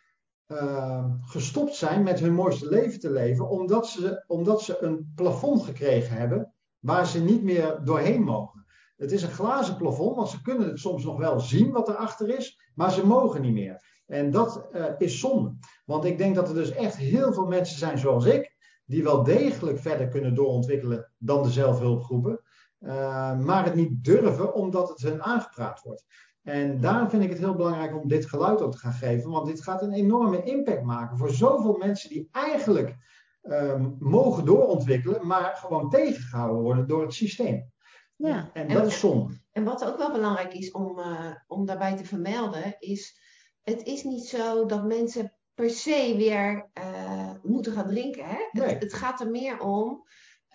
uh, 0.48 1.06
gestopt 1.22 1.76
zijn 1.76 2.04
met 2.04 2.20
hun 2.20 2.34
mooiste 2.34 2.70
leven 2.70 3.00
te 3.00 3.12
leven, 3.12 3.50
omdat 3.50 3.88
ze, 3.88 4.24
omdat 4.28 4.62
ze 4.62 4.84
een 4.84 5.12
plafond 5.16 5.64
gekregen 5.64 6.18
hebben 6.18 6.54
waar 6.80 7.08
ze 7.08 7.24
niet 7.24 7.44
meer 7.44 7.80
doorheen 7.84 8.24
mogen. 8.24 8.66
Het 8.96 9.12
is 9.12 9.24
een 9.24 9.32
glazen 9.32 9.78
plafond, 9.78 10.16
want 10.16 10.30
ze 10.30 10.42
kunnen 10.42 10.68
het 10.68 10.80
soms 10.80 11.04
nog 11.04 11.18
wel 11.18 11.40
zien 11.40 11.72
wat 11.72 11.90
erachter 11.90 12.38
is, 12.38 12.60
maar 12.76 12.92
ze 12.92 13.06
mogen 13.06 13.42
niet 13.42 13.54
meer. 13.54 13.95
En 14.06 14.32
dat 14.32 14.68
uh, 14.74 14.86
is 14.98 15.20
zonde. 15.20 15.54
Want 15.86 16.06
ik 16.06 16.18
denk 16.18 16.36
dat 16.36 16.50
er 16.50 16.56
dus 16.56 16.72
echt 16.72 16.98
heel 16.98 17.34
veel 17.34 17.46
mensen 17.46 17.78
zijn 17.78 17.98
zoals 17.98 18.26
ik, 18.26 18.56
die 18.86 19.04
wel 19.04 19.24
degelijk 19.24 19.80
verder 19.80 20.08
kunnen 20.08 20.36
doorontwikkelen 20.36 21.12
dan 21.18 21.44
de 21.44 21.50
zelfhulpgroepen, 21.50 22.42
uh, 22.80 23.40
maar 23.40 23.66
het 23.66 23.76
niet 23.76 24.04
durven 24.04 24.54
omdat 24.54 24.90
het 24.90 25.02
hun 25.02 25.24
aangepraat 25.24 25.82
wordt. 25.82 26.06
En 26.44 26.82
daarom 26.82 27.10
vind 27.10 27.24
ik 27.24 27.30
het 27.30 27.38
heel 27.38 27.56
belangrijk 27.56 27.96
om 27.96 28.08
dit 28.08 28.26
geluid 28.26 28.62
ook 28.62 28.72
te 28.72 28.78
gaan 28.78 28.94
geven, 28.94 29.32
want 29.32 29.48
dit 29.48 29.64
gaat 29.64 29.82
een 29.82 29.94
enorme 29.94 30.44
impact 30.44 30.84
maken 30.84 31.18
voor 31.18 31.30
zoveel 31.30 31.78
mensen 31.78 32.10
die 32.10 32.28
eigenlijk 32.32 32.96
um, 33.42 33.96
mogen 34.00 34.46
doorontwikkelen, 34.46 35.28
maar 35.28 35.56
gewoon 35.56 35.90
tegengehouden 35.90 36.62
worden 36.62 36.88
door 36.88 37.02
het 37.02 37.14
systeem. 37.14 37.72
Ja. 38.16 38.50
En, 38.54 38.68
dat 38.68 38.86
is 38.86 39.00
zonde. 39.00 39.34
En 39.52 39.64
wat 39.64 39.86
ook 39.86 39.98
wel 39.98 40.12
belangrijk 40.12 40.54
is 40.54 40.72
om, 40.72 41.00
uh, 41.00 41.32
om 41.48 41.66
daarbij 41.66 41.98
te 41.98 42.06
vermelden, 42.06 42.76
is 42.80 43.20
het 43.66 43.84
is 43.84 44.04
niet 44.04 44.26
zo 44.26 44.66
dat 44.66 44.86
mensen 44.86 45.34
per 45.54 45.70
se 45.70 46.14
weer 46.18 46.70
uh, 46.78 47.32
moeten 47.44 47.74
gaan 47.74 47.88
drinken. 47.88 48.26
Hè? 48.26 48.38
Nee. 48.52 48.68
Het, 48.68 48.84
het, 48.84 48.94
gaat 48.94 49.22
er 49.22 49.30
meer 49.30 49.60
om. 49.60 50.08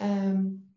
Um, 0.02 0.74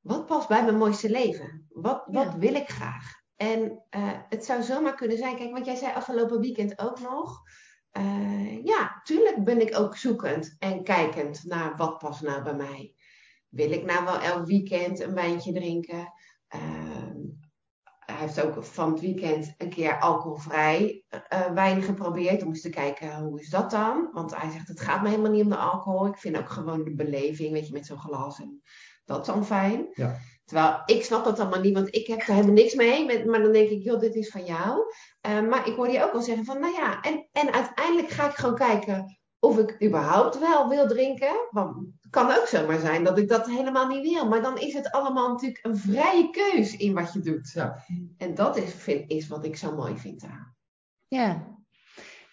wat 0.00 0.26
past 0.26 0.48
bij 0.48 0.64
mijn 0.64 0.78
mooiste 0.78 1.10
leven? 1.10 1.66
Wat, 1.68 2.04
wat 2.06 2.34
wil 2.34 2.54
ik 2.54 2.68
graag? 2.68 3.24
En 3.36 3.60
uh, 3.90 4.12
het 4.28 4.44
zou 4.44 4.62
zomaar 4.62 4.94
kunnen 4.94 5.16
zijn, 5.16 5.36
kijk, 5.36 5.52
want 5.52 5.66
jij 5.66 5.76
zei 5.76 5.94
afgelopen 5.94 6.40
weekend 6.40 6.78
ook 6.78 7.00
nog. 7.00 7.42
Uh, 7.92 8.64
ja, 8.64 9.00
tuurlijk 9.04 9.44
ben 9.44 9.60
ik 9.60 9.78
ook 9.78 9.96
zoekend 9.96 10.56
en 10.58 10.84
kijkend 10.84 11.44
naar 11.44 11.76
wat 11.76 11.98
past 11.98 12.22
nou 12.22 12.42
bij 12.42 12.54
mij. 12.54 12.94
Wil 13.48 13.70
ik 13.70 13.84
nou 13.84 14.04
wel 14.04 14.20
elk 14.20 14.46
weekend 14.46 15.00
een 15.00 15.14
wijntje 15.14 15.52
drinken? 15.52 16.12
Uh, 16.54 16.85
heeft 18.16 18.42
ook 18.42 18.64
van 18.64 18.90
het 18.90 19.00
weekend 19.00 19.54
een 19.58 19.68
keer 19.68 20.00
alcoholvrij 20.00 21.04
uh, 21.32 21.46
wijn 21.54 21.82
geprobeerd. 21.82 22.42
Om 22.42 22.48
eens 22.48 22.60
te 22.60 22.68
kijken, 22.68 23.18
hoe 23.18 23.40
is 23.40 23.50
dat 23.50 23.70
dan? 23.70 24.08
Want 24.12 24.36
hij 24.36 24.50
zegt, 24.50 24.68
het 24.68 24.80
gaat 24.80 25.02
me 25.02 25.08
helemaal 25.08 25.30
niet 25.30 25.42
om 25.42 25.50
de 25.50 25.56
alcohol. 25.56 26.06
Ik 26.06 26.16
vind 26.16 26.38
ook 26.38 26.48
gewoon 26.48 26.84
de 26.84 26.94
beleving, 26.94 27.52
weet 27.52 27.66
je, 27.66 27.72
met 27.72 27.86
zo'n 27.86 27.98
glas. 27.98 28.40
En 28.40 28.62
dat 29.04 29.20
is 29.20 29.26
dan 29.26 29.46
fijn. 29.46 29.86
Ja. 29.92 30.16
Terwijl 30.44 30.82
ik 30.84 31.04
snap 31.04 31.24
dat 31.24 31.40
allemaal 31.40 31.60
niet, 31.60 31.74
want 31.74 31.94
ik 31.94 32.06
heb 32.06 32.20
er 32.20 32.34
helemaal 32.34 32.54
niks 32.54 32.74
mee. 32.74 33.04
Met, 33.04 33.24
maar 33.24 33.42
dan 33.42 33.52
denk 33.52 33.68
ik, 33.68 33.82
joh, 33.82 34.00
dit 34.00 34.14
is 34.14 34.28
van 34.28 34.44
jou. 34.44 34.80
Uh, 35.28 35.48
maar 35.48 35.68
ik 35.68 35.74
hoorde 35.74 35.92
je 35.92 36.04
ook 36.04 36.12
al 36.12 36.22
zeggen 36.22 36.44
van, 36.44 36.60
nou 36.60 36.72
ja, 36.72 37.00
en, 37.00 37.28
en 37.32 37.52
uiteindelijk 37.52 38.08
ga 38.08 38.28
ik 38.28 38.34
gewoon 38.34 38.54
kijken 38.54 39.15
of 39.40 39.58
ik 39.58 39.84
überhaupt 39.84 40.38
wel 40.38 40.68
wil 40.68 40.88
drinken. 40.88 41.48
Want 41.50 41.76
het 41.76 42.10
kan 42.10 42.30
ook 42.30 42.46
zomaar 42.46 42.80
zijn 42.80 43.04
dat 43.04 43.18
ik 43.18 43.28
dat 43.28 43.46
helemaal 43.46 43.86
niet 43.86 44.12
wil. 44.12 44.28
Maar 44.28 44.42
dan 44.42 44.58
is 44.58 44.74
het 44.74 44.90
allemaal 44.90 45.28
natuurlijk 45.28 45.58
een 45.62 45.76
vrije 45.76 46.30
keus 46.30 46.76
in 46.76 46.94
wat 46.94 47.12
je 47.12 47.20
doet. 47.20 47.50
Ja. 47.54 47.84
En 48.18 48.34
dat 48.34 48.56
is, 48.56 48.74
vind, 48.74 49.10
is 49.10 49.28
wat 49.28 49.44
ik 49.44 49.56
zo 49.56 49.74
mooi 49.74 49.96
vind 49.96 50.24
aan. 50.24 50.54
Ja, 51.08 51.56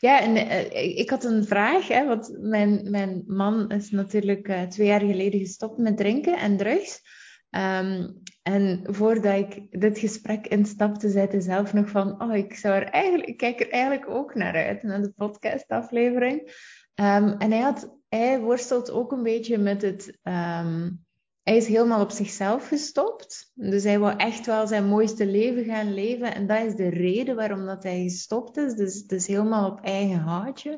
ja, 0.04 0.22
en 0.22 0.36
uh, 0.36 0.98
ik 0.98 1.10
had 1.10 1.24
een 1.24 1.46
vraag, 1.46 1.88
hè, 1.88 2.08
want 2.08 2.38
mijn, 2.40 2.92
mijn 2.92 3.24
man 3.28 3.72
is 3.72 3.92
natuurlijk 3.92 4.48
uh, 4.48 4.62
twee 4.62 4.88
jaar 4.88 5.00
geleden 5.00 5.40
gestopt 5.40 5.78
met 5.78 5.98
drinken 5.98 6.38
en 6.38 6.58
drugs. 6.58 7.02
Um, 7.50 8.22
en 8.42 8.84
voordat 8.84 9.38
ik 9.38 9.80
dit 9.80 10.00
gesprek 10.00 10.48
instapte, 10.48 11.10
zei 11.10 11.28
hij 11.28 11.40
zelf 11.40 11.74
nog 11.74 11.90
van, 11.90 12.22
oh, 12.22 12.36
ik, 12.36 12.56
zou 12.56 12.76
er 12.76 12.84
eigenlijk, 12.84 13.30
ik 13.30 13.38
kijk 13.38 13.60
er 13.60 13.70
eigenlijk 13.70 14.10
ook 14.10 14.36
naar 14.36 14.54
uit, 14.54 14.84
naar 14.84 15.02
de 15.02 15.12
podcastaflevering. 15.12 16.52
Um, 16.96 17.30
en 17.38 17.52
hij, 17.52 17.60
had, 17.60 17.98
hij 18.10 18.40
worstelt 18.40 18.92
ook 18.92 19.12
een 19.12 19.24
beetje 19.24 19.58
met 19.58 19.82
het, 19.82 20.08
um, 20.24 21.06
hij 21.44 21.58
is 21.58 21.68
helemaal 21.68 22.02
op 22.02 22.12
zichzelf 22.12 22.68
gestopt. 22.68 23.52
Dus 23.54 23.84
hij 23.84 24.00
wou 24.00 24.18
echt 24.18 24.46
wel 24.46 24.68
zijn 24.68 24.86
mooiste 24.86 25.26
leven 25.26 25.64
gaan 25.64 25.94
leven. 25.94 26.36
En 26.36 26.48
dat 26.48 26.66
is 26.66 26.76
de 26.76 26.90
reden 26.90 27.36
waarom 27.36 27.66
dat 27.66 27.84
hij 27.84 28.02
gestopt 28.04 28.58
is. 28.58 28.74
Dus 28.74 28.96
het 28.96 29.12
is 29.12 29.28
helemaal 29.28 29.72
op 29.72 29.80
eigen 29.80 30.20
houtje. 30.20 30.72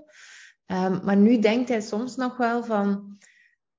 Um, 0.66 1.01
maar 1.03 1.18
nu 1.18 1.39
denkt 1.39 1.70
hij 1.70 1.82
soms 1.82 2.16
nog 2.16 2.38
wel 2.38 2.63
van, 2.63 3.18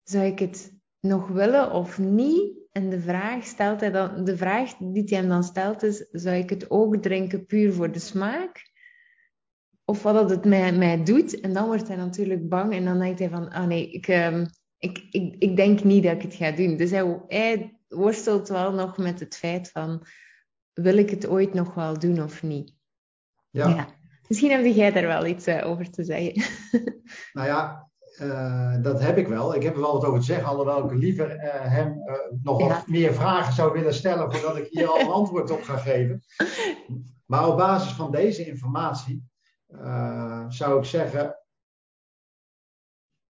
zou 0.03 0.24
ik 0.24 0.39
het 0.39 0.72
nog 1.01 1.28
willen 1.28 1.72
of 1.72 1.99
niet? 1.99 2.55
En 2.72 2.91
de 2.91 3.01
vraag, 3.01 3.45
stelt 3.45 3.80
hij 3.80 3.91
dan, 3.91 4.24
de 4.24 4.37
vraag 4.37 4.76
die 4.76 5.03
hij 5.07 5.18
hem 5.18 5.28
dan 5.28 5.45
stelt 5.45 5.82
is, 5.82 6.07
zou 6.11 6.37
ik 6.37 6.51
het 6.51 6.70
ook 6.70 6.97
drinken 6.97 7.47
puur 7.47 7.72
voor 7.72 7.93
de 7.93 7.99
smaak? 7.99 8.74
Of 9.89 10.03
wat 10.03 10.30
het 10.30 10.45
mij, 10.45 10.72
mij 10.72 11.05
doet? 11.05 11.41
En 11.41 11.53
dan 11.53 11.66
wordt 11.66 11.89
hij 11.89 11.97
natuurlijk 11.97 12.49
bang 12.49 12.72
en 12.72 12.84
dan 12.84 12.99
denkt 12.99 13.18
hij 13.18 13.28
van, 13.28 13.51
ah 13.51 13.66
nee, 13.66 13.91
ik, 13.91 14.09
um, 14.09 14.47
ik, 14.78 15.07
ik, 15.11 15.34
ik 15.39 15.57
denk 15.57 15.84
niet 15.84 16.03
dat 16.03 16.12
ik 16.12 16.22
het 16.22 16.34
ga 16.34 16.51
doen. 16.51 16.76
Dus 16.76 16.91
hij, 16.91 17.22
hij 17.28 17.78
worstelt 17.89 18.49
wel 18.49 18.72
nog 18.72 18.97
met 18.97 19.20
het 19.20 19.37
feit 19.37 19.70
van, 19.70 20.07
wil 20.72 20.97
ik 20.97 21.11
het 21.11 21.26
ooit 21.26 21.55
nog 21.55 21.74
wel 21.74 21.99
doen 21.99 22.22
of 22.22 22.43
niet? 22.43 22.74
Ja. 23.51 23.68
ja. 23.68 23.89
Misschien 24.28 24.51
heb 24.51 24.74
jij 24.74 24.93
daar 24.93 25.07
wel 25.07 25.26
iets 25.26 25.49
uh, 25.49 25.66
over 25.66 25.91
te 25.91 26.05
zeggen. 26.05 26.43
Nou 27.32 27.49
ja, 27.49 27.89
uh, 28.20 28.82
dat 28.82 29.01
heb 29.01 29.18
ik 29.18 29.28
wel. 29.28 29.55
Ik 29.55 29.62
heb 29.62 29.74
er 29.74 29.80
wel 29.80 29.93
wat 29.93 30.05
over 30.05 30.20
te 30.20 30.26
zeggen, 30.26 30.49
alhoewel 30.49 30.84
ik 30.84 30.99
liever 30.99 31.37
uh, 31.37 31.43
hem 31.53 31.99
nog 32.43 32.61
ja. 32.61 32.66
wat 32.66 32.87
meer 32.87 33.14
vragen 33.14 33.53
zou 33.53 33.72
willen 33.72 33.95
stellen 33.95 34.32
voordat 34.32 34.57
ik 34.57 34.66
hier 34.70 34.87
al 34.87 35.01
een 35.01 35.11
antwoord 35.11 35.51
op 35.51 35.62
ga 35.62 35.76
geven. 35.76 36.22
Maar 37.26 37.49
op 37.49 37.57
basis 37.57 37.93
van 37.93 38.11
deze 38.11 38.47
informatie 38.47 39.24
zou 40.49 40.79
ik 40.79 40.85
zeggen. 40.85 41.41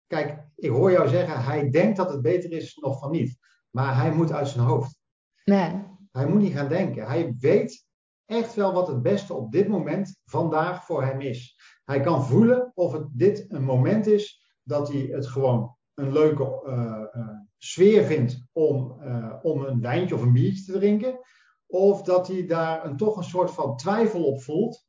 Kijk, 0.08 0.48
ik 0.56 0.70
hoor 0.70 0.92
jou 0.92 1.08
zeggen, 1.08 1.44
hij 1.44 1.70
denkt 1.70 1.98
dat 1.98 2.12
het 2.12 2.22
beter 2.22 2.52
is 2.52 2.76
nog 2.76 3.00
van 3.00 3.12
niet. 3.12 3.38
Maar 3.70 3.96
hij 3.96 4.12
moet 4.12 4.32
uit 4.32 4.48
zijn 4.48 4.66
hoofd. 4.66 4.98
Nee. 5.46 5.84
Hij 6.12 6.28
moet 6.28 6.42
niet 6.42 6.54
gaan 6.54 6.70
denken. 6.70 7.08
Hij 7.08 7.36
weet 7.40 7.86
echt 8.26 8.54
wel 8.54 8.74
wat 8.74 8.88
het 8.88 9.02
beste 9.02 9.34
op 9.34 9.52
dit 9.52 9.68
moment 9.68 10.20
vandaag 10.26 10.86
voor 10.86 11.04
hem 11.04 11.22
is. 11.22 11.60
Hij 11.84 12.00
kan 12.00 12.26
voelen 12.26 12.72
of 12.76 12.92
het 12.92 13.08
dit 13.12 13.46
een 13.48 13.64
moment 13.64 14.08
is 14.08 14.48
dat 14.64 14.92
hij 14.92 15.02
het 15.02 15.28
gewoon 15.28 15.78
een 15.94 16.12
leuke 16.12 16.64
uh, 16.66 17.22
uh, 17.22 17.30
sfeer 17.58 18.04
vindt 18.04 18.46
om, 18.52 19.02
uh, 19.02 19.34
om 19.42 19.64
een 19.64 19.82
wijntje 19.82 20.16
of 20.16 20.22
een 20.22 20.34
biertje 20.34 20.64
te 20.64 20.72
drinken. 20.72 21.20
Of 21.68 22.02
dat 22.02 22.28
hij 22.28 22.46
daar 22.46 22.86
een, 22.86 22.98
toch 22.98 23.18
een 23.18 23.24
soort 23.24 23.52
van 23.52 23.78
twijfel 23.78 24.24
op 24.24 24.42
voelt. 24.42 24.83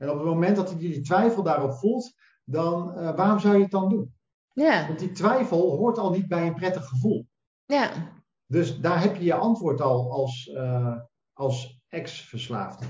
En 0.00 0.10
op 0.10 0.16
het 0.16 0.24
moment 0.24 0.56
dat 0.56 0.70
hij 0.70 0.78
die 0.78 1.00
twijfel 1.00 1.42
daarop 1.42 1.72
voelt, 1.72 2.12
dan 2.44 2.94
waarom 3.16 3.38
zou 3.38 3.56
je 3.56 3.62
het 3.62 3.70
dan 3.70 3.88
doen? 3.88 4.14
Ja. 4.52 4.86
Want 4.86 4.98
die 4.98 5.12
twijfel 5.12 5.76
hoort 5.76 5.98
al 5.98 6.10
niet 6.10 6.28
bij 6.28 6.46
een 6.46 6.54
prettig 6.54 6.88
gevoel. 6.88 7.26
Ja. 7.64 7.90
Dus 8.46 8.80
daar 8.80 9.02
heb 9.02 9.16
je 9.16 9.24
je 9.24 9.34
antwoord 9.34 9.80
al 9.80 10.12
als, 10.12 10.52
als 11.32 11.80
ex-verslaafde. 11.88 12.86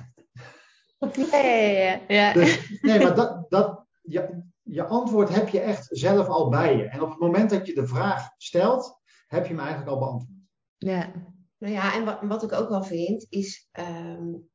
Ja, 1.31 1.39
ja, 1.39 2.01
ja. 2.09 2.33
Dus, 2.33 2.79
nee, 2.81 3.03
maar 3.03 3.15
dat, 3.15 3.51
dat, 3.51 3.87
ja, 4.03 4.29
je 4.63 4.85
antwoord 4.85 5.35
heb 5.35 5.49
je 5.49 5.61
echt 5.61 5.87
zelf 5.91 6.29
al 6.29 6.49
bij 6.49 6.77
je. 6.77 6.85
En 6.85 7.03
op 7.03 7.11
het 7.11 7.19
moment 7.19 7.51
dat 7.51 7.67
je 7.67 7.75
de 7.75 7.87
vraag 7.87 8.31
stelt, 8.37 9.01
heb 9.27 9.47
je 9.47 9.51
hem 9.51 9.61
eigenlijk 9.63 9.91
al 9.91 9.99
beantwoord. 9.99 10.39
Ja. 10.77 11.13
Nou 11.59 11.73
ja, 11.73 11.95
en 11.95 12.05
wat, 12.05 12.19
wat 12.23 12.43
ik 12.43 12.53
ook 12.53 12.69
wel 12.69 12.83
vind, 12.83 13.27
is. 13.29 13.69
Um, 13.79 14.49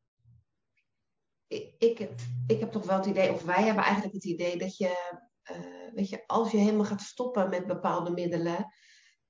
ik, 1.48 1.74
ik, 1.78 2.10
ik, 2.48 2.60
heb 2.60 2.72
toch 2.72 2.86
wel 2.86 2.98
het 2.98 3.06
idee, 3.06 3.32
of 3.32 3.44
wij 3.44 3.64
hebben 3.64 3.84
eigenlijk 3.84 4.14
het 4.14 4.26
idee 4.26 4.58
dat 4.58 4.78
je. 4.78 5.22
Uh, 5.52 5.94
weet 5.94 6.10
je, 6.10 6.24
als 6.28 6.52
je 6.52 6.58
helemaal 6.58 6.86
gaat 6.86 7.02
stoppen 7.02 7.50
met 7.50 7.68
bepaalde 7.68 8.12
middelen. 8.12 8.74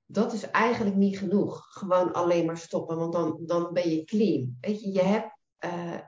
Dat 0.06 0.32
is 0.32 0.50
eigenlijk 0.50 0.96
niet 0.96 1.18
genoeg. 1.18 1.66
Gewoon 1.68 2.12
alleen 2.12 2.46
maar 2.46 2.58
stoppen, 2.58 2.96
want 2.96 3.12
dan, 3.12 3.40
dan 3.46 3.72
ben 3.72 3.90
je 3.90 4.04
clean. 4.04 4.56
Weet 4.60 4.80
je, 4.80 4.92
je 4.92 5.02
hebt. 5.02 5.38
Uh, 5.64 6.00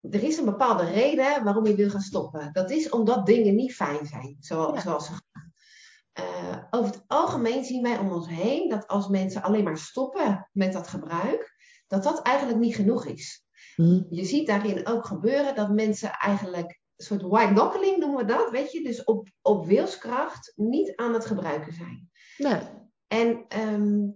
er 0.00 0.22
is 0.22 0.38
een 0.38 0.44
bepaalde 0.44 0.84
reden 0.84 1.44
waarom 1.44 1.66
je 1.66 1.74
wil 1.74 1.90
gaan 1.90 2.00
stoppen. 2.00 2.52
Dat 2.52 2.70
is 2.70 2.90
omdat 2.90 3.26
dingen 3.26 3.54
niet 3.54 3.74
fijn 3.74 4.06
zijn, 4.06 4.36
zoals, 4.40 4.82
zoals 4.82 5.06
ze 5.06 5.12
gaan. 5.12 5.52
Uh, 6.20 6.64
over 6.70 6.90
het 6.92 7.04
algemeen 7.06 7.64
zien 7.64 7.82
wij 7.82 7.98
om 7.98 8.12
ons 8.12 8.28
heen 8.28 8.68
dat 8.68 8.86
als 8.86 9.08
mensen 9.08 9.42
alleen 9.42 9.64
maar 9.64 9.78
stoppen 9.78 10.48
met 10.52 10.72
dat 10.72 10.88
gebruik, 10.88 11.54
dat 11.86 12.02
dat 12.02 12.22
eigenlijk 12.22 12.58
niet 12.58 12.74
genoeg 12.74 13.06
is. 13.06 13.44
Hm. 13.80 14.02
Je 14.10 14.24
ziet 14.24 14.46
daarin 14.46 14.86
ook 14.86 15.06
gebeuren 15.06 15.54
dat 15.54 15.70
mensen 15.70 16.10
eigenlijk 16.10 16.80
een 16.96 17.04
soort 17.04 17.22
white 17.22 17.52
knuckling 17.52 17.96
noemen 17.96 18.18
we 18.18 18.32
dat, 18.32 18.50
weet 18.50 18.72
je, 18.72 18.82
dus 18.82 19.04
op, 19.04 19.28
op 19.42 19.66
wilskracht 19.66 20.52
niet 20.56 20.96
aan 20.96 21.14
het 21.14 21.26
gebruiken 21.26 21.72
zijn. 21.72 22.10
En 23.06 23.44
ehm, 23.48 24.08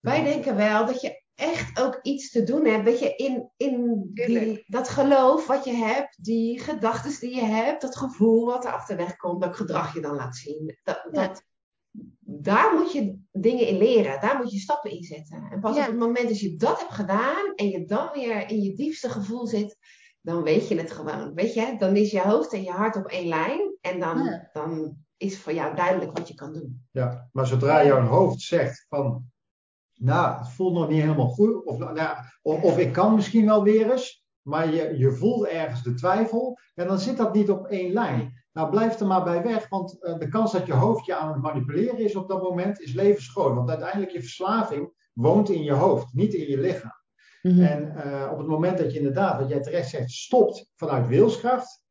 wij 0.00 0.24
denken 0.24 0.56
wel 0.56 0.86
dat 0.86 1.00
je 1.00 1.22
echt 1.34 1.80
ook 1.80 1.98
iets 2.02 2.30
te 2.30 2.42
doen 2.42 2.66
hebt. 2.66 2.84
Weet 2.84 2.98
je, 2.98 3.14
in, 3.16 3.50
in 3.56 4.10
die, 4.12 4.64
dat 4.66 4.88
geloof 4.88 5.46
wat 5.46 5.64
je 5.64 5.72
hebt, 5.72 6.24
die 6.24 6.60
gedachten 6.60 7.20
die 7.20 7.34
je 7.34 7.44
hebt, 7.44 7.80
dat 7.80 7.96
gevoel 7.96 8.46
wat 8.46 8.64
er 8.64 8.72
achterweg 8.72 9.16
komt, 9.16 9.42
dat 9.42 9.56
gedrag 9.56 9.94
je 9.94 10.00
dan 10.00 10.14
laat 10.14 10.36
zien. 10.36 10.78
Dat, 10.82 11.08
dat, 11.10 11.42
daar 12.20 12.74
moet 12.74 12.92
je 12.92 13.18
dingen 13.32 13.66
in 13.66 13.78
leren, 13.78 14.20
daar 14.20 14.36
moet 14.36 14.52
je 14.52 14.58
stappen 14.58 14.90
in 14.90 15.02
zetten. 15.02 15.48
En 15.50 15.60
pas 15.60 15.78
op 15.78 15.86
het 15.86 15.98
moment 15.98 16.28
dat 16.28 16.40
je 16.40 16.56
dat 16.56 16.78
hebt 16.78 16.92
gedaan 16.92 17.54
en 17.54 17.68
je 17.68 17.84
dan 17.84 18.08
weer 18.12 18.50
in 18.50 18.60
je 18.60 18.74
diepste 18.74 19.08
gevoel 19.08 19.46
zit, 19.46 19.76
dan 20.20 20.42
weet 20.42 20.68
je 20.68 20.76
het 20.76 20.92
gewoon. 20.92 21.34
Weet 21.34 21.54
je, 21.54 21.76
dan 21.78 21.96
is 21.96 22.10
je 22.10 22.20
hoofd 22.20 22.52
en 22.52 22.62
je 22.62 22.70
hart 22.70 22.96
op 22.96 23.06
één 23.06 23.28
lijn 23.28 23.76
en 23.80 24.00
dan, 24.00 24.40
dan 24.52 24.96
is 25.16 25.38
voor 25.38 25.52
jou 25.52 25.76
duidelijk 25.76 26.18
wat 26.18 26.28
je 26.28 26.34
kan 26.34 26.52
doen. 26.52 26.86
Ja, 26.90 27.28
maar 27.32 27.46
zodra 27.46 27.84
jouw 27.84 28.06
hoofd 28.06 28.40
zegt 28.40 28.86
van 28.88 29.32
nou, 29.94 30.38
het 30.38 30.48
voelt 30.48 30.74
nog 30.74 30.88
niet 30.88 31.00
helemaal 31.00 31.28
goed. 31.28 31.64
Of, 31.64 31.78
nou, 31.78 32.16
of, 32.42 32.62
of, 32.62 32.78
ik 32.78 32.92
kan 32.92 33.14
misschien 33.14 33.46
wel 33.46 33.62
weer 33.62 33.90
eens, 33.90 34.24
maar 34.42 34.74
je, 34.74 34.98
je 34.98 35.12
voelt 35.12 35.46
ergens 35.46 35.82
de 35.82 35.94
twijfel. 35.94 36.58
En 36.74 36.86
dan 36.86 36.98
zit 36.98 37.16
dat 37.16 37.34
niet 37.34 37.50
op 37.50 37.66
één 37.66 37.92
lijn. 37.92 38.43
Nou, 38.54 38.70
blijf 38.70 39.00
er 39.00 39.06
maar 39.06 39.24
bij 39.24 39.42
weg, 39.42 39.68
want 39.68 39.96
uh, 40.00 40.18
de 40.18 40.28
kans 40.28 40.52
dat 40.52 40.66
je 40.66 40.72
hoofd 40.72 41.06
je 41.06 41.14
aan 41.14 41.32
het 41.32 41.42
manipuleren 41.42 41.98
is 41.98 42.16
op 42.16 42.28
dat 42.28 42.42
moment 42.42 42.80
is 42.80 42.92
levensgroot. 42.92 43.54
Want 43.54 43.68
uiteindelijk 43.68 44.12
je 44.12 44.20
verslaving 44.20 44.92
woont 45.12 45.50
in 45.50 45.62
je 45.62 45.72
hoofd, 45.72 46.06
niet 46.12 46.34
in 46.34 46.48
je 46.48 46.58
lichaam. 46.58 47.02
Mm 47.42 47.52
-hmm. 47.52 47.64
En 47.64 47.94
uh, 48.06 48.28
op 48.32 48.38
het 48.38 48.46
moment 48.46 48.78
dat 48.78 48.92
je 48.92 48.98
inderdaad, 48.98 49.40
wat 49.40 49.48
jij 49.48 49.60
terecht 49.60 49.88
zegt, 49.88 50.10
stopt 50.10 50.70
vanuit 50.74 51.08
wilskracht, 51.08 51.82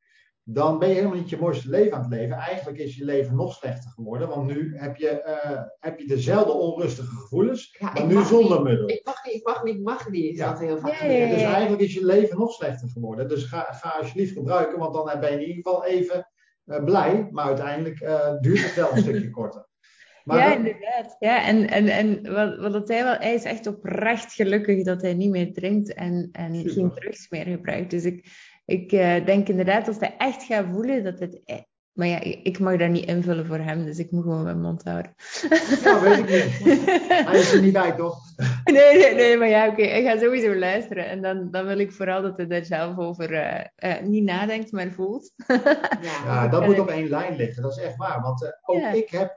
dan 0.43 0.79
ben 0.79 0.89
je 0.89 0.95
helemaal 0.95 1.17
niet 1.17 1.29
je 1.29 1.37
mooiste 1.37 1.69
leven 1.69 1.93
aan 1.93 2.01
het 2.01 2.09
leven. 2.09 2.37
Eigenlijk 2.37 2.77
is 2.77 2.95
je 2.95 3.05
leven 3.05 3.35
nog 3.35 3.53
slechter 3.53 3.89
geworden, 3.89 4.27
want 4.29 4.47
nu 4.47 4.77
heb 4.77 4.95
je, 4.95 5.23
uh, 5.45 5.61
heb 5.79 5.99
je 5.99 6.07
dezelfde 6.07 6.51
onrustige 6.51 7.15
gevoelens, 7.15 7.77
ja, 7.79 7.91
maar 7.91 8.05
nu 8.05 8.23
zonder 8.23 8.57
niet, 8.57 8.67
middel. 8.67 8.89
Ik 8.89 9.05
mag 9.05 9.25
niet, 9.25 9.33
ik 9.35 9.45
mag 9.45 9.63
niet, 9.63 9.75
ik 9.75 9.83
mag 9.83 10.09
niet. 10.09 10.31
Is 10.31 10.37
ja. 10.37 10.49
dat 10.49 10.59
heel 10.59 10.77
vaak. 10.77 10.93
Ja, 10.93 11.05
ja, 11.05 11.29
dus 11.29 11.41
eigenlijk 11.41 11.81
is 11.81 11.93
je 11.93 12.05
leven 12.05 12.37
nog 12.37 12.51
slechter 12.51 12.89
geworden. 12.89 13.27
Dus 13.27 13.43
ga, 13.43 13.67
ga 13.71 13.89
alsjeblieft 13.89 14.33
gebruiken, 14.33 14.79
want 14.79 14.93
dan 14.93 15.19
ben 15.19 15.31
je 15.31 15.35
in 15.35 15.47
ieder 15.47 15.55
geval 15.55 15.85
even 15.85 16.27
blij, 16.65 17.27
maar 17.31 17.45
uiteindelijk 17.45 18.01
uh, 18.01 18.39
duurt 18.39 18.63
het 18.63 18.75
wel 18.75 18.91
een 18.91 19.01
stukje 19.03 19.29
korter. 19.29 19.67
Maar 20.23 20.37
ja, 20.37 20.55
inderdaad. 20.55 21.15
Ja, 21.19 21.45
en, 21.45 21.69
en, 21.69 21.87
en 21.87 22.33
wat, 22.33 22.57
wat 22.57 22.73
dat 22.73 22.87
hij 22.87 23.03
wel, 23.03 23.15
hij 23.15 23.33
is 23.33 23.43
echt 23.43 23.67
oprecht 23.67 24.33
gelukkig 24.33 24.83
dat 24.83 25.01
hij 25.01 25.13
niet 25.13 25.29
meer 25.29 25.53
drinkt 25.53 25.93
en, 25.93 26.29
en 26.31 26.69
geen 26.69 26.91
drugs 26.91 27.29
meer 27.29 27.45
gebruikt. 27.45 27.91
Dus 27.91 28.03
ik, 28.05 28.25
ik 28.65 28.91
uh, 28.91 29.25
denk 29.25 29.49
inderdaad, 29.49 29.87
als 29.87 29.99
hij 29.99 30.15
echt 30.17 30.43
gaat 30.43 30.65
voelen 30.71 31.03
dat 31.03 31.19
het... 31.19 31.41
Maar 31.93 32.07
ja, 32.07 32.19
ik 32.21 32.59
mag 32.59 32.77
daar 32.77 32.89
niet 32.89 33.05
invullen 33.05 33.45
voor 33.45 33.57
hem, 33.57 33.85
dus 33.85 33.97
ik 33.97 34.11
moet 34.11 34.23
gewoon 34.23 34.43
mijn 34.43 34.61
mond 34.61 34.83
houden. 34.83 35.15
Ja, 35.83 36.01
weet 36.01 36.17
ik 36.17 36.29
niet. 36.29 36.85
Hij 37.27 37.39
is 37.39 37.53
er 37.53 37.61
niet 37.61 37.73
bij, 37.73 37.91
toch? 37.91 38.17
Nee, 38.63 38.97
nee, 38.97 39.15
nee, 39.15 39.37
maar 39.37 39.47
ja, 39.47 39.67
oké. 39.67 39.81
Okay. 39.81 39.99
Ik 39.99 40.05
ga 40.05 40.17
sowieso 40.17 40.55
luisteren. 40.55 41.07
En 41.07 41.21
dan, 41.21 41.51
dan 41.51 41.65
wil 41.65 41.79
ik 41.79 41.91
vooral 41.91 42.21
dat 42.21 42.37
hij 42.37 42.47
daar 42.47 42.65
zelf 42.65 42.97
over 42.97 43.31
uh, 43.31 43.63
uh, 43.77 44.01
niet 44.01 44.23
nadenkt, 44.23 44.71
maar 44.71 44.91
voelt. 44.91 45.33
ja, 45.47 45.61
ja, 46.25 46.47
dat 46.47 46.65
moet 46.65 46.79
op 46.79 46.89
één 46.89 47.09
lijn 47.09 47.35
liggen. 47.35 47.63
Dat 47.63 47.77
is 47.77 47.83
echt 47.83 47.95
waar. 47.95 48.21
Want 48.21 48.43
uh, 48.43 48.49
ook 48.61 48.79
ja. 48.79 48.91
ik 48.91 49.09
heb... 49.09 49.35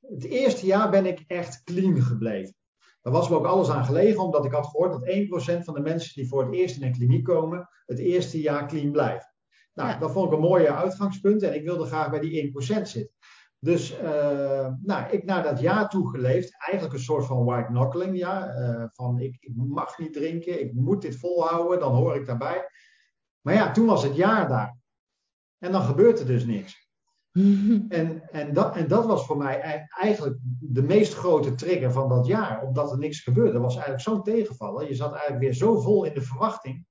het 0.00 0.24
eerste 0.24 0.66
jaar 0.66 0.90
ben 0.90 1.06
ik 1.06 1.24
echt 1.26 1.62
clean 1.64 2.02
gebleven. 2.02 2.54
Daar 3.02 3.12
was 3.12 3.28
me 3.28 3.36
ook 3.36 3.46
alles 3.46 3.70
aan 3.70 3.84
gelegen, 3.84 4.22
omdat 4.22 4.44
ik 4.44 4.52
had 4.52 4.66
gehoord 4.66 4.92
dat 4.92 5.60
1% 5.60 5.64
van 5.64 5.74
de 5.74 5.80
mensen 5.80 6.14
die 6.14 6.28
voor 6.28 6.44
het 6.44 6.54
eerst 6.54 6.76
in 6.76 6.82
een 6.82 6.92
kliniek 6.92 7.24
komen, 7.24 7.68
het 7.86 7.98
eerste 7.98 8.40
jaar 8.40 8.68
clean 8.68 8.90
blijven. 8.90 9.33
Nou, 9.74 9.88
ja. 9.88 9.98
dat 9.98 10.12
vond 10.12 10.26
ik 10.26 10.32
een 10.32 10.44
mooie 10.44 10.72
uitgangspunt 10.72 11.42
en 11.42 11.54
ik 11.54 11.64
wilde 11.64 11.84
graag 11.84 12.10
bij 12.10 12.20
die 12.20 12.52
1% 12.52 12.82
zitten. 12.82 13.10
Dus 13.58 14.00
uh, 14.02 14.68
nou, 14.82 15.10
ik 15.10 15.24
naar 15.24 15.42
dat 15.42 15.60
jaar 15.60 15.88
toe 15.88 16.10
geleefd, 16.10 16.56
eigenlijk 16.58 16.94
een 16.98 17.04
soort 17.04 17.24
van 17.24 17.44
white 17.44 17.66
knuckling, 17.66 18.16
ja. 18.16 18.56
Uh, 18.58 18.84
van 18.92 19.18
ik, 19.18 19.36
ik, 19.40 19.52
mag 19.54 19.98
niet 19.98 20.12
drinken, 20.12 20.60
ik 20.60 20.74
moet 20.74 21.02
dit 21.02 21.16
volhouden, 21.16 21.78
dan 21.78 21.94
hoor 21.94 22.16
ik 22.16 22.26
daarbij. 22.26 22.68
Maar 23.40 23.54
ja, 23.54 23.70
toen 23.70 23.86
was 23.86 24.02
het 24.02 24.16
jaar 24.16 24.48
daar. 24.48 24.76
En 25.58 25.72
dan 25.72 25.82
gebeurt 25.82 26.20
er 26.20 26.26
dus 26.26 26.44
niks. 26.44 26.82
En, 27.88 28.30
en, 28.30 28.52
dat, 28.52 28.76
en 28.76 28.88
dat 28.88 29.06
was 29.06 29.26
voor 29.26 29.36
mij 29.36 29.86
eigenlijk 29.88 30.36
de 30.60 30.82
meest 30.82 31.14
grote 31.14 31.54
trigger 31.54 31.92
van 31.92 32.08
dat 32.08 32.26
jaar, 32.26 32.62
omdat 32.62 32.92
er 32.92 32.98
niks 32.98 33.20
gebeurde. 33.20 33.52
Dat 33.52 33.62
was 33.62 33.74
eigenlijk 33.74 34.04
zo'n 34.04 34.22
tegenvallen. 34.22 34.88
Je 34.88 34.94
zat 34.94 35.12
eigenlijk 35.12 35.42
weer 35.42 35.54
zo 35.54 35.80
vol 35.80 36.04
in 36.04 36.14
de 36.14 36.22
verwachting 36.22 36.86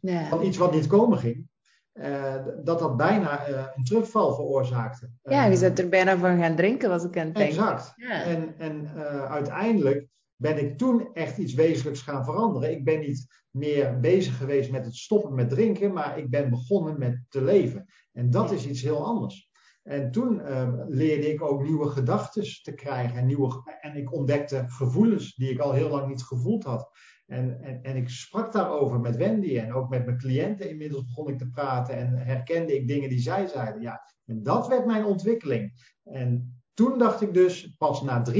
ja. 0.00 0.28
van 0.28 0.44
iets 0.44 0.56
wat 0.56 0.72
niet 0.72 0.86
komen 0.86 1.18
ging, 1.18 1.48
uh, 1.94 2.34
dat 2.64 2.78
dat 2.78 2.96
bijna 2.96 3.48
uh, 3.48 3.64
een 3.74 3.84
terugval 3.84 4.34
veroorzaakte. 4.34 5.10
Ja, 5.22 5.44
je 5.44 5.56
zat 5.56 5.78
er 5.78 5.88
bijna 5.88 6.16
van 6.16 6.38
gaan 6.38 6.56
drinken, 6.56 6.88
was 6.88 7.04
ik 7.04 7.18
aan 7.18 7.26
het 7.26 7.34
denken. 7.34 7.56
Exact. 7.56 7.92
Ja. 7.96 8.22
En, 8.22 8.54
en 8.58 8.90
uh, 8.96 9.30
uiteindelijk 9.30 10.08
ben 10.36 10.58
ik 10.58 10.78
toen 10.78 11.08
echt 11.12 11.38
iets 11.38 11.54
wezenlijks 11.54 12.02
gaan 12.02 12.24
veranderen. 12.24 12.70
Ik 12.70 12.84
ben 12.84 13.00
niet 13.00 13.26
meer 13.50 14.00
bezig 14.00 14.36
geweest 14.36 14.70
met 14.70 14.84
het 14.84 14.96
stoppen 14.96 15.34
met 15.34 15.50
drinken, 15.50 15.92
maar 15.92 16.18
ik 16.18 16.30
ben 16.30 16.50
begonnen 16.50 16.98
met 16.98 17.20
te 17.28 17.42
leven. 17.42 17.86
En 18.12 18.30
dat 18.30 18.52
is 18.52 18.66
iets 18.66 18.82
heel 18.82 19.04
anders. 19.04 19.50
En 19.82 20.10
toen 20.10 20.34
uh, 20.34 20.68
leerde 20.88 21.32
ik 21.32 21.42
ook 21.42 21.62
nieuwe 21.62 21.88
gedachten 21.88 22.62
te 22.62 22.74
krijgen. 22.74 23.18
En, 23.18 23.26
nieuwe, 23.26 23.76
en 23.80 23.96
ik 23.96 24.12
ontdekte 24.12 24.64
gevoelens 24.68 25.34
die 25.34 25.50
ik 25.50 25.58
al 25.58 25.72
heel 25.72 25.88
lang 25.88 26.08
niet 26.08 26.22
gevoeld 26.22 26.64
had. 26.64 26.90
En, 27.32 27.62
en, 27.62 27.82
en 27.82 27.96
ik 27.96 28.08
sprak 28.08 28.52
daarover 28.52 29.00
met 29.00 29.16
Wendy 29.16 29.58
en 29.58 29.72
ook 29.72 29.88
met 29.88 30.04
mijn 30.04 30.18
cliënten. 30.18 30.68
Inmiddels 30.68 31.04
begon 31.04 31.28
ik 31.28 31.38
te 31.38 31.48
praten 31.48 31.94
en 31.94 32.16
herkende 32.16 32.76
ik 32.76 32.88
dingen 32.88 33.08
die 33.08 33.20
zij 33.20 33.46
zeiden. 33.46 33.82
Ja, 33.82 34.02
en 34.24 34.42
dat 34.42 34.68
werd 34.68 34.86
mijn 34.86 35.04
ontwikkeling. 35.04 35.94
En 36.02 36.62
toen 36.74 36.98
dacht 36.98 37.20
ik 37.20 37.34
dus, 37.34 37.74
pas 37.78 38.02
na 38.02 38.24
3,5 38.30 38.34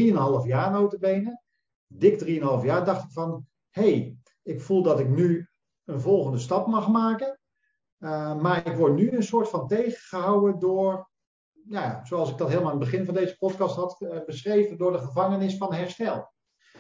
jaar 0.46 0.70
notabene, 0.70 1.42
dik 1.86 2.24
3,5 2.24 2.64
jaar, 2.64 2.84
dacht 2.84 3.04
ik 3.04 3.12
van... 3.12 3.46
Hey, 3.70 4.16
ik 4.42 4.60
voel 4.60 4.82
dat 4.82 5.00
ik 5.00 5.08
nu 5.08 5.48
een 5.84 6.00
volgende 6.00 6.38
stap 6.38 6.66
mag 6.66 6.88
maken. 6.88 7.40
Uh, 7.98 8.40
maar 8.40 8.66
ik 8.66 8.76
word 8.76 8.94
nu 8.94 9.10
een 9.10 9.22
soort 9.22 9.48
van 9.48 9.68
tegengehouden 9.68 10.58
door 10.58 11.10
ja, 11.68 12.04
zoals 12.04 12.30
ik 12.30 12.38
dat 12.38 12.48
helemaal 12.48 12.72
aan 12.72 12.80
het 12.80 12.90
begin 12.90 13.04
van 13.04 13.14
deze 13.14 13.36
podcast 13.36 13.76
had 13.76 13.96
uh, 14.00 14.24
beschreven, 14.26 14.78
door 14.78 14.92
de 14.92 14.98
gevangenis 14.98 15.56
van 15.56 15.74
herstel. 15.74 16.31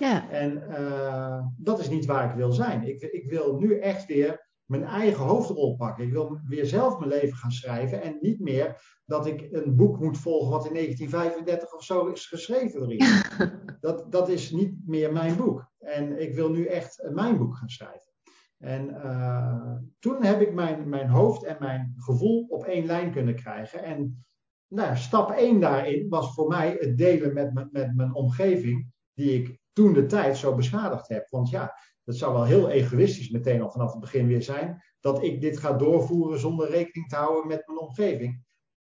Ja. 0.02 0.30
En 0.30 0.64
uh, 0.70 1.44
dat 1.56 1.78
is 1.78 1.88
niet 1.88 2.06
waar 2.06 2.30
ik 2.30 2.36
wil 2.36 2.52
zijn. 2.52 2.82
Ik, 2.88 3.02
ik 3.02 3.30
wil 3.30 3.58
nu 3.58 3.78
echt 3.78 4.06
weer 4.06 4.48
mijn 4.64 4.84
eigen 4.84 5.24
hoofdrol 5.24 5.76
pakken. 5.76 6.04
Ik 6.04 6.12
wil 6.12 6.40
weer 6.48 6.66
zelf 6.66 6.98
mijn 6.98 7.10
leven 7.10 7.36
gaan 7.36 7.50
schrijven 7.50 8.02
en 8.02 8.18
niet 8.20 8.40
meer 8.40 9.00
dat 9.04 9.26
ik 9.26 9.48
een 9.50 9.76
boek 9.76 10.00
moet 10.00 10.18
volgen 10.18 10.50
wat 10.50 10.66
in 10.66 10.74
1935 10.74 11.74
of 11.74 11.84
zo 11.84 12.06
is 12.06 12.26
geschreven 12.26 12.82
erin. 12.82 13.22
dat, 13.80 14.12
dat 14.12 14.28
is 14.28 14.50
niet 14.50 14.74
meer 14.86 15.12
mijn 15.12 15.36
boek. 15.36 15.70
En 15.78 16.20
ik 16.20 16.34
wil 16.34 16.50
nu 16.50 16.66
echt 16.66 17.08
mijn 17.12 17.38
boek 17.38 17.56
gaan 17.56 17.68
schrijven. 17.68 18.12
En 18.58 18.88
uh, 18.88 19.76
toen 19.98 20.24
heb 20.24 20.40
ik 20.40 20.54
mijn, 20.54 20.88
mijn 20.88 21.08
hoofd 21.08 21.44
en 21.44 21.56
mijn 21.60 21.94
gevoel 21.96 22.46
op 22.48 22.64
één 22.64 22.86
lijn 22.86 23.12
kunnen 23.12 23.34
krijgen. 23.34 23.82
En 23.82 24.24
nou, 24.68 24.96
stap 24.96 25.30
1 25.30 25.60
daarin 25.60 26.08
was 26.08 26.34
voor 26.34 26.48
mij 26.48 26.76
het 26.78 26.98
delen 26.98 27.34
met, 27.34 27.54
met, 27.54 27.72
met 27.72 27.96
mijn 27.96 28.14
omgeving, 28.14 28.92
die 29.14 29.42
ik 29.42 29.60
toen 29.72 29.92
de 29.92 30.06
tijd 30.06 30.36
zo 30.36 30.54
beschadigd 30.54 31.08
heb. 31.08 31.28
Want 31.30 31.50
ja, 31.50 31.74
dat 32.04 32.16
zou 32.16 32.32
wel 32.32 32.44
heel 32.44 32.68
egoïstisch 32.68 33.30
meteen 33.30 33.62
al 33.62 33.70
vanaf 33.70 33.90
het 33.90 34.00
begin 34.00 34.26
weer 34.26 34.42
zijn, 34.42 34.82
dat 35.00 35.22
ik 35.22 35.40
dit 35.40 35.58
ga 35.58 35.72
doorvoeren 35.72 36.38
zonder 36.38 36.70
rekening 36.70 37.08
te 37.08 37.16
houden 37.16 37.46
met 37.46 37.66
mijn 37.66 37.78
omgeving. 37.78 38.44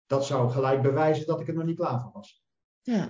Dat 0.05 0.25
zou 0.25 0.49
gelijk 0.49 0.81
bewijzen 0.81 1.25
dat 1.25 1.39
ik 1.39 1.47
er 1.47 1.53
nog 1.53 1.65
niet 1.65 1.77
klaar 1.77 2.01
voor 2.01 2.11
was. 2.13 2.43
Ja. 2.81 3.09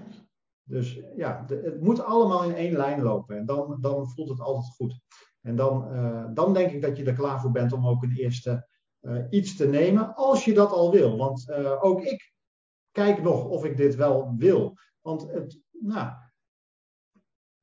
Dus 0.63 0.99
ja, 1.15 1.45
het 1.47 1.81
moet 1.81 2.03
allemaal 2.03 2.43
in 2.43 2.55
één 2.55 2.73
lijn 2.73 3.01
lopen 3.01 3.37
en 3.37 3.45
dan, 3.45 3.77
dan 3.81 4.09
voelt 4.09 4.29
het 4.29 4.39
altijd 4.39 4.73
goed. 4.73 4.99
En 5.41 5.55
dan, 5.55 5.95
uh, 5.95 6.25
dan 6.33 6.53
denk 6.53 6.71
ik 6.71 6.81
dat 6.81 6.97
je 6.97 7.03
er 7.03 7.13
klaar 7.13 7.41
voor 7.41 7.51
bent 7.51 7.73
om 7.73 7.87
ook 7.87 8.03
een 8.03 8.15
eerste 8.15 8.67
uh, 9.01 9.23
iets 9.29 9.55
te 9.55 9.67
nemen, 9.67 10.15
als 10.15 10.45
je 10.45 10.53
dat 10.53 10.71
al 10.71 10.91
wil. 10.91 11.17
Want 11.17 11.49
uh, 11.49 11.83
ook 11.83 12.01
ik 12.01 12.33
kijk 12.91 13.21
nog 13.21 13.45
of 13.45 13.65
ik 13.65 13.77
dit 13.77 13.95
wel 13.95 14.33
wil. 14.37 14.77
Want 15.01 15.31
het, 15.31 15.61
nou, 15.71 16.11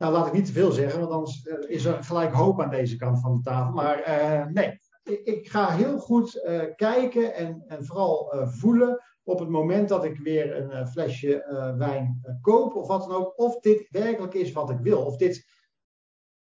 nou 0.00 0.12
laat 0.12 0.26
ik 0.26 0.32
niet 0.32 0.46
te 0.46 0.52
veel 0.52 0.70
zeggen, 0.70 1.00
want 1.00 1.12
anders 1.12 1.42
eh, 1.42 1.70
is 1.70 1.84
er 1.84 2.04
gelijk 2.04 2.32
hoop 2.32 2.60
aan 2.60 2.70
deze 2.70 2.96
kant 2.96 3.20
van 3.20 3.34
de 3.34 3.40
tafel. 3.40 3.72
Maar 3.72 4.08
uh, 4.08 4.46
nee, 4.46 4.80
ik 5.24 5.48
ga 5.48 5.70
heel 5.70 5.98
goed 5.98 6.34
uh, 6.34 6.62
kijken 6.76 7.34
en, 7.34 7.64
en 7.66 7.84
vooral 7.84 8.32
voelen 8.46 9.02
op 9.22 9.38
het 9.38 9.48
moment 9.48 9.88
dat 9.88 10.04
ik 10.04 10.18
weer 10.18 10.56
een 10.56 10.86
flesje 10.86 11.44
wijn 11.78 12.20
koop 12.40 12.74
of 12.74 12.86
wat 12.86 13.00
dan 13.00 13.16
ook. 13.16 13.38
Of 13.38 13.60
dit 13.60 13.88
werkelijk 13.90 14.34
is 14.34 14.52
wat 14.52 14.70
ik 14.70 14.78
wil. 14.78 15.04
Of 15.04 15.16
dit 15.16 15.46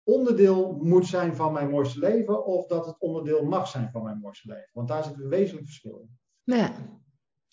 onderdeel 0.02 0.78
moet 0.82 1.06
zijn 1.06 1.36
van 1.36 1.52
mijn 1.52 1.70
mooiste 1.70 1.98
leven. 1.98 2.46
Of 2.46 2.66
dat 2.66 2.86
het 2.86 2.98
onderdeel 2.98 3.44
mag 3.44 3.68
zijn 3.68 3.90
van 3.90 4.02
mijn 4.02 4.18
mooiste 4.18 4.48
leven. 4.48 4.70
Want 4.72 4.88
daar 4.88 5.04
zit 5.04 5.14
een 5.14 5.28
wezenlijk 5.28 5.66
verschil 5.66 5.98
in. 5.98 6.18
Ja, 6.56 6.72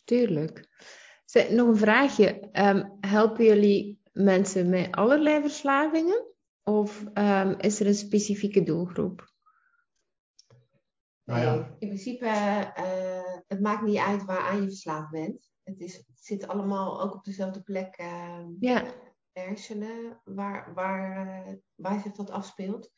tuurlijk. 0.06 0.68
Nog 1.50 1.68
een 1.68 1.78
vraagje. 1.78 2.50
Um, 2.54 2.98
helpen 3.00 3.46
jullie 3.46 3.97
mensen 4.18 4.70
met 4.70 4.92
allerlei 4.92 5.42
verslavingen? 5.42 6.26
Of 6.64 7.06
ehm, 7.14 7.56
is 7.60 7.80
er 7.80 7.88
een 7.88 7.96
specifieke 7.96 8.64
doelgroep? 8.64 9.36
Nou 11.24 11.42
ja. 11.42 11.56
Nee, 11.56 11.66
in 11.80 11.88
principe, 11.88 12.26
uh, 12.26 13.40
het 13.48 13.62
maakt 13.62 13.82
niet 13.82 13.98
uit 13.98 14.26
waaraan 14.26 14.62
je 14.62 14.68
verslaafd 14.68 15.12
bent. 15.12 15.52
Het, 15.64 15.80
is, 15.80 15.96
het 15.96 16.06
zit 16.22 16.48
allemaal 16.48 17.02
ook 17.02 17.14
op 17.14 17.24
dezelfde 17.24 17.62
plek. 17.62 18.00
Uh, 18.02 18.46
ja. 18.60 18.84
Hersenen, 19.32 20.22
waar, 20.24 20.74
waar, 20.74 21.28
uh, 21.48 21.54
waar 21.76 22.02
zich 22.02 22.12
dat 22.12 22.30
afspeelt. 22.30 22.92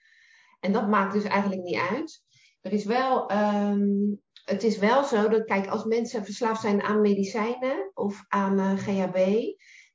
En 0.60 0.72
dat 0.72 0.88
maakt 0.88 1.14
dus 1.14 1.24
eigenlijk 1.24 1.62
niet 1.62 1.80
uit. 1.90 2.24
Er 2.62 2.72
is 2.74 2.86
wel, 2.86 3.32
um, 3.32 4.22
het 4.44 4.64
is 4.64 4.78
wel 4.78 5.04
zo 5.04 5.30
dat, 5.30 5.46
kijk, 5.46 5.68
als 5.68 5.84
mensen 5.84 6.26
verslaafd 6.26 6.62
zijn 6.62 6.82
aan 6.82 7.02
medicijnen 7.02 7.92
of 7.94 8.26
aan 8.28 8.60
uh, 8.60 8.74
GHB, 8.78 9.44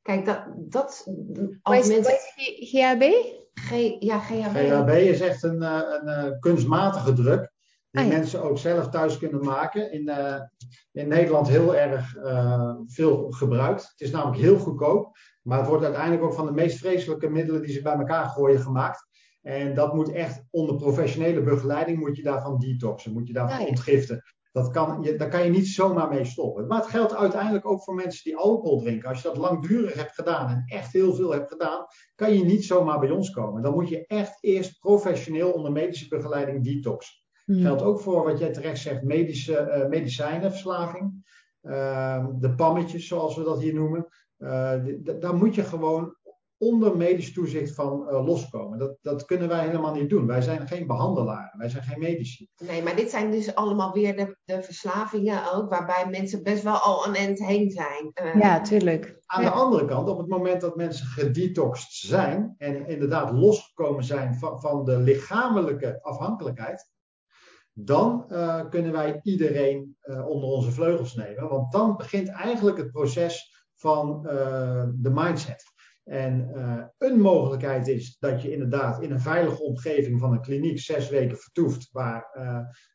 kijk, 0.04 0.24
dat, 0.24 0.44
dat 0.56 1.06
als 1.62 1.88
mensen. 1.88 2.12
Is 2.12 2.70
GHB? 2.70 3.02
G, 3.54 3.96
ja, 3.98 4.18
GHB. 4.18 4.56
GHB 4.56 4.88
is 4.88 5.20
echt 5.20 5.42
een, 5.42 5.62
een, 5.62 6.08
een 6.08 6.40
kunstmatige 6.40 7.12
druk 7.12 7.52
die 7.90 8.02
ah, 8.02 8.08
mensen 8.08 8.42
ook 8.42 8.58
zelf 8.58 8.88
thuis 8.88 9.18
kunnen 9.18 9.44
maken. 9.44 9.92
In, 9.92 10.08
uh, 10.08 10.40
in 10.92 11.08
Nederland 11.08 11.48
heel 11.48 11.76
erg 11.76 12.16
uh, 12.16 12.74
veel 12.86 13.30
gebruikt. 13.30 13.82
Het 13.82 14.00
is 14.00 14.10
namelijk 14.10 14.42
heel 14.42 14.58
goedkoop, 14.58 15.16
maar 15.42 15.58
het 15.58 15.68
wordt 15.68 15.84
uiteindelijk 15.84 16.22
ook 16.22 16.34
van 16.34 16.46
de 16.46 16.52
meest 16.52 16.78
vreselijke 16.78 17.28
middelen 17.28 17.62
die 17.62 17.72
ze 17.72 17.82
bij 17.82 17.92
elkaar 17.92 18.26
gooien 18.26 18.60
gemaakt. 18.60 19.06
En 19.42 19.74
dat 19.74 19.94
moet 19.94 20.12
echt 20.12 20.44
onder 20.50 20.76
professionele 20.76 21.42
begeleiding 21.42 21.98
moet 21.98 22.16
je 22.16 22.22
daarvan 22.22 22.58
detoxen, 22.58 23.12
moet 23.12 23.26
je 23.26 23.32
daarvan 23.32 23.60
ja, 23.60 23.66
ontgiften. 23.66 24.22
Dat 24.54 24.70
kan, 24.70 25.02
je, 25.02 25.16
daar 25.16 25.28
kan 25.28 25.44
je 25.44 25.50
niet 25.50 25.68
zomaar 25.68 26.08
mee 26.08 26.24
stoppen. 26.24 26.66
Maar 26.66 26.78
het 26.78 26.90
geldt 26.90 27.14
uiteindelijk 27.14 27.66
ook 27.66 27.82
voor 27.82 27.94
mensen 27.94 28.24
die 28.24 28.36
alcohol 28.36 28.80
drinken. 28.80 29.08
Als 29.08 29.22
je 29.22 29.28
dat 29.28 29.36
langdurig 29.36 29.94
hebt 29.94 30.14
gedaan 30.14 30.48
en 30.48 30.62
echt 30.66 30.92
heel 30.92 31.14
veel 31.14 31.32
hebt 31.32 31.48
gedaan, 31.48 31.86
kan 32.14 32.34
je 32.34 32.44
niet 32.44 32.64
zomaar 32.64 33.00
bij 33.00 33.10
ons 33.10 33.30
komen. 33.30 33.62
Dan 33.62 33.74
moet 33.74 33.88
je 33.88 34.06
echt 34.06 34.38
eerst 34.40 34.78
professioneel 34.78 35.50
onder 35.50 35.72
medische 35.72 36.08
begeleiding 36.08 36.64
detoxen. 36.64 37.14
Hmm. 37.44 37.60
Geldt 37.60 37.82
ook 37.82 38.00
voor 38.00 38.24
wat 38.24 38.38
jij 38.38 38.52
terecht 38.52 38.80
zegt, 38.80 39.02
medische, 39.02 39.80
uh, 39.82 39.88
medicijnenverslaving. 39.88 41.12
Uh, 41.62 42.26
de 42.38 42.54
pammetjes, 42.54 43.06
zoals 43.06 43.36
we 43.36 43.42
dat 43.42 43.60
hier 43.60 43.74
noemen. 43.74 44.06
Uh, 44.38 44.74
daar 45.20 45.34
moet 45.34 45.54
je 45.54 45.62
gewoon 45.62 46.16
onder 46.64 46.96
medisch 46.96 47.32
toezicht 47.32 47.74
van 47.74 48.06
uh, 48.08 48.26
loskomen. 48.26 48.78
Dat, 48.78 48.96
dat 49.00 49.24
kunnen 49.24 49.48
wij 49.48 49.66
helemaal 49.66 49.94
niet 49.94 50.10
doen. 50.10 50.26
Wij 50.26 50.42
zijn 50.42 50.68
geen 50.68 50.86
behandelaren, 50.86 51.58
wij 51.58 51.68
zijn 51.68 51.82
geen 51.82 51.98
medici. 51.98 52.48
Nee, 52.58 52.82
maar 52.82 52.96
dit 52.96 53.10
zijn 53.10 53.30
dus 53.30 53.54
allemaal 53.54 53.92
weer 53.92 54.16
de, 54.16 54.36
de 54.44 54.62
verslavingen 54.62 55.52
ook, 55.52 55.70
waarbij 55.70 56.06
mensen 56.10 56.42
best 56.42 56.62
wel 56.62 56.76
al 56.76 57.06
een 57.06 57.14
end 57.14 57.38
heen 57.38 57.70
zijn. 57.70 58.12
Uh, 58.24 58.40
ja, 58.40 58.60
tuurlijk. 58.60 59.22
Aan 59.26 59.42
ja. 59.42 59.50
de 59.50 59.54
andere 59.54 59.84
kant, 59.84 60.08
op 60.08 60.18
het 60.18 60.28
moment 60.28 60.60
dat 60.60 60.76
mensen 60.76 61.06
gedetoxed 61.06 61.92
zijn 61.92 62.54
en 62.58 62.86
inderdaad 62.86 63.32
losgekomen 63.32 64.04
zijn 64.04 64.34
van, 64.34 64.60
van 64.60 64.84
de 64.84 64.98
lichamelijke 64.98 65.98
afhankelijkheid, 66.02 66.92
dan 67.72 68.24
uh, 68.28 68.60
kunnen 68.70 68.92
wij 68.92 69.20
iedereen 69.22 69.96
uh, 70.02 70.28
onder 70.28 70.48
onze 70.48 70.70
vleugels 70.70 71.14
nemen. 71.14 71.48
Want 71.48 71.72
dan 71.72 71.96
begint 71.96 72.28
eigenlijk 72.28 72.76
het 72.76 72.90
proces 72.90 73.52
van 73.74 74.20
uh, 74.26 74.84
de 74.94 75.10
mindset. 75.10 75.72
En 76.04 76.50
een 76.98 77.20
mogelijkheid 77.20 77.88
is 77.88 78.16
dat 78.18 78.42
je 78.42 78.52
inderdaad 78.52 79.02
in 79.02 79.10
een 79.10 79.20
veilige 79.20 79.62
omgeving 79.62 80.20
van 80.20 80.32
een 80.32 80.40
kliniek 80.40 80.78
zes 80.78 81.08
weken 81.08 81.36
vertoeft. 81.36 81.88
Waar, 81.92 82.30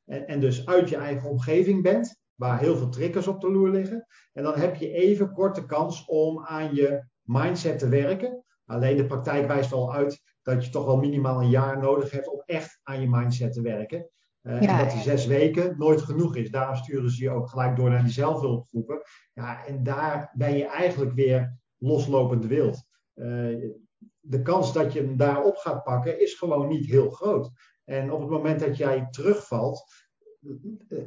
en, 0.05 0.27
en, 0.27 0.39
dus 0.39 0.65
uit 0.65 0.89
je 0.89 0.95
eigen 0.95 1.29
omgeving 1.29 1.83
bent, 1.83 2.19
waar 2.35 2.59
heel 2.59 2.77
veel 2.77 2.89
triggers 2.89 3.27
op 3.27 3.41
de 3.41 3.51
loer 3.51 3.69
liggen. 3.69 4.05
En 4.33 4.43
dan 4.43 4.59
heb 4.59 4.75
je 4.75 4.91
even 4.91 5.31
korte 5.31 5.65
kans 5.65 6.05
om 6.05 6.45
aan 6.45 6.75
je 6.75 7.03
mindset 7.21 7.79
te 7.79 7.89
werken. 7.89 8.43
Alleen 8.65 8.97
de 8.97 9.05
praktijk 9.05 9.47
wijst 9.47 9.71
al 9.71 9.93
uit 9.93 10.21
dat 10.41 10.65
je 10.65 10.71
toch 10.71 10.85
wel 10.85 10.97
minimaal 10.97 11.41
een 11.41 11.49
jaar 11.49 11.79
nodig 11.79 12.11
hebt 12.11 12.27
om 12.27 12.41
echt 12.45 12.79
aan 12.83 13.01
je 13.01 13.09
mindset 13.09 13.53
te 13.53 13.61
werken. 13.61 14.09
Uh, 14.41 14.61
ja, 14.61 14.79
en 14.79 14.85
dat 14.85 14.93
die 14.93 15.01
zes 15.01 15.25
weken 15.25 15.75
nooit 15.77 16.01
genoeg 16.01 16.35
is. 16.35 16.51
Daarom 16.51 16.75
sturen 16.75 17.09
ze 17.09 17.23
je 17.23 17.29
ook 17.29 17.49
gelijk 17.49 17.75
door 17.75 17.89
naar 17.89 18.03
die 18.03 18.11
zelfhulpgroepen. 18.11 19.01
Ja, 19.33 19.65
en 19.65 19.83
daar 19.83 20.31
ben 20.33 20.57
je 20.57 20.65
eigenlijk 20.65 21.13
weer 21.13 21.57
loslopend 21.77 22.45
wild. 22.45 22.87
Uh, 23.19 23.71
de 24.19 24.41
kans 24.41 24.73
dat 24.73 24.93
je 24.93 24.99
hem 25.01 25.17
daarop 25.17 25.55
gaat 25.55 25.83
pakken 25.83 26.21
is 26.21 26.33
gewoon 26.33 26.67
niet 26.67 26.85
heel 26.85 27.09
groot. 27.09 27.49
En 27.83 28.11
op 28.11 28.19
het 28.19 28.29
moment 28.29 28.59
dat 28.59 28.77
jij 28.77 29.07
terugvalt, 29.09 29.83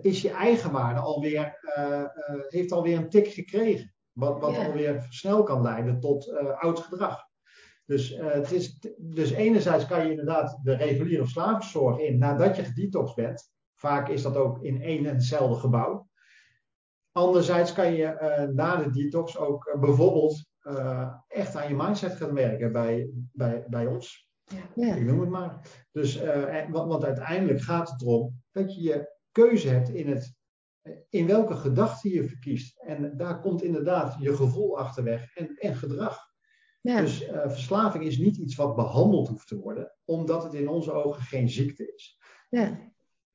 is 0.00 0.22
je 0.22 0.30
eigenwaarde 0.30 1.00
alweer, 1.00 1.58
uh, 1.78 2.04
heeft 2.48 2.72
alweer 2.72 2.96
een 2.96 3.08
tik 3.08 3.28
gekregen. 3.28 3.94
Wat, 4.12 4.40
wat 4.40 4.54
ja. 4.54 4.66
alweer 4.66 5.06
snel 5.10 5.42
kan 5.42 5.62
leiden 5.62 6.00
tot 6.00 6.32
oud 6.58 6.78
gedrag. 6.78 7.30
Dus, 7.84 8.12
uh, 8.12 8.30
het 8.30 8.52
is, 8.52 8.78
dus 8.98 9.30
enerzijds 9.30 9.86
kan 9.86 10.04
je 10.04 10.10
inderdaad 10.10 10.60
de 10.62 10.76
reguliere 10.76 11.22
verslavingszorg 11.22 11.98
in 11.98 12.18
nadat 12.18 12.56
je 12.56 12.64
gedetoxed 12.64 13.16
bent. 13.16 13.50
Vaak 13.74 14.08
is 14.08 14.22
dat 14.22 14.36
ook 14.36 14.62
in 14.62 14.82
één 14.82 15.06
en 15.06 15.14
hetzelfde 15.14 15.60
gebouw. 15.60 16.08
Anderzijds 17.12 17.72
kan 17.72 17.92
je 17.92 18.04
uh, 18.04 18.54
na 18.54 18.76
de 18.76 18.90
detox 18.90 19.38
ook 19.38 19.66
uh, 19.66 19.80
bijvoorbeeld 19.80 20.44
echt 21.28 21.56
aan 21.56 21.68
je 21.68 21.74
mindset 21.74 22.12
gaan 22.12 22.34
werken 22.34 22.72
bij, 22.72 23.10
bij, 23.32 23.64
bij 23.68 23.86
ons. 23.86 24.30
Ja. 24.74 24.94
Ik 24.94 25.04
noem 25.04 25.20
het 25.20 25.28
maar. 25.28 25.60
Dus, 25.92 26.20
want, 26.70 26.88
want 26.88 27.04
uiteindelijk 27.04 27.60
gaat 27.60 27.90
het 27.90 28.02
erom 28.02 28.42
dat 28.50 28.74
je 28.74 28.82
je 28.82 29.12
keuze 29.30 29.68
hebt 29.68 29.88
in, 29.88 30.08
het, 30.08 30.34
in 31.08 31.26
welke 31.26 31.56
gedachte 31.56 32.08
je 32.08 32.28
verkiest. 32.28 32.80
En 32.80 33.16
daar 33.16 33.40
komt 33.40 33.62
inderdaad 33.62 34.16
je 34.20 34.36
gevoel 34.36 34.78
achterweg 34.78 35.36
en, 35.36 35.56
en 35.56 35.74
gedrag. 35.74 36.30
Ja. 36.80 37.00
Dus 37.00 37.28
uh, 37.28 37.40
verslaving 37.48 38.04
is 38.04 38.18
niet 38.18 38.36
iets 38.36 38.54
wat 38.54 38.76
behandeld 38.76 39.28
hoeft 39.28 39.48
te 39.48 39.60
worden, 39.60 39.94
omdat 40.04 40.42
het 40.42 40.54
in 40.54 40.68
onze 40.68 40.92
ogen 40.92 41.22
geen 41.22 41.48
ziekte 41.48 41.92
is. 41.94 42.18
Ja. 42.48 42.90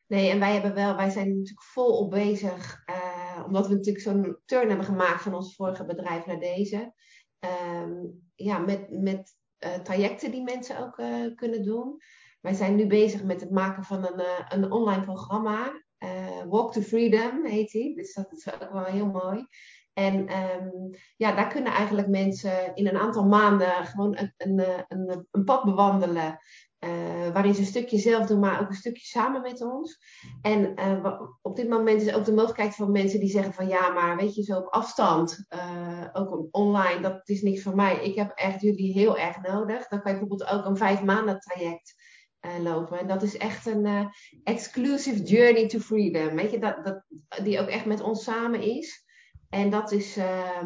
Nee, 0.08 0.30
en 0.30 0.40
wij 0.40 0.54
hebben 0.54 0.74
wel, 0.74 0.96
wij 0.96 1.10
zijn 1.10 1.28
natuurlijk 1.28 1.64
volop 1.64 2.10
bezig, 2.10 2.84
uh, 2.90 3.44
omdat 3.46 3.68
we 3.68 3.74
natuurlijk 3.74 4.04
zo'n 4.04 4.38
turn 4.46 4.68
hebben 4.68 4.86
gemaakt 4.86 5.22
van 5.22 5.34
ons 5.34 5.56
vorige 5.56 5.86
bedrijf 5.86 6.26
naar 6.26 6.40
deze. 6.40 6.94
Um, 7.40 8.26
ja, 8.36 8.58
met, 8.58 8.90
met 8.90 9.36
uh, 9.60 9.74
trajecten 9.74 10.32
die 10.32 10.44
mensen 10.44 10.80
ook 10.80 10.96
kunnen 11.36 11.64
doen. 11.64 12.02
Wij 12.42 12.54
zijn 12.54 12.76
nu 12.76 12.88
bezig 12.88 13.24
met 13.24 13.42
het 13.42 13.52
maken 13.52 13.84
van 13.84 14.06
een, 14.06 14.24
een 14.48 14.72
online 14.72 15.04
programma. 15.04 15.86
Walk 16.48 16.74
to 16.74 16.82
Freedom 16.82 17.46
heet 17.46 17.72
die, 17.72 17.96
dus 17.96 18.14
dat 18.14 18.32
is 18.32 18.54
ook 18.54 18.72
wel 18.72 18.84
heel 18.84 19.06
mooi. 19.06 19.48
En 19.94 20.16
um, 20.16 20.90
ja, 21.16 21.36
daar 21.36 21.48
kunnen 21.48 21.74
eigenlijk 21.74 22.08
mensen 22.08 22.76
in 22.76 22.88
een 22.88 22.98
aantal 22.98 23.26
maanden 23.26 23.86
gewoon 23.86 24.18
een, 24.18 24.34
een, 24.38 24.86
een, 24.88 25.28
een 25.32 25.44
pad 25.44 25.64
bewandelen. 25.64 26.40
Uh, 26.80 27.34
waarin 27.34 27.54
ze 27.54 27.60
een 27.60 27.66
stukje 27.66 27.98
zelf 27.98 28.26
doen, 28.26 28.40
maar 28.40 28.62
ook 28.62 28.70
een 28.70 28.76
stukje 28.76 29.06
samen 29.06 29.42
met 29.42 29.62
ons. 29.62 30.00
En 30.42 30.80
uh, 30.80 31.22
op 31.42 31.56
dit 31.56 31.70
moment 31.70 32.02
is 32.02 32.14
ook 32.14 32.26
de 32.26 32.34
mogelijkheid 32.34 32.76
voor 32.76 32.90
mensen 32.90 33.20
die 33.20 33.30
zeggen 33.30 33.54
van 33.54 33.68
ja, 33.68 33.90
maar 33.90 34.18
weet 34.18 34.36
je, 34.36 34.44
zo 34.44 34.58
op 34.58 34.68
afstand, 34.68 35.46
uh, 35.50 36.08
ook 36.14 36.48
online, 36.52 37.02
dat 37.02 37.30
is 37.30 37.42
niks 37.42 37.62
voor 37.62 37.76
mij. 37.76 38.04
Ik 38.04 38.16
heb 38.16 38.32
echt 38.36 38.62
jullie 38.62 38.94
heel 38.94 39.18
erg 39.18 39.42
nodig. 39.42 39.88
Dan 39.88 40.02
kan 40.02 40.12
je 40.12 40.20
bijvoorbeeld 40.20 40.50
ook 40.50 40.66
een 40.66 40.78
vijf 40.78 41.04
maanden 41.04 41.40
traject 41.40 41.96
lopen. 42.62 43.00
En 43.00 43.08
dat 43.08 43.24
is 43.24 43.38
echt 43.38 43.66
een 43.66 44.10
exclusive 44.44 45.24
journey 45.24 45.68
to 45.68 45.80
freedom. 45.80 46.36
Weet 46.36 46.52
je, 46.52 46.60
dat, 46.60 46.86
dat, 46.86 47.04
die 47.44 47.60
ook 47.60 47.68
echt 47.68 47.86
met 47.86 48.02
ons 48.02 48.24
samen 48.24 48.62
is. 48.62 49.06
En 49.50 49.70
dat 49.70 49.92
is, 49.92 50.18
uh, 50.18 50.64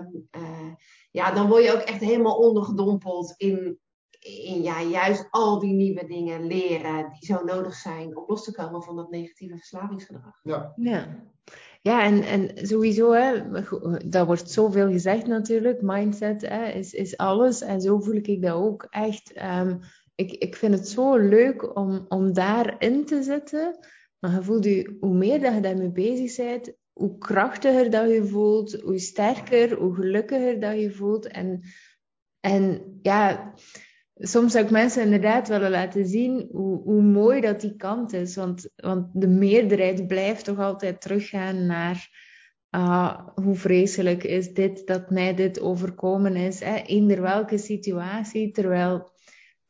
ja, 1.12 1.32
dan 1.32 1.48
word 1.48 1.64
je 1.64 1.74
ook 1.74 1.82
echt 1.82 2.00
helemaal 2.00 2.38
ondergedompeld 2.38 3.34
in, 3.38 3.80
in 4.26 4.62
ja, 4.62 4.82
juist 4.82 5.28
al 5.30 5.60
die 5.60 5.74
nieuwe 5.74 6.06
dingen 6.06 6.48
leren 6.48 7.10
die 7.10 7.26
zo 7.26 7.44
nodig 7.44 7.74
zijn 7.74 8.18
om 8.18 8.24
los 8.28 8.44
te 8.44 8.54
komen 8.54 8.84
van 8.84 8.96
dat 8.96 9.10
negatieve 9.10 9.58
verslavingsgedrag. 9.58 10.40
Ja, 10.44 10.74
ja. 10.76 11.24
ja 11.82 12.04
en, 12.04 12.24
en 12.24 12.68
sowieso, 12.68 13.12
hè, 13.12 13.52
dat 14.10 14.26
wordt 14.26 14.52
zoveel 14.52 14.92
gezegd 14.92 15.28
natuurlijk, 15.28 15.82
mindset 15.82 16.42
hè, 16.42 16.68
is, 16.68 16.94
is 16.94 17.18
alles. 17.18 17.62
En 17.62 17.82
zo 17.82 18.00
voel 18.00 18.16
ik 18.16 18.42
dat 18.42 18.54
ook 18.54 18.88
echt. 18.90 19.34
Um, 19.44 19.80
ik, 20.16 20.32
ik 20.32 20.56
vind 20.56 20.74
het 20.74 20.88
zo 20.88 21.18
leuk 21.18 21.78
om, 21.78 22.06
om 22.08 22.34
daarin 22.34 23.06
te 23.06 23.24
zitten. 23.24 23.80
Maar 24.20 24.32
je 24.32 24.44
voelt 24.44 24.64
je, 24.64 24.98
hoe 25.00 25.14
meer 25.14 25.42
dat 25.42 25.54
je 25.54 25.62
daarmee 25.62 25.92
bezig 25.92 26.36
bent, 26.36 26.74
hoe 26.94 27.18
krachtiger 27.18 27.90
dat 27.90 28.10
je 28.10 28.26
voelt, 28.26 28.82
hoe 28.82 29.00
sterker, 29.00 29.78
hoe 29.78 29.96
gelukkiger 29.96 30.60
dat 30.60 30.80
je 30.80 30.92
voelt. 30.92 31.28
En, 31.28 31.62
en 32.40 32.82
ja, 33.02 33.54
soms 34.22 34.52
zou 34.52 34.66
ik 34.66 34.72
mensen 34.72 35.04
inderdaad 35.04 35.48
willen 35.48 35.72
laten 35.72 36.06
zien 36.06 36.48
hoe, 36.52 36.82
hoe 36.82 37.02
mooi 37.02 37.42
dat 37.42 37.62
die 37.62 37.76
kant 37.76 38.14
is. 38.14 38.36
Want, 38.36 38.70
want 38.76 39.08
de 39.14 39.28
meerderheid 39.28 40.08
blijft 40.08 40.46
toch 40.46 40.60
altijd 40.60 41.02
teruggaan 41.02 41.66
naar 41.66 42.10
ah, 42.70 43.28
hoe 43.36 43.56
vreselijk 43.56 44.24
is 44.24 44.54
dit, 44.54 44.88
dat 44.88 45.10
mij 45.10 45.36
dit 45.36 45.62
overkomen 45.62 46.36
is. 46.36 46.60
Hè? 46.60 46.76
Eender 46.76 47.22
welke 47.22 47.58
situatie, 47.58 48.52
terwijl 48.52 49.12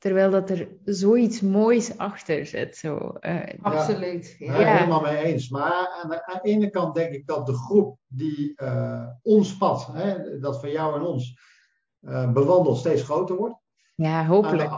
Terwijl 0.01 0.29
dat 0.29 0.49
er 0.49 0.69
zoiets 0.85 1.41
moois 1.41 1.97
achter 1.97 2.45
zit. 2.45 2.77
Zo. 2.77 3.13
Uh, 3.19 3.39
Absoluut. 3.61 4.35
Ja. 4.39 4.59
ja. 4.59 4.75
helemaal 4.77 5.01
mee 5.01 5.17
eens. 5.17 5.49
Maar 5.49 5.87
aan 6.01 6.09
de, 6.09 6.25
aan 6.25 6.39
de, 6.43 6.49
ene 6.49 6.69
kant 6.69 6.95
denk 6.95 7.13
ik 7.13 7.27
dat 7.27 7.45
de 7.45 7.53
groep 7.53 7.97
die 8.07 8.53
uh, 8.55 9.07
ons 9.21 9.57
pad, 9.57 9.87
hè, 9.91 10.39
dat 10.39 10.59
van 10.59 10.71
jou 10.71 10.95
en 10.95 11.01
ons, 11.01 11.39
uh, 12.01 12.31
bewandelt, 12.31 12.77
steeds 12.77 13.03
groter 13.03 13.35
wordt. 13.35 13.55
Ja, 14.01 14.25
hopelijk. 14.25 14.71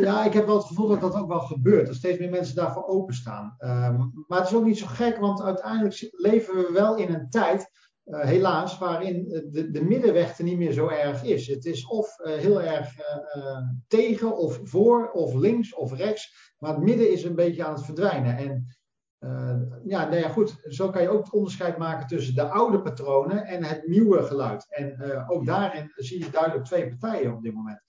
ja, 0.00 0.24
ik 0.24 0.32
heb 0.32 0.46
wel 0.46 0.56
het 0.56 0.66
gevoel 0.66 0.88
dat 0.88 1.00
dat 1.00 1.14
ook 1.14 1.28
wel 1.28 1.40
gebeurt. 1.40 1.86
Dat 1.86 1.94
steeds 1.94 2.18
meer 2.18 2.30
mensen 2.30 2.54
daarvoor 2.54 2.86
openstaan. 2.86 3.56
Um, 3.58 4.24
maar 4.26 4.38
het 4.38 4.48
is 4.48 4.54
ook 4.54 4.64
niet 4.64 4.78
zo 4.78 4.86
gek, 4.86 5.16
want 5.16 5.42
uiteindelijk 5.42 6.08
leven 6.10 6.54
we 6.54 6.70
wel 6.72 6.96
in 6.96 7.14
een 7.14 7.30
tijd, 7.30 7.70
uh, 8.04 8.20
helaas, 8.20 8.78
waarin 8.78 9.28
de, 9.50 9.70
de, 9.70 9.84
middenweg 9.84 10.38
er 10.38 10.44
niet 10.44 10.58
meer 10.58 10.72
zo 10.72 10.88
erg 10.88 11.22
is. 11.22 11.46
Het 11.46 11.64
is 11.64 11.86
of 11.86 12.18
uh, 12.18 12.32
heel 12.32 12.62
erg 12.62 12.94
tegen, 13.88 14.36
of 14.36 14.60
voor, 14.62 15.10
of 15.10 15.34
links, 15.34 15.74
of 15.74 15.92
rechts. 15.92 16.54
Maar 16.58 16.74
het 16.74 16.82
midden 16.82 17.12
is 17.12 17.24
een 17.24 17.34
beetje 17.34 17.64
aan 17.64 17.74
het 17.74 17.84
verdwijnen. 17.84 18.36
En 18.36 18.76
ja, 19.84 20.04
nou 20.08 20.16
ja, 20.16 20.28
goed, 20.28 20.56
zo 20.68 20.90
kan 20.90 21.02
je 21.02 21.08
ook 21.08 21.24
het 21.24 21.32
onderscheid 21.32 21.76
maken 21.76 22.06
tussen 22.06 22.34
de 22.34 22.42
oude 22.42 22.82
patronen 22.82 23.44
en 23.44 23.64
het 23.64 23.86
nieuwe 23.86 24.22
geluid. 24.22 24.66
En 24.68 24.96
ook 25.28 25.46
daarin 25.46 25.92
zie 25.94 26.18
je 26.18 26.30
duidelijk 26.30 26.64
twee 26.64 26.88
partijen 26.88 27.32
op 27.32 27.42
dit 27.42 27.54
moment. 27.54 27.82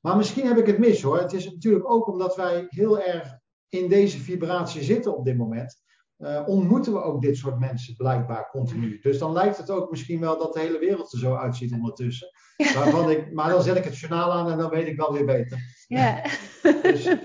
Maar 0.00 0.16
misschien 0.16 0.46
heb 0.46 0.56
ik 0.56 0.66
het 0.66 0.78
mis 0.78 1.02
hoor. 1.02 1.18
Het 1.18 1.32
is 1.32 1.50
natuurlijk 1.50 1.90
ook 1.90 2.08
omdat 2.08 2.36
wij 2.36 2.66
heel 2.68 3.00
erg 3.00 3.38
in 3.68 3.88
deze 3.88 4.18
vibratie 4.18 4.82
zitten 4.82 5.16
op 5.16 5.24
dit 5.24 5.36
moment. 5.36 5.82
Uh, 6.18 6.42
ontmoeten 6.46 6.92
we 6.92 7.02
ook 7.02 7.22
dit 7.22 7.36
soort 7.36 7.58
mensen 7.58 7.96
blijkbaar 7.96 8.50
continu. 8.50 8.98
Dus 9.00 9.18
dan 9.18 9.32
lijkt 9.32 9.56
het 9.56 9.70
ook 9.70 9.90
misschien 9.90 10.20
wel 10.20 10.38
dat 10.38 10.52
de 10.52 10.60
hele 10.60 10.78
wereld 10.78 11.12
er 11.12 11.18
zo 11.18 11.34
uitziet 11.34 11.72
ondertussen. 11.72 12.28
Waarvan 12.74 13.10
ik, 13.10 13.32
maar 13.32 13.50
dan 13.50 13.62
zet 13.62 13.76
ik 13.76 13.84
het 13.84 13.98
journaal 13.98 14.32
aan 14.32 14.50
en 14.50 14.58
dan 14.58 14.70
weet 14.70 14.86
ik 14.86 14.96
wel 14.96 15.12
weer 15.12 15.24
beter. 15.24 15.58
Ja. 15.86 16.22
dus, 16.82 17.16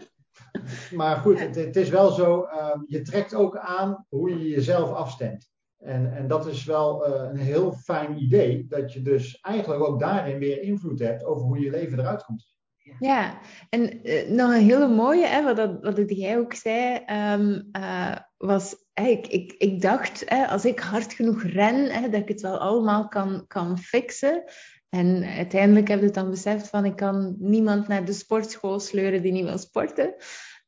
maar 0.92 1.16
goed, 1.18 1.40
het, 1.40 1.56
het, 1.56 1.76
is 1.76 1.90
wel 1.90 2.12
zo, 2.12 2.44
uh, 2.44 2.76
je 2.86 3.02
trekt 3.02 3.34
ook 3.34 3.58
aan 3.58 4.06
hoe 4.10 4.30
je 4.30 4.50
jezelf 4.50 4.92
afstemt. 4.92 5.50
En, 5.78 6.16
en 6.16 6.28
dat 6.28 6.48
is 6.48 6.66
wel 6.66 7.08
uh, 7.08 7.30
een 7.30 7.38
heel 7.38 7.72
fijn 7.72 8.22
idee, 8.22 8.66
dat 8.68 8.94
je 8.94 9.02
dus 9.02 9.40
eigenlijk 9.40 9.84
ook 9.84 10.00
daarin 10.00 10.40
weer 10.40 10.62
invloed 10.62 11.00
hebt 11.00 11.24
over 11.24 11.46
hoe 11.46 11.60
je 11.60 11.70
leven 11.70 12.00
eruit 12.00 12.24
komt. 12.24 12.55
Ja, 13.00 13.40
en 13.70 14.00
uh, 14.04 14.30
nog 14.30 14.54
een 14.54 14.62
hele 14.62 14.88
mooie, 14.88 15.26
hè, 15.26 15.44
wat, 15.44 15.80
wat 15.82 16.04
jij 16.08 16.38
ook 16.38 16.54
zei, 16.54 17.04
um, 17.34 17.70
uh, 17.78 18.16
was, 18.38 18.76
hey, 18.94 19.12
ik, 19.12 19.28
ik, 19.28 19.52
ik 19.58 19.82
dacht, 19.82 20.24
hè, 20.26 20.48
als 20.48 20.66
ik 20.66 20.80
hard 20.80 21.14
genoeg 21.14 21.44
ren, 21.44 21.92
hè, 21.92 22.10
dat 22.10 22.22
ik 22.22 22.28
het 22.28 22.42
wel 22.42 22.58
allemaal 22.58 23.08
kan, 23.08 23.46
kan 23.48 23.78
fixen. 23.78 24.44
En 24.90 25.24
uiteindelijk 25.24 25.88
heb 25.88 26.02
ik 26.02 26.14
dan 26.14 26.30
beseft 26.30 26.68
van, 26.68 26.86
ik 26.86 26.96
kan 26.96 27.36
niemand 27.40 27.88
naar 27.88 28.06
de 28.06 28.14
sportschool 28.14 28.80
sleuren 28.80 29.22
die 29.22 29.32
niet 29.32 29.46
wil 29.46 29.58
sporten. 29.58 30.16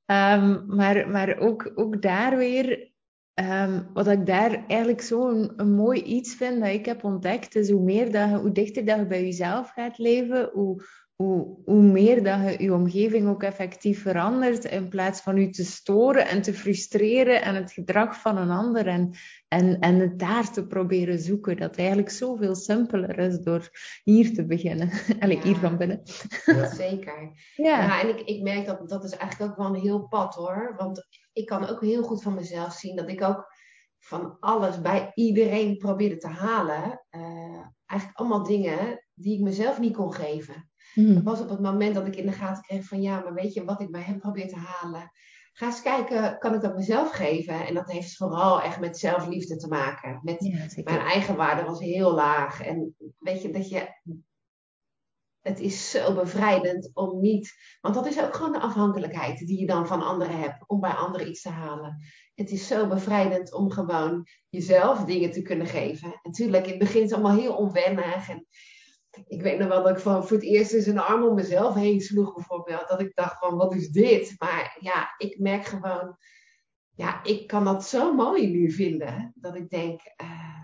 Um, 0.06 0.66
maar 0.76 1.10
maar 1.10 1.38
ook, 1.38 1.72
ook 1.76 2.02
daar 2.02 2.38
weer, 2.38 2.92
um, 3.34 3.90
wat 3.94 4.08
ik 4.08 4.26
daar 4.26 4.66
eigenlijk 4.68 5.02
zo 5.02 5.30
een, 5.30 5.54
een, 5.56 5.72
mooi 5.72 6.02
iets 6.02 6.36
vind 6.36 6.60
dat 6.60 6.70
ik 6.70 6.86
heb 6.86 7.04
ontdekt, 7.04 7.56
is 7.56 7.70
hoe 7.70 7.84
meer 7.84 8.12
dat 8.12 8.30
je, 8.30 8.36
hoe 8.36 8.52
dichter 8.52 8.86
dat 8.86 8.98
je 8.98 9.06
bij 9.06 9.24
jezelf 9.24 9.70
gaat 9.70 9.98
leven, 9.98 10.50
hoe 10.54 10.84
hoe, 11.18 11.58
hoe 11.66 11.82
meer 11.82 12.24
dat 12.24 12.40
je 12.52 12.64
je 12.64 12.74
omgeving 12.74 13.28
ook 13.28 13.44
effectief 13.44 14.02
verandert, 14.02 14.66
in 14.66 14.90
plaats 14.90 15.22
van 15.22 15.36
je 15.36 15.50
te 15.50 15.66
storen 15.66 16.28
en 16.28 16.42
te 16.42 16.54
frustreren 16.54 17.42
en 17.42 17.56
het 17.56 17.72
gedrag 17.72 18.22
van 18.22 18.38
een 18.38 18.50
ander 18.50 18.88
en, 18.88 19.14
en, 19.48 19.80
en 19.80 20.00
het 20.00 20.20
daar 20.20 20.52
te 20.52 20.68
proberen 20.68 21.20
zoeken. 21.20 21.58
Dat 21.58 21.78
eigenlijk 21.78 22.10
zoveel 22.10 22.56
simpeler 22.56 23.20
is 23.20 23.40
door 23.40 23.70
hier 24.04 24.34
te 24.34 24.46
beginnen. 24.46 24.92
Allee, 25.20 25.38
ja, 25.38 25.44
hier 25.44 25.56
van 25.56 25.78
binnen. 25.78 26.02
Ja. 26.46 26.70
Zeker. 26.86 27.32
Ja, 27.56 27.80
ja 27.80 28.02
en 28.02 28.10
ik, 28.10 28.22
ik 28.22 28.42
merk 28.42 28.66
dat 28.66 28.90
dat 28.90 29.04
is 29.04 29.16
eigenlijk 29.16 29.52
ook 29.52 29.58
wel 29.58 29.76
een 29.76 29.82
heel 29.82 30.08
pad 30.08 30.36
hoor. 30.36 30.74
Want 30.78 31.08
ik 31.34 31.46
kan 31.46 31.70
ook 31.70 31.82
heel 31.82 32.04
goed 32.04 32.22
van 32.22 32.34
mezelf 32.34 32.74
zien 32.74 32.96
dat 32.96 33.10
ik 33.10 33.24
ook 33.24 33.56
van 34.00 34.38
alles 34.40 34.82
bij 34.82 35.12
iedereen 35.14 35.78
probeerde 35.78 36.18
te 36.18 36.28
halen. 36.28 37.06
Uh, 37.12 37.66
eigenlijk 37.86 38.20
allemaal 38.20 38.44
dingen 38.44 39.06
die 39.14 39.38
ik 39.38 39.44
mezelf 39.44 39.80
niet 39.80 39.96
kon 39.96 40.14
geven. 40.14 40.67
Mm. 40.94 41.14
Dat 41.14 41.24
was 41.24 41.42
op 41.42 41.50
het 41.50 41.62
moment 41.62 41.96
dat 41.96 42.08
ik 42.08 42.16
in 42.16 42.26
de 42.26 42.32
gaten 42.32 42.64
kreeg 42.64 42.86
van 42.86 43.02
ja, 43.02 43.20
maar 43.20 43.34
weet 43.34 43.54
je 43.54 43.66
wat 43.66 43.82
ik 43.82 43.92
bij 43.92 44.02
hem 44.02 44.20
probeer 44.20 44.48
te 44.48 44.56
halen? 44.56 45.12
Ga 45.58 45.66
eens 45.66 45.82
kijken, 45.82 46.38
kan 46.38 46.54
ik 46.54 46.62
dat 46.62 46.76
mezelf 46.76 47.12
geven? 47.12 47.68
En 47.68 47.74
dat 47.74 47.92
heeft 47.92 48.16
vooral 48.16 48.62
echt 48.62 48.80
met 48.80 48.98
zelfliefde 48.98 49.56
te 49.56 49.68
maken. 49.68 50.20
Met 50.24 50.42
mijn 50.84 51.00
eigen 51.00 51.36
waarde 51.36 51.64
was 51.64 51.80
heel 51.80 52.14
laag. 52.14 52.62
En 52.62 52.96
weet 53.18 53.42
je, 53.42 53.52
dat 53.52 53.70
je. 53.70 53.88
Het 55.42 55.60
is 55.60 55.90
zo 55.90 56.14
bevrijdend 56.14 56.90
om 56.94 57.20
niet. 57.22 57.54
Want 57.82 57.96
dat 57.96 58.06
is 58.06 58.22
ook 58.22 58.34
gewoon 58.34 58.52
de 58.52 58.60
afhankelijkheid 58.60 59.40
die 59.40 59.60
je 59.60 59.66
dan 59.66 59.88
van 59.88 60.02
anderen 60.02 60.40
hebt. 60.40 60.64
Om 60.68 60.80
bij 60.80 60.92
anderen 60.92 61.30
iets 61.30 61.42
te 61.42 61.50
halen. 61.50 61.98
Het 62.36 62.52
is 62.52 62.68
zo 62.68 62.88
bevrijdend 62.88 63.54
om 63.54 63.72
gewoon 63.72 64.28
jezelf 64.50 65.04
dingen 65.04 65.32
te 65.32 65.42
kunnen 65.42 65.68
geven. 65.68 66.08
En 66.08 66.20
natuurlijk, 66.24 66.64
in 66.64 66.70
het 66.70 66.80
begin 66.80 67.02
is 67.04 67.10
het 67.10 67.20
allemaal 67.20 67.40
heel 67.40 67.56
onwennig. 67.56 68.30
En 68.30 68.48
ik 69.28 69.42
weet 69.42 69.60
nog 69.60 69.68
wel 69.68 69.84
dat 69.84 69.92
ik 69.92 70.00
van 70.00 70.28
voor 70.28 70.38
het 70.38 70.46
eerst 70.46 70.74
eens 70.74 70.86
een 70.86 71.00
arm 71.00 71.24
om 71.24 71.36
mezelf 71.36 71.76
heen 71.76 72.02
sloeg, 72.02 72.34
bijvoorbeeld. 72.34 72.88
Dat 72.88 73.02
ik 73.02 73.16
dacht 73.16 73.40
van, 73.40 73.58
wat 73.58 73.76
is 73.76 73.90
dit? 73.90 74.36
Maar 74.38 74.78
ja, 74.80 75.14
ik 75.18 75.40
merk 75.40 75.66
gewoon, 75.66 76.18
ja, 76.90 77.24
ik 77.24 77.48
kan 77.48 77.64
dat 77.64 77.86
zo 77.86 78.14
mooi 78.14 78.52
nu 78.52 78.72
vinden. 78.72 79.34
Dat 79.36 79.56
ik 79.56 79.70
denk, 79.70 80.02
uh, 80.22 80.62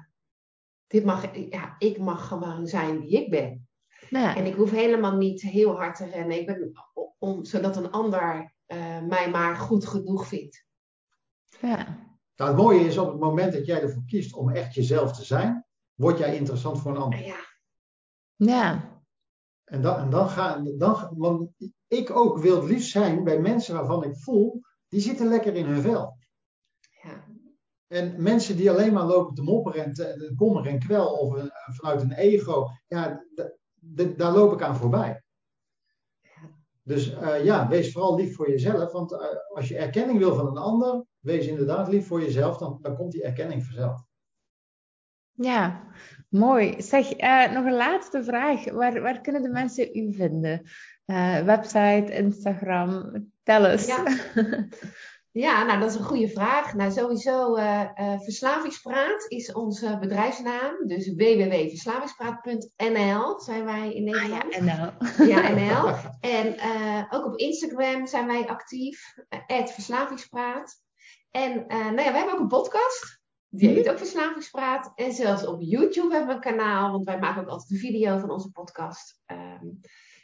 dit 0.88 1.06
mag, 1.06 1.36
ja, 1.50 1.76
ik 1.78 1.98
mag 1.98 2.28
gewoon 2.28 2.68
zijn 2.68 3.00
wie 3.00 3.24
ik 3.24 3.30
ben. 3.30 3.68
Ja. 4.10 4.36
En 4.36 4.46
ik 4.46 4.54
hoef 4.54 4.72
helemaal 4.72 5.16
niet 5.16 5.42
heel 5.42 5.76
hard 5.76 5.96
te 5.96 6.06
rennen. 6.06 6.40
Ik 6.40 6.46
ben 6.46 6.72
om, 7.20 7.46
zodat 7.46 7.78
een 7.78 7.92
ander 7.92 8.54
uh, 8.68 9.02
mij 9.02 9.30
maar 9.30 9.56
goed 9.56 9.86
genoeg 9.86 10.28
vindt. 10.28 10.66
Ja. 11.62 12.02
Nou, 12.36 12.52
het 12.52 12.60
mooie 12.60 12.86
is 12.86 12.98
op 12.98 13.08
het 13.08 13.20
moment 13.20 13.54
dat 13.54 13.66
jij 13.66 13.82
ervoor 13.82 14.04
kiest 14.06 14.34
om 14.34 14.50
echt 14.50 14.74
jezelf 14.74 15.14
te 15.14 15.24
zijn, 15.24 15.66
word 15.94 16.18
jij 16.18 16.38
interessant 16.38 16.80
voor 16.80 16.92
een 16.92 17.02
ander. 17.02 17.26
Ja. 17.26 17.53
Ja. 18.46 18.92
En 19.64 19.82
dan, 19.82 19.98
en 19.98 20.10
dan 20.10 20.30
ga 20.30 20.62
dan, 20.78 21.14
want 21.18 21.50
ik 21.88 22.16
ook 22.16 22.38
wil 22.38 22.56
het 22.56 22.70
liefst 22.70 22.92
zijn 22.92 23.24
bij 23.24 23.40
mensen 23.40 23.76
waarvan 23.76 24.04
ik 24.04 24.18
voel, 24.18 24.62
die 24.88 25.02
zitten 25.02 25.28
lekker 25.28 25.56
in 25.56 25.66
hun 25.66 25.82
vel. 25.82 26.18
Ja. 27.04 27.26
En 27.88 28.24
mensen 28.24 28.58
die 28.58 28.72
alleen 28.72 28.94
maar 28.94 29.06
lopen 29.06 29.36
te 29.36 29.44
mopperen 29.44 29.84
en 29.84 29.94
te, 29.94 30.34
kommer 30.36 30.68
en 30.68 30.80
kwel 30.80 31.14
of 31.14 31.34
een, 31.34 31.52
vanuit 31.66 32.02
een 32.02 32.14
ego, 32.14 32.70
ja, 32.88 33.24
daar 34.16 34.34
loop 34.34 34.54
ik 34.54 34.62
aan 34.62 34.76
voorbij. 34.76 35.24
Dus 36.84 37.12
uh, 37.12 37.44
ja, 37.44 37.68
wees 37.68 37.92
vooral 37.92 38.16
lief 38.16 38.36
voor 38.36 38.50
jezelf. 38.50 38.92
Want 38.92 39.12
uh, 39.12 39.20
als 39.56 39.68
je 39.68 39.78
erkenning 39.78 40.20
wil 40.20 40.36
van 40.36 40.48
een 40.48 40.58
ander, 40.58 41.06
wees 41.20 41.48
inderdaad 41.48 41.88
lief 41.88 42.08
voor 42.08 42.22
jezelf, 42.22 42.58
dan, 42.58 42.78
dan 42.82 42.96
komt 42.96 43.12
die 43.12 43.24
erkenning 43.24 43.66
vanzelf. 43.66 44.06
Ja, 45.32 45.88
mooi. 46.34 46.76
Zeg, 46.78 47.22
uh, 47.22 47.52
nog 47.52 47.66
een 47.66 47.76
laatste 47.76 48.24
vraag. 48.24 48.72
Waar, 48.72 49.02
waar 49.02 49.22
kunnen 49.22 49.42
de 49.42 49.50
mensen 49.50 49.98
u 49.98 50.14
vinden? 50.14 50.62
Uh, 51.06 51.40
website, 51.40 52.14
Instagram, 52.14 53.12
tel 53.44 53.66
eens. 53.66 53.86
Ja. 53.86 54.04
ja, 55.46 55.64
nou 55.64 55.80
dat 55.80 55.90
is 55.90 55.96
een 55.96 56.04
goede 56.04 56.30
vraag. 56.30 56.74
Nou 56.74 56.92
sowieso, 56.92 57.58
uh, 57.58 57.90
Verslavingspraat 58.20 59.26
is 59.28 59.52
onze 59.52 59.98
bedrijfsnaam. 60.00 60.88
Dus 60.88 61.14
www.verslavingspraat.nl 61.14 63.40
zijn 63.40 63.66
wij 63.66 63.94
in 63.94 64.04
Nederland. 64.04 64.56
Ah, 64.56 64.62
ja, 64.62 64.62
NL. 64.62 64.92
Ja, 65.34 65.50
NL. 65.50 65.96
en 66.38 66.56
ook 67.10 67.26
op 67.26 67.38
Instagram 67.38 68.08
zijn 68.08 68.28
wij 68.28 68.48
actief. 68.48 69.14
Verslavingspraat. 69.48 70.82
En 71.32 71.66
nou 71.68 72.02
ja, 72.02 72.12
we 72.12 72.18
hebben 72.18 72.34
ook 72.34 72.40
een 72.40 72.48
podcast. 72.48 73.23
Die 73.56 73.70
heet 73.70 73.90
ook 73.90 73.98
Verslavingspraat. 73.98 74.92
En 74.96 75.12
zelfs 75.12 75.46
op 75.46 75.62
YouTube 75.62 76.16
hebben 76.16 76.28
we 76.28 76.34
een 76.34 76.58
kanaal, 76.58 76.92
want 76.92 77.06
wij 77.06 77.20
maken 77.20 77.42
ook 77.42 77.48
altijd 77.48 77.72
een 77.72 77.78
video 77.78 78.18
van 78.18 78.32
onze 78.32 78.52
podcast. 78.52 79.20
Um, 79.28 79.80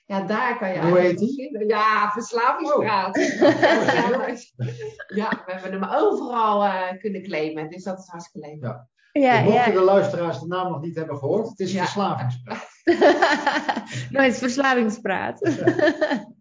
ja, 0.06 0.22
daar 0.22 0.58
kan 0.58 0.74
je 0.74 0.82
Hoe 0.82 1.00
heet 1.00 1.18
die? 1.18 1.66
Ja, 1.68 2.12
Verslavingspraat. 2.12 3.18
Oh. 3.18 3.24
ja, 5.20 5.44
we 5.46 5.52
hebben 5.52 5.72
hem 5.72 5.84
overal 5.84 6.66
uh, 6.66 7.00
kunnen 7.00 7.24
claimen, 7.24 7.70
dus 7.70 7.84
dat 7.84 8.00
is 8.00 8.08
hartstikke 8.08 8.48
leuk. 8.48 8.62
Ja. 8.62 8.88
Ja, 9.12 9.44
dus 9.44 9.54
mochten 9.54 9.74
ja. 9.74 9.80
de 9.80 9.86
luisteraars 9.86 10.40
de 10.40 10.48
naam 10.48 10.72
nog 10.72 10.82
niet 10.82 10.96
hebben 10.96 11.18
gehoord, 11.18 11.50
het 11.50 11.60
is 11.60 11.72
ja. 11.72 11.82
Verslavingspraat. 11.82 12.68
nou, 14.12 14.26
het 14.26 14.34
is 14.34 14.40
Verslavingspraat. 14.40 15.40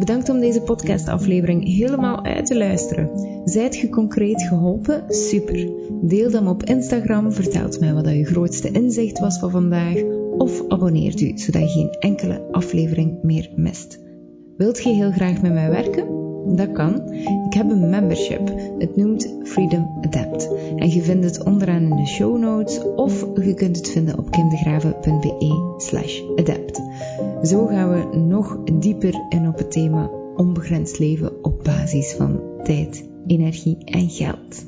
Bedankt 0.00 0.28
om 0.28 0.40
deze 0.40 0.60
podcastaflevering 0.60 1.64
helemaal 1.64 2.24
uit 2.24 2.46
te 2.46 2.56
luisteren. 2.56 3.10
Zijt 3.44 3.76
je 3.76 3.88
concreet 3.88 4.42
geholpen? 4.42 5.04
Super. 5.08 5.70
Deel 6.02 6.30
dan 6.30 6.48
op 6.48 6.64
Instagram, 6.64 7.32
vertelt 7.32 7.80
mij 7.80 7.94
wat 7.94 8.08
je 8.08 8.24
grootste 8.24 8.70
inzicht 8.70 9.18
was 9.18 9.38
van 9.38 9.50
vandaag 9.50 10.02
of 10.38 10.68
abonneert 10.68 11.20
u, 11.20 11.38
zodat 11.38 11.62
je 11.62 11.68
geen 11.68 11.90
enkele 11.90 12.48
aflevering 12.50 13.22
meer 13.22 13.50
mist. 13.56 14.00
Wilt 14.56 14.82
je 14.82 14.90
heel 14.90 15.10
graag 15.10 15.42
met 15.42 15.52
mij 15.52 15.70
werken? 15.70 16.19
Dat 16.56 16.72
kan. 16.72 17.12
Ik 17.46 17.54
heb 17.54 17.70
een 17.70 17.90
membership. 17.90 18.54
Het 18.78 18.96
noemt 18.96 19.34
Freedom 19.42 19.98
Adapt. 20.00 20.48
En 20.76 20.90
je 20.90 21.02
vindt 21.02 21.24
het 21.24 21.44
onderaan 21.44 21.82
in 21.82 21.96
de 21.96 22.06
show 22.06 22.38
notes 22.38 22.84
of 22.96 23.26
je 23.42 23.54
kunt 23.54 23.76
het 23.76 23.90
vinden 23.90 24.18
op 24.18 24.30
kimdegraven.be 24.30 25.74
slash 25.76 26.20
adapt. 26.36 26.80
Zo 27.42 27.66
gaan 27.66 27.90
we 27.90 28.16
nog 28.16 28.58
dieper 28.72 29.26
in 29.28 29.48
op 29.48 29.58
het 29.58 29.70
thema 29.70 30.10
onbegrensd 30.36 30.98
leven 30.98 31.44
op 31.44 31.64
basis 31.64 32.12
van 32.12 32.40
tijd, 32.62 33.04
energie 33.26 33.76
en 33.84 34.08
geld. 34.08 34.64